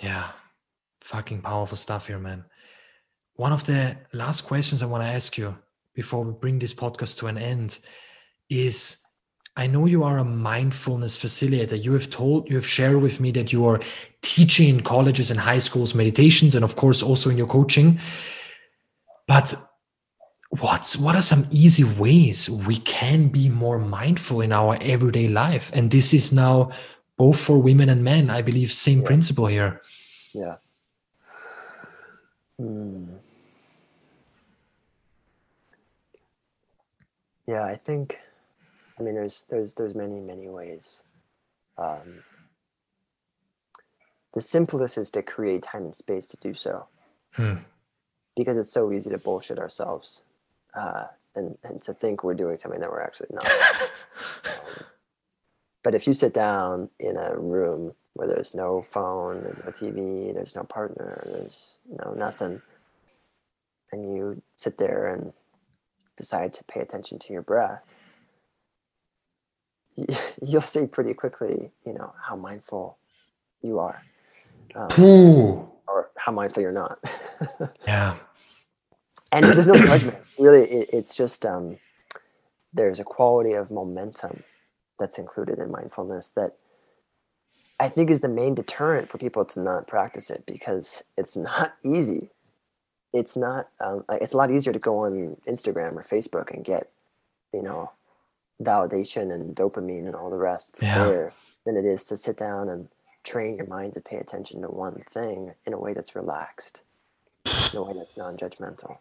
Yeah, 0.02 0.32
fucking 1.04 1.42
powerful 1.42 1.78
stuff 1.78 2.08
here, 2.08 2.20
man. 2.20 2.46
One 3.36 3.52
of 3.52 3.66
the 3.66 3.98
last 4.14 4.42
questions 4.42 4.82
I 4.82 4.88
want 4.88 5.04
to 5.04 5.10
ask 5.10 5.38
you 5.38 5.56
before 5.94 6.24
we 6.24 6.34
bring 6.34 6.60
this 6.60 6.74
podcast 6.74 7.18
to 7.20 7.28
an 7.28 7.38
end 7.38 7.80
is 8.50 8.98
I 9.56 9.68
know 9.68 9.86
you 9.86 10.04
are 10.04 10.18
a 10.18 10.24
mindfulness 10.24 11.18
facilitator. 11.18 11.82
You 11.82 11.94
have 11.94 12.10
told, 12.10 12.50
you 12.50 12.56
have 12.56 12.66
shared 12.66 13.02
with 13.02 13.20
me 13.20 13.32
that 13.32 13.54
you 13.54 13.66
are 13.66 13.80
teaching 14.22 14.70
in 14.70 14.82
colleges 14.82 15.30
and 15.30 15.40
high 15.40 15.60
schools 15.60 15.94
meditations, 15.94 16.56
and 16.56 16.64
of 16.64 16.76
course 16.76 17.04
also 17.04 17.30
in 17.30 17.38
your 17.38 17.48
coaching. 17.48 18.00
But 19.28 19.54
what's 20.50 20.98
what 20.98 21.16
are 21.16 21.22
some 21.22 21.46
easy 21.52 21.84
ways 21.84 22.50
we 22.50 22.78
can 22.78 23.28
be 23.28 23.50
more 23.50 23.78
mindful 23.78 24.42
in 24.42 24.52
our 24.52 24.78
everyday 24.82 25.28
life? 25.28 25.70
And 25.74 25.92
this 25.92 26.14
is 26.14 26.34
now 26.34 26.72
both 27.18 27.40
for 27.40 27.62
women 27.62 27.90
and 27.90 28.04
men. 28.04 28.32
I 28.32 28.42
believe 28.42 28.72
same 28.72 29.02
yeah. 29.02 29.08
principle 29.08 29.46
here. 29.46 29.82
Yeah. 30.34 30.56
Hmm. 32.64 33.04
Yeah, 37.46 37.66
I 37.66 37.76
think 37.76 38.18
I 38.98 39.04
mean, 39.04 39.16
there's 39.16 39.46
there's 39.50 39.76
there's 39.76 39.96
many 39.96 40.22
many 40.22 40.48
ways. 40.48 41.04
Um, 41.78 42.24
the 44.34 44.40
simplest 44.40 44.98
is 44.98 45.12
to 45.12 45.22
create 45.22 45.64
time 45.64 45.84
and 45.84 45.94
space 45.94 46.26
to 46.28 46.38
do 46.38 46.54
so, 46.54 46.88
hmm. 47.34 47.56
because 48.38 48.56
it's 48.56 48.72
so 48.72 48.94
easy 48.94 49.10
to 49.10 49.18
bullshit 49.18 49.60
ourselves, 49.60 50.24
uh, 50.74 51.08
and 51.36 51.58
and 51.66 51.82
to 51.82 51.94
think 51.94 52.24
we're 52.24 52.34
doing 52.34 52.58
something 52.58 52.80
that 52.80 52.90
we're 52.90 53.02
actually 53.02 53.28
not. 53.32 53.46
um, 54.46 54.86
but 55.84 55.96
if 55.96 56.08
you 56.08 56.14
sit 56.14 56.34
down 56.34 56.90
in 57.02 57.18
a 57.18 57.38
room 57.38 57.94
where 58.14 58.28
there's 58.28 58.54
no 58.54 58.82
phone, 58.82 59.62
no 59.66 59.72
TV, 59.72 60.34
there's 60.34 60.56
no 60.56 60.64
partner, 60.64 61.24
there's 61.26 61.78
no 61.90 62.14
nothing, 62.14 62.62
and 63.92 64.16
you 64.16 64.42
sit 64.58 64.78
there 64.78 65.08
and 65.08 65.34
decide 66.16 66.54
to 66.54 66.64
pay 66.66 66.80
attention 66.80 67.20
to 67.20 67.34
your 67.34 67.42
breath 67.42 67.82
you'll 70.42 70.62
see 70.62 70.86
pretty 70.88 71.14
quickly, 71.14 71.72
you 71.86 71.94
know, 71.94 72.14
how 72.22 72.36
mindful 72.36 72.98
you 73.62 73.80
are, 73.80 74.02
um, 74.76 74.90
or 75.88 76.10
how 76.18 76.32
mindful 76.32 76.62
you're 76.64 76.72
not. 76.72 77.00
yeah. 77.88 78.16
And 79.32 79.46
there's 79.46 79.68
no 79.68 79.74
judgment. 79.76 80.18
Really, 80.40 80.68
it, 80.68 80.90
it's 80.92 81.16
just 81.16 81.46
um, 81.46 81.78
there's 82.74 83.00
a 83.00 83.04
quality 83.04 83.54
of 83.54 83.70
momentum 83.70 84.42
that's 85.00 85.20
included 85.20 85.60
in 85.60 85.70
mindfulness 85.70 86.32
that 86.32 86.54
I 87.84 87.90
think 87.90 88.10
is 88.10 88.22
the 88.22 88.30
main 88.30 88.56
deterrent 88.56 89.10
for 89.10 89.18
people 89.18 89.44
to 89.44 89.60
not 89.60 89.88
practice 89.88 90.30
it 90.30 90.46
because 90.46 91.04
it's 91.18 91.36
not 91.36 91.74
easy. 91.84 92.30
It's 93.12 93.36
not. 93.36 93.68
Um, 93.82 94.06
it's 94.10 94.32
a 94.32 94.38
lot 94.38 94.52
easier 94.52 94.72
to 94.72 94.80
go 94.80 95.00
on 95.00 95.12
Instagram 95.46 95.98
or 95.98 96.04
Facebook 96.04 96.50
and 96.52 96.64
get, 96.64 96.90
you 97.54 97.62
know, 97.62 97.92
validation 98.62 99.34
and 99.34 99.54
dopamine 99.54 100.06
and 100.06 100.16
all 100.16 100.30
the 100.30 100.38
rest 100.38 100.80
yeah. 100.82 101.04
there 101.04 101.34
than 101.66 101.76
it 101.76 101.84
is 101.84 102.06
to 102.06 102.16
sit 102.16 102.38
down 102.38 102.70
and 102.70 102.88
train 103.26 103.56
your 103.56 103.68
mind 103.68 103.96
to 103.96 104.02
pay 104.02 104.16
attention 104.16 104.62
to 104.62 104.70
one 104.70 105.04
thing 105.12 105.54
in 105.66 105.74
a 105.74 105.78
way 105.78 105.94
that's 105.94 106.16
relaxed, 106.16 106.84
in 107.46 107.78
a 107.78 107.84
way 107.84 107.94
that's 107.94 108.16
non-judgmental. 108.16 108.98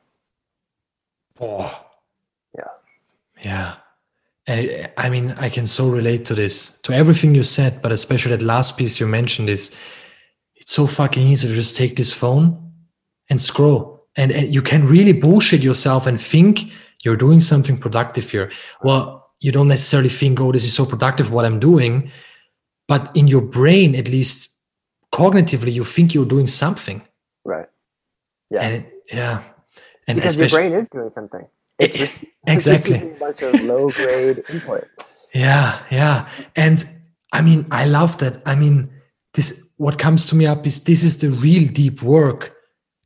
Oh. 1.40 1.84
Yeah. 2.58 2.64
Yeah. 3.44 3.74
And 4.46 4.90
I 4.96 5.08
mean, 5.08 5.34
I 5.38 5.48
can 5.48 5.66
so 5.66 5.88
relate 5.88 6.24
to 6.26 6.34
this, 6.34 6.80
to 6.80 6.92
everything 6.92 7.34
you 7.34 7.42
said, 7.42 7.80
but 7.80 7.92
especially 7.92 8.36
that 8.36 8.44
last 8.44 8.76
piece 8.76 8.98
you 8.98 9.06
mentioned 9.06 9.48
is 9.48 9.74
it's 10.56 10.72
so 10.72 10.86
fucking 10.86 11.26
easy 11.26 11.48
to 11.48 11.54
just 11.54 11.76
take 11.76 11.96
this 11.96 12.12
phone 12.12 12.72
and 13.30 13.40
scroll. 13.40 14.06
And, 14.16 14.32
and 14.32 14.54
you 14.54 14.60
can 14.60 14.86
really 14.86 15.12
bullshit 15.12 15.62
yourself 15.62 16.06
and 16.06 16.20
think 16.20 16.64
you're 17.04 17.16
doing 17.16 17.40
something 17.40 17.78
productive 17.78 18.30
here. 18.30 18.50
Well, 18.82 19.30
you 19.40 19.52
don't 19.52 19.68
necessarily 19.68 20.08
think, 20.08 20.40
oh, 20.40 20.52
this 20.52 20.64
is 20.64 20.74
so 20.74 20.86
productive 20.86 21.32
what 21.32 21.44
I'm 21.44 21.60
doing. 21.60 22.10
But 22.88 23.10
in 23.16 23.28
your 23.28 23.42
brain, 23.42 23.94
at 23.94 24.08
least 24.08 24.58
cognitively, 25.12 25.72
you 25.72 25.84
think 25.84 26.14
you're 26.14 26.26
doing 26.26 26.46
something. 26.46 27.02
Right. 27.44 27.66
Yeah. 28.50 28.60
And 28.60 28.74
it, 28.74 28.92
yeah. 29.12 29.42
And 30.06 30.16
because 30.16 30.36
your 30.36 30.48
brain 30.48 30.72
is 30.74 30.88
doing 30.88 31.10
something. 31.12 31.46
It's, 31.82 32.22
it, 32.22 32.28
exactly. 32.46 33.12
a 33.12 33.14
bunch 33.18 33.42
of 33.42 33.60
low 33.62 33.88
grade 33.90 34.42
input. 34.48 34.88
Yeah, 35.34 35.82
yeah. 35.90 36.28
And 36.56 36.84
I 37.32 37.42
mean, 37.42 37.66
I 37.70 37.86
love 37.86 38.18
that. 38.18 38.42
I 38.46 38.54
mean, 38.54 38.90
this 39.34 39.68
what 39.76 39.98
comes 39.98 40.24
to 40.26 40.36
me 40.36 40.46
up 40.46 40.66
is 40.66 40.84
this 40.84 41.02
is 41.02 41.18
the 41.18 41.30
real 41.30 41.66
deep 41.66 42.02
work 42.02 42.54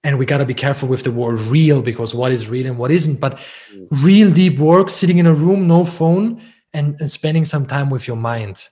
and 0.04 0.18
we 0.18 0.26
got 0.26 0.38
to 0.38 0.44
be 0.44 0.54
careful 0.54 0.88
with 0.88 1.02
the 1.04 1.10
word 1.10 1.38
real 1.40 1.82
because 1.82 2.14
what 2.14 2.30
is 2.30 2.48
real 2.48 2.66
and 2.66 2.78
what 2.78 2.90
isn't 2.90 3.20
but 3.20 3.38
mm. 3.72 3.86
real 4.02 4.30
deep 4.30 4.58
work 4.58 4.90
sitting 4.90 5.18
in 5.18 5.26
a 5.26 5.34
room 5.34 5.66
no 5.66 5.84
phone 5.84 6.40
and, 6.74 6.96
and 7.00 7.10
spending 7.10 7.44
some 7.44 7.66
time 7.66 7.88
with 7.88 8.06
your 8.06 8.16
mind 8.16 8.68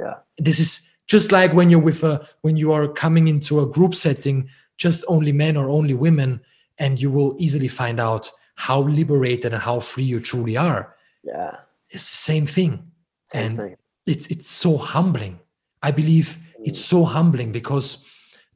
yeah 0.00 0.14
this 0.38 0.58
is 0.58 0.96
just 1.06 1.30
like 1.30 1.52
when 1.52 1.68
you're 1.68 1.80
with 1.80 2.02
a 2.04 2.26
when 2.40 2.56
you 2.56 2.72
are 2.72 2.88
coming 2.88 3.28
into 3.28 3.60
a 3.60 3.66
group 3.66 3.94
setting 3.94 4.48
just 4.78 5.04
only 5.08 5.32
men 5.32 5.56
or 5.56 5.68
only 5.68 5.94
women 5.94 6.40
and 6.78 7.00
you 7.00 7.10
will 7.10 7.36
easily 7.38 7.68
find 7.68 8.00
out 8.00 8.30
how 8.54 8.80
liberated 8.80 9.52
and 9.52 9.62
how 9.62 9.80
free 9.80 10.04
you 10.04 10.20
truly 10.20 10.56
are 10.56 10.94
yeah 11.24 11.56
it's 11.90 12.08
the 12.08 12.16
same 12.32 12.46
thing 12.46 12.90
same 13.26 13.46
and 13.46 13.56
thing. 13.56 13.76
it's 14.06 14.26
it's 14.28 14.48
so 14.48 14.76
humbling 14.76 15.38
i 15.82 15.90
believe 15.90 16.38
mm. 16.58 16.66
it's 16.66 16.80
so 16.80 17.04
humbling 17.04 17.52
because 17.52 18.04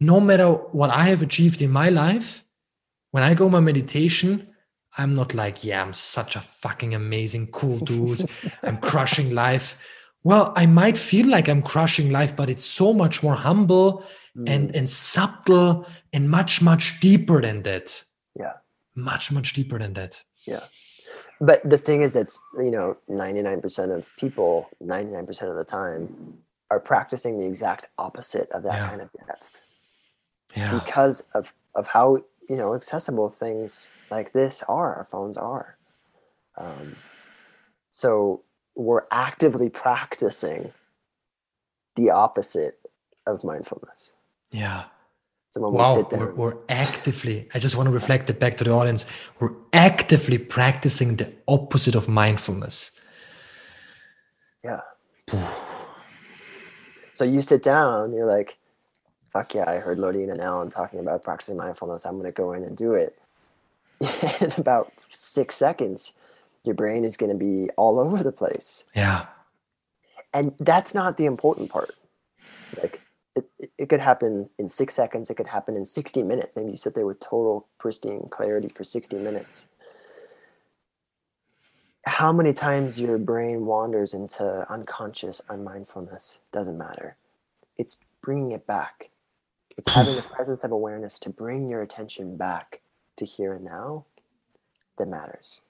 no 0.01 0.21
matter 0.21 0.51
what 0.53 0.91
I 0.91 1.07
have 1.07 1.23
achieved 1.23 1.63
in 1.63 1.71
my 1.71 1.89
life, 1.89 2.45
when 3.13 3.23
I 3.23 3.35
go 3.35 3.49
my 3.49 3.61
meditation, 3.61 4.49
I'm 4.99 5.15
not 5.15 5.35
like, 5.35 5.65
yeah, 5.65 5.83
I'm 5.83 5.93
such 5.93 6.37
a 6.37 6.41
fucking 6.41 6.95
amazing, 6.95 7.49
cool 7.49 7.79
dude. 7.79 8.29
I'm 8.63 8.79
crushing 8.79 9.35
life. 9.35 9.79
Well, 10.23 10.53
I 10.57 10.67
might 10.67 10.99
feel 10.99 11.29
like 11.29 11.49
I'm 11.49 11.63
crushing 11.63 12.11
life, 12.11 12.35
but 12.35 12.51
it's 12.51 12.65
so 12.65 12.93
much 12.93 13.23
more 13.23 13.37
humble 13.37 14.05
mm. 14.37 14.49
and, 14.49 14.75
and 14.75 14.89
subtle 14.89 15.87
and 16.13 16.29
much, 16.29 16.61
much 16.61 16.99
deeper 17.01 17.41
than 17.41 17.63
that. 17.63 18.03
Yeah. 18.35 18.55
Much, 18.97 19.31
much 19.31 19.53
deeper 19.53 19.79
than 19.79 19.93
that. 19.95 20.23
Yeah. 20.47 20.65
But 21.41 21.69
the 21.69 21.79
thing 21.79 22.03
is 22.03 22.13
that's, 22.13 22.41
you 22.57 22.71
know, 22.71 22.97
99% 23.11 23.95
of 23.95 24.09
people, 24.17 24.69
99% 24.83 25.51
of 25.51 25.57
the 25.57 25.65
time, 25.65 26.39
are 26.71 26.81
practicing 26.81 27.39
the 27.39 27.47
exact 27.47 27.91
opposite 27.99 28.51
of 28.51 28.63
that 28.65 28.75
yeah. 28.75 28.89
kind 28.89 29.01
of 29.03 29.11
depth 29.13 29.61
yeah. 30.57 30.79
because 30.85 31.23
of 31.35 31.53
of 31.75 31.87
how 31.87 32.17
you 32.49 32.57
know 32.57 32.75
accessible 32.75 33.29
things 33.29 33.89
like 34.11 34.33
this 34.33 34.63
are 34.69 34.95
our 34.95 35.05
phones 35.05 35.37
are 35.37 35.77
um, 36.59 36.97
so 37.93 38.43
we're 38.75 39.07
actively 39.11 39.69
practicing 39.69 40.73
the 41.97 42.11
opposite 42.11 42.79
of 43.27 43.45
mindfulness 43.45 44.15
yeah 44.51 44.85
so 45.57 45.63
when 45.63 45.73
wow, 45.73 45.97
we 45.97 46.03
sit 46.03 46.11
down, 46.11 46.21
we're, 46.21 46.35
we're 46.35 46.57
actively 46.69 47.49
i 47.55 47.59
just 47.59 47.77
want 47.77 47.87
to 47.87 47.91
reflect 47.91 48.29
it 48.29 48.39
back 48.39 48.57
to 48.57 48.65
the 48.65 48.71
audience 48.71 49.07
we're 49.41 49.55
actively 49.73 50.37
practicing 50.37 51.17
the 51.17 51.33
opposite 51.49 51.95
of 51.95 52.09
mindfulness 52.09 53.01
yeah 54.63 54.81
so 57.13 57.25
you 57.25 57.41
sit 57.41 57.63
down 57.63 58.13
you're 58.13 58.27
like 58.27 58.59
fuck 59.37 59.55
yeah, 59.55 59.69
I 59.69 59.77
heard 59.77 59.99
Lodine 59.99 60.31
and 60.31 60.41
Allan 60.41 60.71
talking 60.71 60.99
about 60.99 61.23
practicing 61.23 61.59
mindfulness. 61.59 62.07
I'm 62.07 62.15
going 62.15 62.25
to 62.25 62.33
go 62.33 62.53
in 62.53 62.65
and 62.65 62.75
do 62.75 62.95
it. 62.95 63.19
in 64.41 64.51
about 64.57 64.93
six 65.11 65.57
seconds, 65.57 66.13
your 66.65 66.75
brain 66.75 67.05
is 67.05 67.19
going 67.19 67.33
to 67.33 67.37
be 67.37 67.69
all 67.77 68.01
over 68.01 68.23
the 68.23 68.33
place. 68.33 68.85
Yeah. 68.95 69.27
And 70.33 70.55
that's 70.59 70.95
not 70.95 71.19
the 71.19 71.27
important 71.27 71.69
part. 71.71 71.95
Like, 72.81 73.03
it, 73.37 73.71
it 73.79 73.89
could 73.89 74.01
happen 74.01 74.49
in 74.59 74.69
six 74.69 74.95
seconds. 74.95 75.31
It 75.31 75.37
could 75.37 75.47
happen 75.47 75.77
in 75.77 75.87
60 75.87 76.23
minutes. 76.23 76.57
Maybe 76.57 76.73
you 76.73 76.77
sit 76.77 76.95
there 76.95 77.07
with 77.07 77.21
total 77.21 77.69
pristine 77.79 78.29
clarity 78.31 78.69
for 78.69 78.83
60 78.83 79.17
minutes. 79.19 79.67
How 82.07 82.33
many 82.33 82.53
times 82.53 83.01
your 83.01 83.19
brain 83.19 83.67
wanders 83.67 84.15
into 84.15 84.67
unconscious 84.71 85.41
unmindfulness 85.49 86.41
doesn't 86.53 86.79
matter. 86.79 87.17
It's 87.77 87.99
bringing 88.23 88.53
it 88.53 88.67
back 88.67 89.11
it's 89.77 89.93
having 89.93 90.17
the 90.17 90.23
presence 90.35 90.65
of 90.65 90.73
awareness 90.73 91.19
to 91.21 91.31
bring 91.31 91.69
your 91.69 91.83
attention 91.83 92.37
back 92.37 92.81
to 93.17 93.25
here 93.25 93.55
and 93.55 93.65
now 93.65 94.05
that 94.99 95.09
matters. 95.09 95.61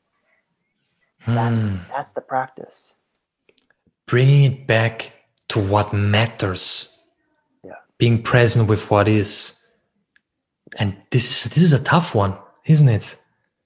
That's, 1.27 1.59
hmm. 1.59 1.77
that's 1.89 2.13
the 2.13 2.21
practice. 2.21 2.95
Bringing 4.07 4.45
it 4.45 4.67
back 4.67 5.13
to 5.49 5.59
what 5.59 5.93
matters. 5.93 6.96
Being 7.99 8.23
present 8.23 8.69
with 8.69 8.91
what 8.91 9.09
is. 9.09 9.59
And 10.79 10.97
this 11.11 11.25
is 11.47 11.53
this 11.55 11.63
is 11.63 11.73
a 11.73 11.83
tough 11.83 12.15
one, 12.15 12.37
isn't 12.67 12.89
it? 12.89 13.17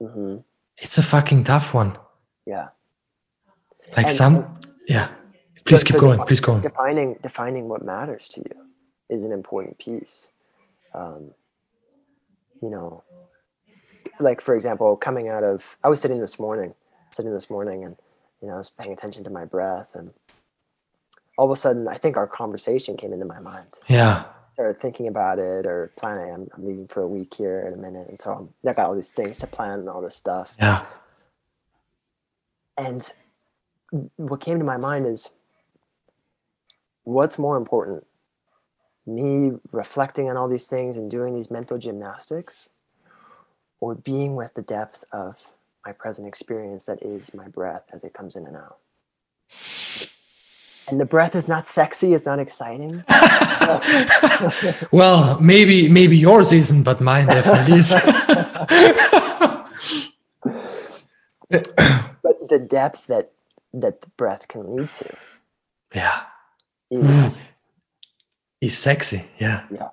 hmm 0.00 0.36
It's 0.78 0.98
a 0.98 1.02
fucking 1.02 1.44
tough 1.44 1.74
one. 1.74 1.98
Yeah. 2.46 2.68
Like 3.96 4.06
And- 4.06 4.10
some, 4.10 4.60
yeah. 4.86 5.08
Please 5.64 5.80
So- 5.80 5.86
keep 5.86 5.94
so 5.96 6.00
going. 6.00 6.18
defi- 6.18 6.28
Please 6.28 6.40
go 6.40 6.52
on. 6.54 6.60
Defining 6.60 7.14
defining 7.22 7.68
what 7.68 7.82
matters 7.82 8.28
to 8.30 8.40
you 8.40 8.66
is 9.08 9.24
an 9.24 9.32
important 9.32 9.78
piece. 9.78 10.30
Um, 10.94 11.34
you 12.62 12.70
know, 12.70 13.02
like 14.20 14.40
for 14.40 14.54
example, 14.54 14.96
coming 14.96 15.28
out 15.28 15.42
of 15.42 15.76
I 15.82 15.88
was 15.88 16.00
sitting 16.00 16.20
this 16.20 16.38
morning, 16.38 16.74
sitting 17.10 17.32
this 17.32 17.50
morning, 17.50 17.84
and 17.84 17.96
you 18.40 18.46
know 18.48 18.54
I 18.54 18.58
was 18.58 18.70
paying 18.70 18.92
attention 18.92 19.24
to 19.24 19.30
my 19.30 19.44
breath, 19.44 19.88
and 19.94 20.12
all 21.40 21.46
of 21.46 21.52
a 21.52 21.56
sudden 21.56 21.88
I 21.88 21.96
think 21.96 22.18
our 22.18 22.26
conversation 22.26 22.98
came 22.98 23.14
into 23.14 23.24
my 23.24 23.40
mind. 23.40 23.68
Yeah. 23.88 24.24
Started 24.52 24.76
thinking 24.76 25.08
about 25.08 25.38
it 25.38 25.64
or 25.64 25.90
planning. 25.96 26.30
I'm, 26.34 26.50
I'm 26.54 26.66
leaving 26.66 26.86
for 26.86 27.00
a 27.00 27.08
week 27.08 27.32
here 27.32 27.66
in 27.66 27.72
a 27.72 27.78
minute, 27.78 28.08
and 28.10 28.20
so 28.20 28.30
I'm, 28.34 28.68
I 28.68 28.74
got 28.74 28.88
all 28.88 28.94
these 28.94 29.10
things 29.10 29.38
to 29.38 29.46
plan 29.46 29.78
and 29.78 29.88
all 29.88 30.02
this 30.02 30.14
stuff. 30.14 30.52
Yeah. 30.58 30.84
And 32.76 33.10
what 34.16 34.42
came 34.42 34.58
to 34.58 34.66
my 34.66 34.76
mind 34.76 35.06
is 35.06 35.30
what's 37.04 37.38
more 37.38 37.56
important? 37.56 38.06
Me 39.06 39.52
reflecting 39.72 40.28
on 40.28 40.36
all 40.36 40.46
these 40.46 40.66
things 40.66 40.98
and 40.98 41.10
doing 41.10 41.34
these 41.34 41.50
mental 41.50 41.78
gymnastics, 41.78 42.68
or 43.80 43.94
being 43.94 44.36
with 44.36 44.52
the 44.52 44.62
depth 44.62 45.04
of 45.10 45.42
my 45.86 45.92
present 45.92 46.28
experience 46.28 46.84
that 46.84 47.02
is 47.02 47.32
my 47.32 47.48
breath 47.48 47.84
as 47.94 48.04
it 48.04 48.12
comes 48.12 48.36
in 48.36 48.46
and 48.46 48.56
out? 48.56 48.76
And 50.88 51.00
the 51.00 51.04
breath 51.04 51.36
is 51.36 51.46
not 51.46 51.66
sexy, 51.66 52.14
it's 52.14 52.26
not 52.26 52.38
exciting. 52.38 53.04
well, 54.92 55.38
maybe 55.40 55.88
maybe 55.88 56.16
yours 56.16 56.52
isn't, 56.52 56.82
but 56.82 57.00
mine 57.00 57.26
definitely 57.26 57.78
is. 57.78 57.94
But 61.50 62.48
the 62.48 62.60
depth 62.60 63.08
that 63.08 63.32
that 63.74 64.02
the 64.02 64.08
breath 64.16 64.46
can 64.46 64.76
lead 64.76 64.92
to 64.94 65.16
yeah. 65.94 66.22
is 66.90 67.40
Is 68.60 68.78
sexy. 68.78 69.24
Yeah. 69.38 69.64
Yeah. 69.70 69.88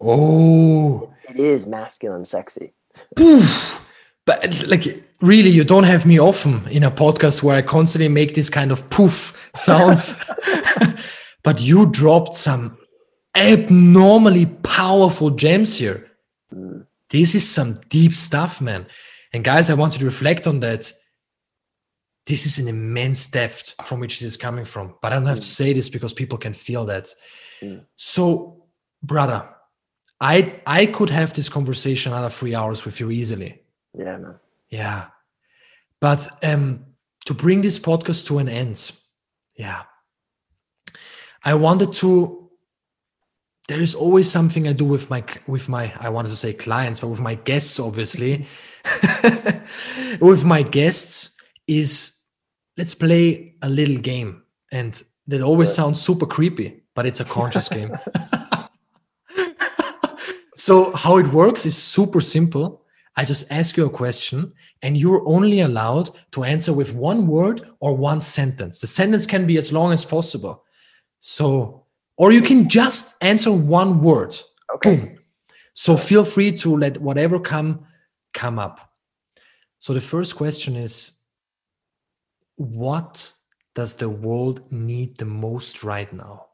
Oh. 0.00 1.12
it 1.28 1.36
is 1.36 1.66
masculine 1.66 2.24
sexy. 2.24 2.72
Poof. 3.16 3.84
But 4.28 4.66
like 4.66 4.84
really, 5.22 5.48
you 5.48 5.64
don't 5.64 5.84
have 5.84 6.04
me 6.04 6.20
often 6.20 6.68
in 6.68 6.84
a 6.84 6.90
podcast 6.90 7.42
where 7.42 7.56
I 7.56 7.62
constantly 7.62 8.08
make 8.08 8.34
this 8.34 8.50
kind 8.50 8.70
of 8.70 8.88
poof 8.90 9.50
sounds. 9.54 10.22
but 11.42 11.62
you 11.62 11.86
dropped 11.86 12.34
some 12.34 12.76
abnormally 13.34 14.44
powerful 14.62 15.30
gems 15.30 15.78
here. 15.78 16.10
Mm. 16.54 16.84
This 17.08 17.34
is 17.34 17.48
some 17.48 17.80
deep 17.88 18.12
stuff, 18.12 18.60
man. 18.60 18.86
And 19.32 19.42
guys, 19.42 19.70
I 19.70 19.74
want 19.74 19.94
you 19.94 20.00
to 20.00 20.04
reflect 20.04 20.46
on 20.46 20.60
that. 20.60 20.92
This 22.26 22.44
is 22.44 22.58
an 22.58 22.68
immense 22.68 23.26
depth 23.30 23.74
from 23.86 24.00
which 24.00 24.20
this 24.20 24.28
is 24.28 24.36
coming 24.36 24.66
from. 24.66 24.94
But 25.00 25.12
I 25.12 25.16
don't 25.16 25.26
have 25.26 25.40
to 25.40 25.46
Mm. 25.46 25.56
say 25.56 25.72
this 25.72 25.88
because 25.88 26.12
people 26.12 26.36
can 26.36 26.52
feel 26.52 26.84
that. 26.84 27.14
Mm. 27.62 27.86
So, 27.96 28.66
brother, 29.02 29.48
I 30.20 30.60
I 30.66 30.84
could 30.86 31.08
have 31.10 31.32
this 31.32 31.48
conversation 31.48 32.12
another 32.12 32.28
three 32.28 32.54
hours 32.54 32.84
with 32.84 33.00
you 33.00 33.10
easily. 33.10 33.62
Yeah, 33.94 34.16
man. 34.18 34.38
Yeah. 34.68 35.06
But 36.00 36.28
um 36.42 36.84
to 37.26 37.34
bring 37.34 37.60
this 37.62 37.78
podcast 37.78 38.26
to 38.26 38.38
an 38.38 38.48
end, 38.48 38.92
yeah. 39.56 39.82
I 41.44 41.54
wanted 41.54 41.92
to 41.94 42.50
there 43.68 43.80
is 43.82 43.94
always 43.94 44.30
something 44.30 44.66
I 44.66 44.72
do 44.72 44.84
with 44.84 45.10
my 45.10 45.22
with 45.46 45.68
my 45.68 45.92
I 46.00 46.08
wanted 46.08 46.30
to 46.30 46.36
say 46.36 46.54
clients, 46.54 47.00
but 47.00 47.08
with 47.08 47.20
my 47.20 47.34
guests, 47.34 47.78
obviously. 47.78 48.46
with 50.20 50.44
my 50.44 50.62
guests 50.62 51.36
is 51.66 52.16
let's 52.76 52.94
play 52.94 53.54
a 53.62 53.68
little 53.68 53.98
game. 53.98 54.42
And 54.72 55.00
that 55.26 55.42
always 55.42 55.68
Sure. 55.70 55.84
sounds 55.84 56.00
super 56.02 56.26
creepy, 56.26 56.82
but 56.94 57.06
it's 57.06 57.20
a 57.20 57.24
conscious 57.24 57.68
game. 57.68 57.96
so 60.56 60.92
how 60.92 61.16
it 61.18 61.26
works 61.28 61.66
is 61.66 61.76
super 61.76 62.20
simple. 62.20 62.82
I 63.18 63.24
just 63.24 63.50
ask 63.50 63.76
you 63.76 63.84
a 63.84 63.90
question, 63.90 64.52
and 64.80 64.96
you're 64.96 65.26
only 65.26 65.58
allowed 65.58 66.08
to 66.30 66.44
answer 66.44 66.72
with 66.72 66.94
one 66.94 67.26
word 67.26 67.68
or 67.80 67.96
one 67.96 68.20
sentence. 68.20 68.78
The 68.78 68.86
sentence 68.86 69.26
can 69.26 69.44
be 69.44 69.58
as 69.58 69.72
long 69.72 69.92
as 69.92 70.04
possible. 70.04 70.62
So, 71.18 71.84
or 72.16 72.30
you 72.30 72.40
can 72.40 72.68
just 72.68 73.16
answer 73.20 73.50
one 73.50 74.00
word. 74.02 74.38
Okay. 74.76 74.96
Boom. 74.96 75.18
So 75.74 75.96
feel 75.96 76.24
free 76.24 76.52
to 76.58 76.76
let 76.76 77.00
whatever 77.00 77.40
come 77.40 77.86
come 78.34 78.56
up. 78.60 78.92
So 79.80 79.94
the 79.94 80.00
first 80.00 80.36
question 80.36 80.76
is 80.76 81.20
what 82.54 83.32
does 83.74 83.94
the 83.94 84.08
world 84.08 84.62
need 84.70 85.18
the 85.18 85.24
most 85.24 85.82
right 85.82 86.12
now? 86.12 86.46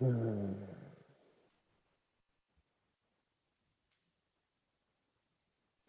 Hmm. 0.00 0.67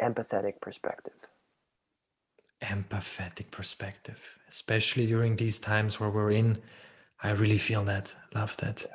Empathetic 0.01 0.61
perspective. 0.61 1.13
Empathetic 2.61 3.51
perspective, 3.51 4.21
especially 4.49 5.05
during 5.05 5.35
these 5.35 5.59
times 5.59 5.99
where 5.99 6.09
we're 6.09 6.31
in. 6.31 6.61
I 7.21 7.31
really 7.31 7.57
feel 7.57 7.83
that. 7.85 8.15
Love 8.33 8.55
that. 8.57 8.85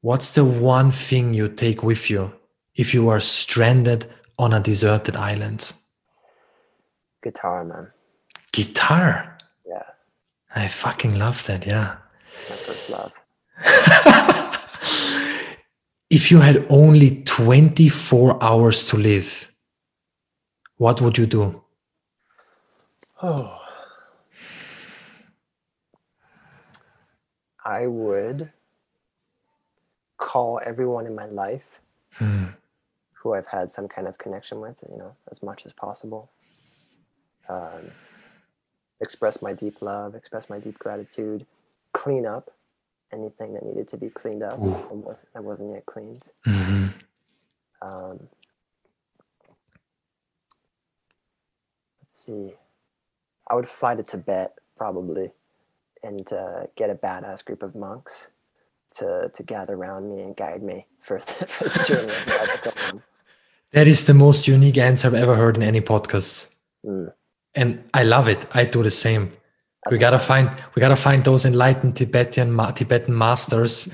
What's 0.00 0.30
the 0.30 0.44
one 0.44 0.90
thing 0.90 1.32
you 1.32 1.48
take 1.48 1.82
with 1.82 2.10
you 2.10 2.32
if 2.74 2.92
you 2.92 3.08
are 3.08 3.20
stranded 3.20 4.06
on 4.38 4.52
a 4.52 4.60
deserted 4.60 5.16
island? 5.16 5.72
Guitar, 7.22 7.64
man. 7.64 7.90
Guitar. 8.52 9.38
Yeah, 9.66 9.82
I 10.54 10.68
fucking 10.68 11.18
love 11.18 11.46
that. 11.46 11.66
Yeah. 11.66 11.96
my 12.50 12.56
first 12.56 12.90
love. 12.90 13.12
if 16.10 16.30
you 16.30 16.40
had 16.40 16.66
only 16.68 17.22
24 17.24 18.42
hours 18.42 18.84
to 18.86 18.96
live, 18.96 19.53
what 20.76 21.00
would 21.00 21.18
you 21.18 21.26
do? 21.26 21.62
Oh. 23.22 23.60
I 27.64 27.86
would 27.86 28.50
call 30.18 30.60
everyone 30.64 31.06
in 31.06 31.14
my 31.14 31.26
life 31.26 31.80
Hmm. 32.12 32.46
who 33.14 33.34
I've 33.34 33.46
had 33.46 33.70
some 33.70 33.88
kind 33.88 34.06
of 34.06 34.18
connection 34.18 34.60
with, 34.60 34.76
you 34.88 34.96
know, 34.96 35.16
as 35.30 35.42
much 35.42 35.64
as 35.66 35.72
possible. 35.72 36.30
Um, 37.48 37.90
express 39.00 39.40
my 39.42 39.52
deep 39.52 39.80
love, 39.82 40.14
express 40.14 40.48
my 40.50 40.58
deep 40.58 40.78
gratitude, 40.78 41.46
clean 41.92 42.26
up 42.26 42.50
anything 43.12 43.54
that 43.54 43.64
needed 43.64 43.88
to 43.88 43.96
be 43.96 44.10
cleaned 44.10 44.42
up 44.42 44.58
Ooh. 44.60 44.70
that 44.70 44.94
wasn't, 44.94 45.32
that 45.34 45.44
wasn't 45.44 45.72
yet 45.72 45.86
cleaned. 45.86 46.30
Mhm. 46.46 46.92
Um, 47.82 48.28
see. 52.24 52.54
I 53.48 53.54
would 53.54 53.68
fly 53.68 53.94
to 53.94 54.02
Tibet 54.02 54.58
probably 54.76 55.30
and 56.02 56.32
uh, 56.32 56.66
get 56.76 56.90
a 56.90 56.94
badass 56.94 57.44
group 57.44 57.62
of 57.62 57.74
monks 57.74 58.28
to, 58.98 59.30
to 59.34 59.42
gather 59.42 59.74
around 59.74 60.08
me 60.08 60.22
and 60.22 60.36
guide 60.36 60.62
me 60.62 60.86
for 61.00 61.18
the, 61.18 61.32
for 61.46 61.64
the 61.64 61.84
journey 61.84 62.04
of 62.04 62.84
life. 62.84 63.02
That 63.72 63.88
is 63.88 64.04
the 64.04 64.14
most 64.14 64.46
unique 64.46 64.78
answer 64.78 65.08
I've 65.08 65.14
ever 65.14 65.34
heard 65.34 65.56
in 65.56 65.64
any 65.64 65.80
podcast. 65.80 66.54
Mm. 66.86 67.12
And 67.56 67.82
I 67.92 68.04
love 68.04 68.28
it. 68.28 68.46
I 68.52 68.66
do 68.66 68.84
the 68.84 68.90
same. 68.90 69.32
We 69.90 69.98
gotta 69.98 70.20
find 70.20 70.48
we 70.76 70.80
gotta 70.80 70.94
find 70.94 71.24
those 71.24 71.44
enlightened 71.44 71.96
Tibetan 71.96 72.52
ma- 72.52 72.70
Tibetan 72.70 73.18
masters 73.18 73.92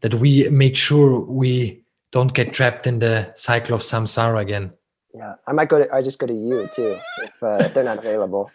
that 0.00 0.14
we 0.14 0.48
make 0.48 0.76
sure 0.76 1.20
we 1.20 1.84
don't 2.10 2.34
get 2.34 2.52
trapped 2.52 2.88
in 2.88 2.98
the 2.98 3.32
cycle 3.36 3.76
of 3.76 3.82
samsara 3.82 4.40
again. 4.40 4.72
Yeah, 5.12 5.34
I 5.46 5.52
might 5.52 5.68
go 5.68 5.82
to. 5.82 5.92
I 5.94 6.02
just 6.02 6.18
go 6.18 6.26
to 6.26 6.32
you 6.32 6.68
too 6.72 6.96
if 7.22 7.42
uh, 7.42 7.56
if 7.60 7.74
they're 7.74 7.84
not 7.84 7.98
available. 8.04 8.50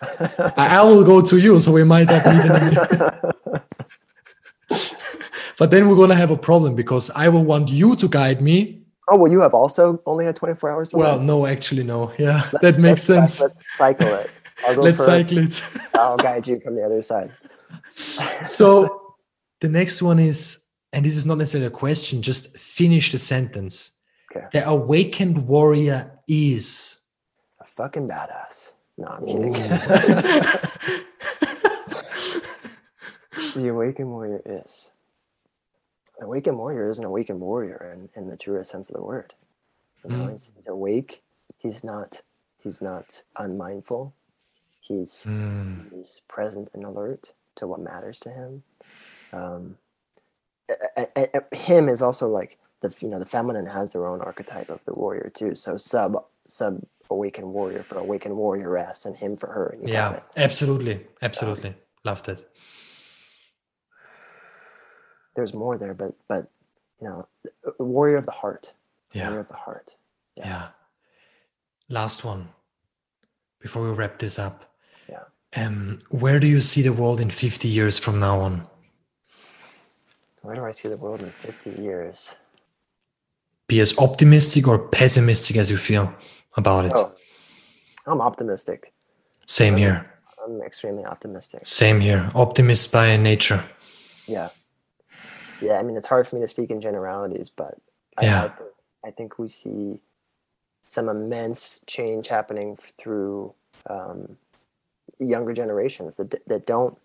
I, 0.56 0.82
will 0.84 1.04
go 1.04 1.22
to 1.22 1.38
you, 1.38 1.60
so 1.60 1.72
we 1.72 1.84
might 1.84 2.08
not 2.08 2.26
need 2.26 2.52
any. 2.52 2.76
But 5.58 5.72
then 5.72 5.88
we're 5.88 5.96
gonna 5.96 6.16
have 6.16 6.32
a 6.32 6.38
problem 6.38 6.76
because 6.76 7.10
I 7.16 7.30
will 7.30 7.46
want 7.46 7.70
you 7.70 7.96
to 7.96 8.08
guide 8.08 8.42
me. 8.42 8.82
oh 9.10 9.18
well, 9.18 9.32
you 9.32 9.40
have 9.42 9.54
also 9.54 10.02
only 10.06 10.26
had 10.26 10.36
24 10.36 10.72
hours 10.72 10.90
to 10.90 10.98
Well, 10.98 11.20
no, 11.20 11.46
actually, 11.46 11.84
no. 11.84 12.12
Yeah, 12.18 12.42
Let's- 12.52 12.62
that 12.62 12.78
makes 12.80 13.08
let's, 13.10 13.36
sense. 13.36 13.42
Let's 13.42 13.66
cycle 13.78 14.08
it. 14.08 14.32
I'll 14.68 14.76
go 14.76 14.82
Let's 14.82 14.98
first. 14.98 15.08
cycle 15.08 15.38
it. 15.38 15.64
I'll 15.94 16.18
guide 16.18 16.48
you 16.48 16.60
from 16.60 16.76
the 16.76 16.84
other 16.84 17.02
side. 17.02 17.32
so 18.44 19.16
the 19.62 19.70
next 19.70 20.02
one 20.02 20.20
is, 20.20 20.60
and 20.92 21.06
this 21.06 21.16
is 21.16 21.26
not 21.26 21.38
necessarily 21.38 21.68
a 21.68 21.72
question, 21.72 22.22
just 22.22 22.58
finish 22.58 23.12
the 23.12 23.20
sentence. 23.20 23.92
Okay. 24.36 24.46
The 24.52 24.68
awakened 24.68 25.48
warrior 25.48 26.15
is. 26.28 27.02
A 27.60 27.66
fucking 27.66 28.08
badass. 28.08 28.74
No, 28.98 29.08
I'm 29.08 29.26
kidding. 29.26 29.52
the 33.56 33.68
awakened 33.70 34.10
warrior 34.10 34.42
is. 34.46 34.90
An 36.20 36.26
awakened 36.26 36.58
warrior 36.58 36.90
is 36.92 37.00
an 37.00 37.06
awakened 37.06 37.40
warrior 37.42 37.94
in, 37.94 38.10
in 38.22 38.30
the 38.30 38.38
truest 38.38 38.72
sense 38.72 38.90
of 38.90 38.96
the 38.96 39.04
word. 39.04 39.34
You 40.04 40.12
know, 40.16 40.28
he's, 40.28 40.50
he's 40.56 40.68
awake. 40.68 41.22
He's 41.58 41.84
not. 41.84 42.22
he's 42.62 42.82
not 42.82 43.24
unmindful. 43.38 44.14
He's 44.82 45.24
Mm. 45.28 45.92
he's 45.96 46.22
present 46.28 46.70
and 46.74 46.84
alert 46.86 47.34
to 47.56 47.66
what 47.68 47.80
matters 47.80 48.20
to 48.22 48.30
him. 48.30 48.64
Um, 49.34 49.78
a- 50.70 51.08
a- 51.18 51.42
a- 51.52 51.56
him 51.56 51.90
is 51.90 52.02
also 52.04 52.28
like 52.30 52.60
the 52.82 52.94
you 53.00 53.10
know 53.10 53.20
the 53.20 53.26
feminine 53.26 53.66
has 53.68 53.94
their 53.94 54.08
own 54.08 54.22
archetype 54.22 54.70
of 54.70 54.84
the 54.86 54.94
warrior 54.96 55.32
too. 55.34 55.56
So 55.56 55.78
sub 55.78 56.26
sub 56.44 56.82
awakened 57.10 57.52
warrior 57.54 57.84
for 57.84 57.98
awakened 57.98 58.36
warrioress, 58.36 59.06
and 59.06 59.16
him 59.16 59.38
for 59.38 59.48
her. 59.48 59.76
You 59.80 59.94
Yeah, 59.94 60.20
absolutely. 60.38 61.06
Absolutely. 61.22 61.76
Loved 62.04 62.30
it. 62.30 62.50
There's 65.36 65.54
more 65.54 65.78
there, 65.78 65.94
but 65.94 66.14
but 66.28 66.50
you 67.02 67.08
know, 67.08 67.28
warrior 67.80 68.18
of 68.18 68.26
the 68.26 68.32
heart. 68.32 68.74
Yeah. 69.14 69.28
Warrior 69.28 69.42
of 69.42 69.48
the 69.48 69.56
heart. 69.56 69.96
Yeah. 70.36 70.48
Yeah. 70.48 70.68
Last 71.90 72.24
one 72.24 72.50
before 73.60 73.84
we 73.84 73.92
wrap 73.92 74.20
this 74.20 74.40
up. 74.40 74.76
Yeah. 75.10 75.24
Um, 75.56 76.00
where 76.10 76.40
do 76.40 76.48
you 76.48 76.62
see 76.62 76.82
the 76.82 76.94
world 76.94 77.22
in 77.22 77.30
50 77.30 77.68
years 77.68 78.00
from 78.00 78.20
now 78.20 78.40
on? 78.40 78.68
Where 80.42 80.56
do 80.56 80.64
I 80.64 80.72
see 80.72 80.90
the 80.90 80.98
world 80.98 81.24
in 81.24 81.32
50 81.32 81.82
years? 81.82 82.36
Be 83.68 83.80
as 83.80 83.98
optimistic 83.98 84.68
or 84.68 84.78
pessimistic 84.78 85.58
as 85.58 85.72
you 85.72 85.78
feel 85.78 86.14
about 86.56 86.86
it. 86.86 86.92
Oh, 86.96 87.14
I'm 88.06 88.22
optimistic. 88.22 88.94
Same 89.48 89.76
here. 89.76 90.06
I'm 90.44 90.62
extremely 90.62 91.04
optimistic. 91.06 91.62
Same 91.66 92.00
here. 92.00 92.30
Optimist 92.36 92.92
by 92.92 93.18
nature. 93.18 93.64
Yeah. 94.28 94.50
Yeah, 95.62 95.80
I 95.80 95.84
mean, 95.84 95.98
it's 95.98 96.08
hard 96.08 96.28
for 96.28 96.36
me 96.36 96.42
to 96.42 96.48
speak 96.48 96.70
in 96.70 96.82
generalities, 96.82 97.50
but 97.56 97.78
I, 98.18 98.26
Yeah. 98.26 98.44
I, 98.44 98.48
think, 98.50 98.70
I 99.06 99.12
think 99.12 99.40
we 99.40 99.48
see 99.48 100.00
some 100.88 101.10
immense 101.10 101.82
change 101.88 102.28
happening 102.28 102.78
through 103.00 103.54
um, 103.90 104.38
younger 105.20 105.54
generations 105.54 106.16
that, 106.18 106.36
that 106.48 106.68
don't, 106.68 106.98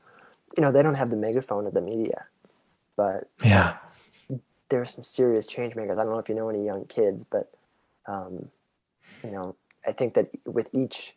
you 0.57 0.63
know, 0.63 0.73
they 0.73 0.83
don't 0.83 0.95
have 0.95 1.11
the 1.11 1.17
megaphone 1.17 1.67
of 1.67 1.73
the 1.73 1.81
media, 1.81 2.25
but 2.97 3.29
Yeah. 3.43 3.77
There 4.71 4.81
are 4.81 4.87
some 4.87 5.05
serious 5.05 5.47
change 5.47 5.75
makers. 5.77 5.99
I 5.99 6.05
don't 6.05 6.13
know 6.13 6.19
if 6.19 6.29
you 6.29 6.35
know 6.35 6.49
any 6.49 6.65
young 6.65 6.85
kids, 6.87 7.25
but 7.29 7.51
um, 8.07 8.49
you 9.23 9.31
know, 9.33 9.55
I 9.87 9.93
think 9.93 10.15
that 10.15 10.31
with 10.47 10.69
each 10.73 11.15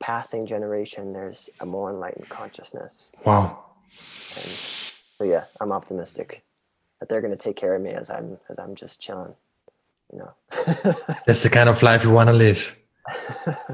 passing 0.00 0.46
generation, 0.46 1.12
there's 1.12 1.48
a 1.60 1.66
more 1.66 1.90
enlightened 1.90 2.28
consciousness, 2.28 3.12
Wow. 3.24 3.64
and 4.36 4.52
so 5.18 5.24
yeah, 5.24 5.44
I'm 5.60 5.72
optimistic 5.72 6.42
that 7.00 7.08
they're 7.08 7.20
going 7.20 7.32
to 7.32 7.36
take 7.38 7.56
care 7.56 7.74
of 7.74 7.82
me 7.82 7.90
as 7.90 8.10
I'm 8.10 8.38
as 8.48 8.58
I'm 8.58 8.74
just 8.74 9.00
chilling. 9.00 9.34
You 10.12 10.18
know. 10.20 10.32
That's 11.26 11.42
the 11.42 11.50
kind 11.50 11.68
of 11.68 11.82
life 11.82 12.02
you 12.04 12.10
want 12.10 12.28
to 12.28 12.32
live. 12.32 12.74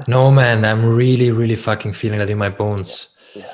No, 0.07 0.31
man, 0.31 0.63
I'm 0.65 0.85
really, 0.95 1.31
really 1.31 1.55
fucking 1.55 1.93
feeling 1.93 2.19
that 2.19 2.29
in 2.29 2.37
my 2.37 2.49
bones. 2.49 3.15
yeah. 3.33 3.51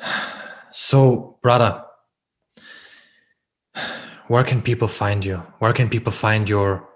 So, 0.70 1.38
brother, 1.42 1.82
where 4.28 4.44
can 4.44 4.62
people 4.62 4.88
find 4.88 5.24
you? 5.24 5.36
Where 5.58 5.72
can 5.72 5.88
people 5.88 6.12
find 6.12 6.48
your 6.48 6.88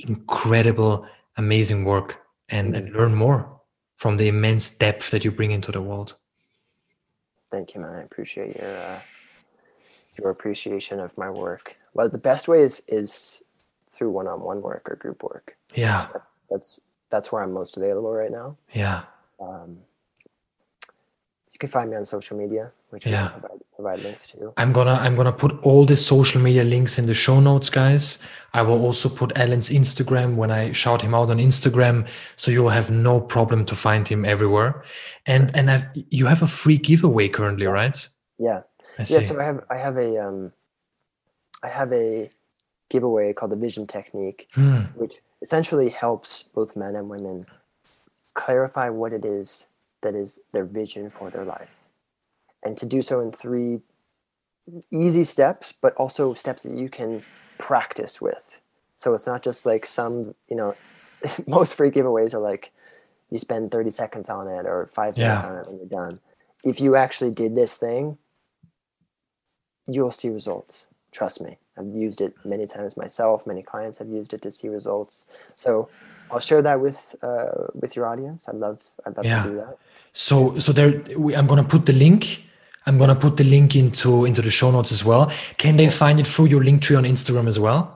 incredible, 0.00 1.06
amazing 1.36 1.84
work 1.84 2.18
and, 2.48 2.76
and 2.76 2.92
learn 2.92 3.14
more 3.14 3.60
from 3.96 4.16
the 4.16 4.28
immense 4.28 4.70
depth 4.70 5.10
that 5.10 5.24
you 5.24 5.30
bring 5.32 5.50
into 5.50 5.72
the 5.72 5.80
world? 5.80 6.16
Thank 7.50 7.74
you, 7.74 7.80
man. 7.80 7.94
I 7.94 8.02
appreciate 8.02 8.56
your 8.56 8.76
uh, 8.76 9.00
your 10.18 10.30
appreciation 10.30 11.00
of 11.00 11.16
my 11.16 11.30
work. 11.30 11.76
Well, 11.94 12.08
the 12.08 12.18
best 12.18 12.48
way 12.48 12.60
is 12.60 12.82
is 12.88 13.42
through 13.90 14.10
one-on-one 14.10 14.60
work 14.62 14.88
or 14.90 14.96
group 14.96 15.22
work. 15.22 15.56
Yeah, 15.74 16.08
That's 16.50 16.80
that's 17.10 17.30
where 17.32 17.42
I'm 17.42 17.52
most 17.52 17.76
available 17.76 18.12
right 18.12 18.32
now. 18.32 18.56
yeah, 18.72 19.04
Um, 19.40 19.78
you 21.52 21.58
can 21.58 21.68
find 21.68 21.90
me 21.90 21.96
on 21.96 22.04
social 22.04 22.36
media, 22.36 22.72
which 22.90 23.06
Yeah. 23.06 23.32
Provide 23.76 24.00
links 24.00 24.30
to. 24.30 24.52
I'm 24.56 24.72
gonna 24.72 24.94
I'm 24.94 25.14
gonna 25.16 25.32
put 25.32 25.52
all 25.62 25.84
the 25.84 25.96
social 25.96 26.40
media 26.40 26.64
links 26.64 26.98
in 26.98 27.06
the 27.06 27.14
show 27.14 27.40
notes, 27.40 27.68
guys. 27.68 28.18
I 28.54 28.62
will 28.62 28.82
also 28.82 29.08
put 29.08 29.36
Allan's 29.36 29.68
Instagram 29.68 30.36
when 30.36 30.50
I 30.50 30.72
shout 30.72 31.02
him 31.02 31.14
out 31.14 31.28
on 31.28 31.36
Instagram, 31.38 32.08
so 32.36 32.50
you'll 32.50 32.70
have 32.70 32.90
no 32.90 33.20
problem 33.20 33.66
to 33.66 33.76
find 33.76 34.08
him 34.08 34.24
everywhere. 34.24 34.82
And 35.26 35.54
and 35.54 35.70
I've, 35.70 35.86
you 36.10 36.24
have 36.26 36.42
a 36.42 36.46
free 36.46 36.78
giveaway 36.78 37.28
currently, 37.28 37.66
right? 37.66 38.08
Yeah, 38.38 38.62
I 38.98 39.04
yeah. 39.06 39.20
So 39.20 39.38
I 39.38 39.44
have 39.44 39.64
I 39.70 39.76
have 39.76 39.98
a 39.98 40.26
um, 40.26 40.52
I 41.62 41.68
have 41.68 41.92
a 41.92 42.30
giveaway 42.88 43.34
called 43.34 43.52
the 43.52 43.56
Vision 43.56 43.86
Technique, 43.86 44.48
Hmm. 44.54 44.82
which 44.94 45.20
essentially 45.42 45.90
helps 45.90 46.44
both 46.54 46.76
men 46.76 46.96
and 46.96 47.10
women 47.10 47.44
clarify 48.34 48.88
what 48.88 49.12
it 49.12 49.24
is 49.24 49.66
that 50.02 50.14
is 50.14 50.40
their 50.52 50.64
vision 50.64 51.10
for 51.10 51.30
their 51.30 51.44
life, 51.44 51.74
and 52.64 52.76
to 52.76 52.86
do 52.86 53.02
so 53.02 53.20
in 53.20 53.32
three 53.32 53.80
easy 54.90 55.24
steps, 55.24 55.72
but 55.72 55.94
also 55.94 56.34
steps 56.34 56.62
that 56.62 56.72
you 56.72 56.88
can 56.88 57.22
practice 57.58 58.20
with. 58.20 58.60
So 58.96 59.14
it's 59.14 59.26
not 59.26 59.42
just 59.42 59.66
like 59.66 59.86
some, 59.86 60.34
you 60.48 60.56
know, 60.56 60.74
most 61.46 61.74
free 61.74 61.90
giveaways 61.90 62.34
are 62.34 62.40
like 62.40 62.72
you 63.30 63.38
spend 63.38 63.70
30 63.70 63.90
seconds 63.90 64.28
on 64.28 64.48
it 64.48 64.66
or 64.66 64.88
five 64.92 65.16
minutes 65.16 65.42
Yeah. 65.42 65.48
on 65.48 65.56
it 65.58 65.66
when 65.68 65.78
you're 65.78 65.86
done. 65.88 66.20
If 66.64 66.80
you 66.80 66.96
actually 66.96 67.30
did 67.30 67.54
this 67.54 67.76
thing, 67.76 68.18
you'll 69.86 70.12
see 70.12 70.28
results. 70.30 70.88
Trust 71.12 71.40
me. 71.40 71.58
I've 71.78 71.86
used 71.86 72.20
it 72.20 72.34
many 72.44 72.66
times 72.66 72.96
myself. 72.96 73.46
Many 73.46 73.62
clients 73.62 73.98
have 73.98 74.08
used 74.08 74.32
it 74.32 74.42
to 74.42 74.50
see 74.50 74.68
results. 74.68 75.24
So 75.56 75.88
I'll 76.30 76.40
share 76.40 76.62
that 76.62 76.80
with 76.80 77.14
uh, 77.22 77.66
with 77.74 77.94
your 77.96 78.06
audience. 78.06 78.48
I'd 78.48 78.56
love 78.56 78.82
I'd 79.06 79.16
love 79.16 79.26
Yeah. 79.26 79.42
to 79.44 79.48
do 79.50 79.56
that. 79.56 79.76
So 80.12 80.58
so 80.58 80.72
there 80.72 81.02
we, 81.16 81.34
I'm 81.34 81.46
gonna 81.46 81.64
put 81.64 81.86
the 81.86 81.92
link. 81.92 82.42
I'm 82.86 82.98
gonna 82.98 83.14
put 83.16 83.36
the 83.36 83.44
link 83.44 83.74
into 83.76 84.24
into 84.24 84.42
the 84.42 84.50
show 84.50 84.70
notes 84.70 84.92
as 84.92 85.04
well. 85.04 85.30
Can 85.58 85.76
they 85.76 85.88
find 85.88 86.18
it 86.20 86.26
through 86.26 86.46
your 86.46 86.62
link 86.64 86.82
tree 86.82 86.96
on 86.96 87.04
Instagram 87.04 87.46
as 87.48 87.58
well? 87.58 87.92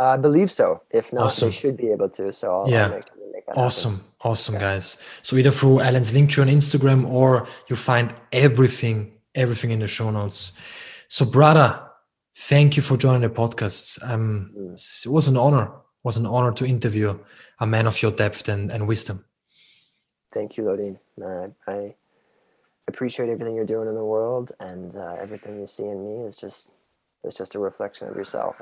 I 0.00 0.16
believe 0.16 0.50
so. 0.50 0.82
If 0.90 1.12
not, 1.12 1.24
Awesome. 1.24 1.48
they 1.48 1.54
should 1.56 1.76
be 1.76 1.90
able 1.90 2.08
to. 2.10 2.32
So 2.32 2.50
I'll, 2.52 2.70
Yeah. 2.70 2.84
I'll 2.84 2.90
that 2.90 3.04
happen. 3.46 3.62
Awesome, 3.64 4.04
awesome, 4.20 4.54
guys. 4.58 4.98
So 5.22 5.36
either 5.36 5.50
through 5.50 5.80
Allan's 5.80 6.12
link 6.14 6.30
tree 6.30 6.42
on 6.42 6.48
Instagram 6.48 7.08
or 7.10 7.46
you 7.68 7.76
find 7.76 8.14
everything, 8.32 9.12
everything 9.34 9.70
in 9.72 9.80
the 9.80 9.86
show 9.88 10.10
notes. 10.10 10.52
So, 11.08 11.24
brother, 11.24 11.80
thank 12.36 12.76
you 12.76 12.82
for 12.82 12.96
joining 12.96 13.22
the 13.22 13.28
podcast. 13.30 13.98
Um, 14.08 14.50
Mm. 14.56 15.06
it 15.06 15.10
was 15.10 15.26
an 15.28 15.36
honor. 15.36 15.70
Was 16.04 16.16
an 16.16 16.26
honor 16.26 16.52
to 16.52 16.64
interview 16.66 17.18
a 17.58 17.66
man 17.66 17.86
of 17.86 18.00
your 18.00 18.12
depth 18.12 18.48
and, 18.48 18.70
and 18.70 18.86
wisdom. 18.86 19.24
Thank 20.32 20.56
you, 20.56 20.64
Lodine. 20.64 20.98
Uh, 21.22 21.48
I 21.66 21.94
appreciate 22.86 23.28
everything 23.28 23.56
you're 23.56 23.64
doing 23.64 23.88
in 23.88 23.94
the 23.94 24.04
world, 24.04 24.52
and 24.60 24.94
uh, 24.94 25.16
everything 25.20 25.58
you 25.58 25.66
see 25.66 25.84
in 25.84 26.04
me 26.04 26.26
is 26.26 26.36
just 26.36 26.70
it's 27.24 27.36
just 27.36 27.54
a 27.54 27.58
reflection 27.58 28.08
of 28.08 28.16
yourself. 28.16 28.60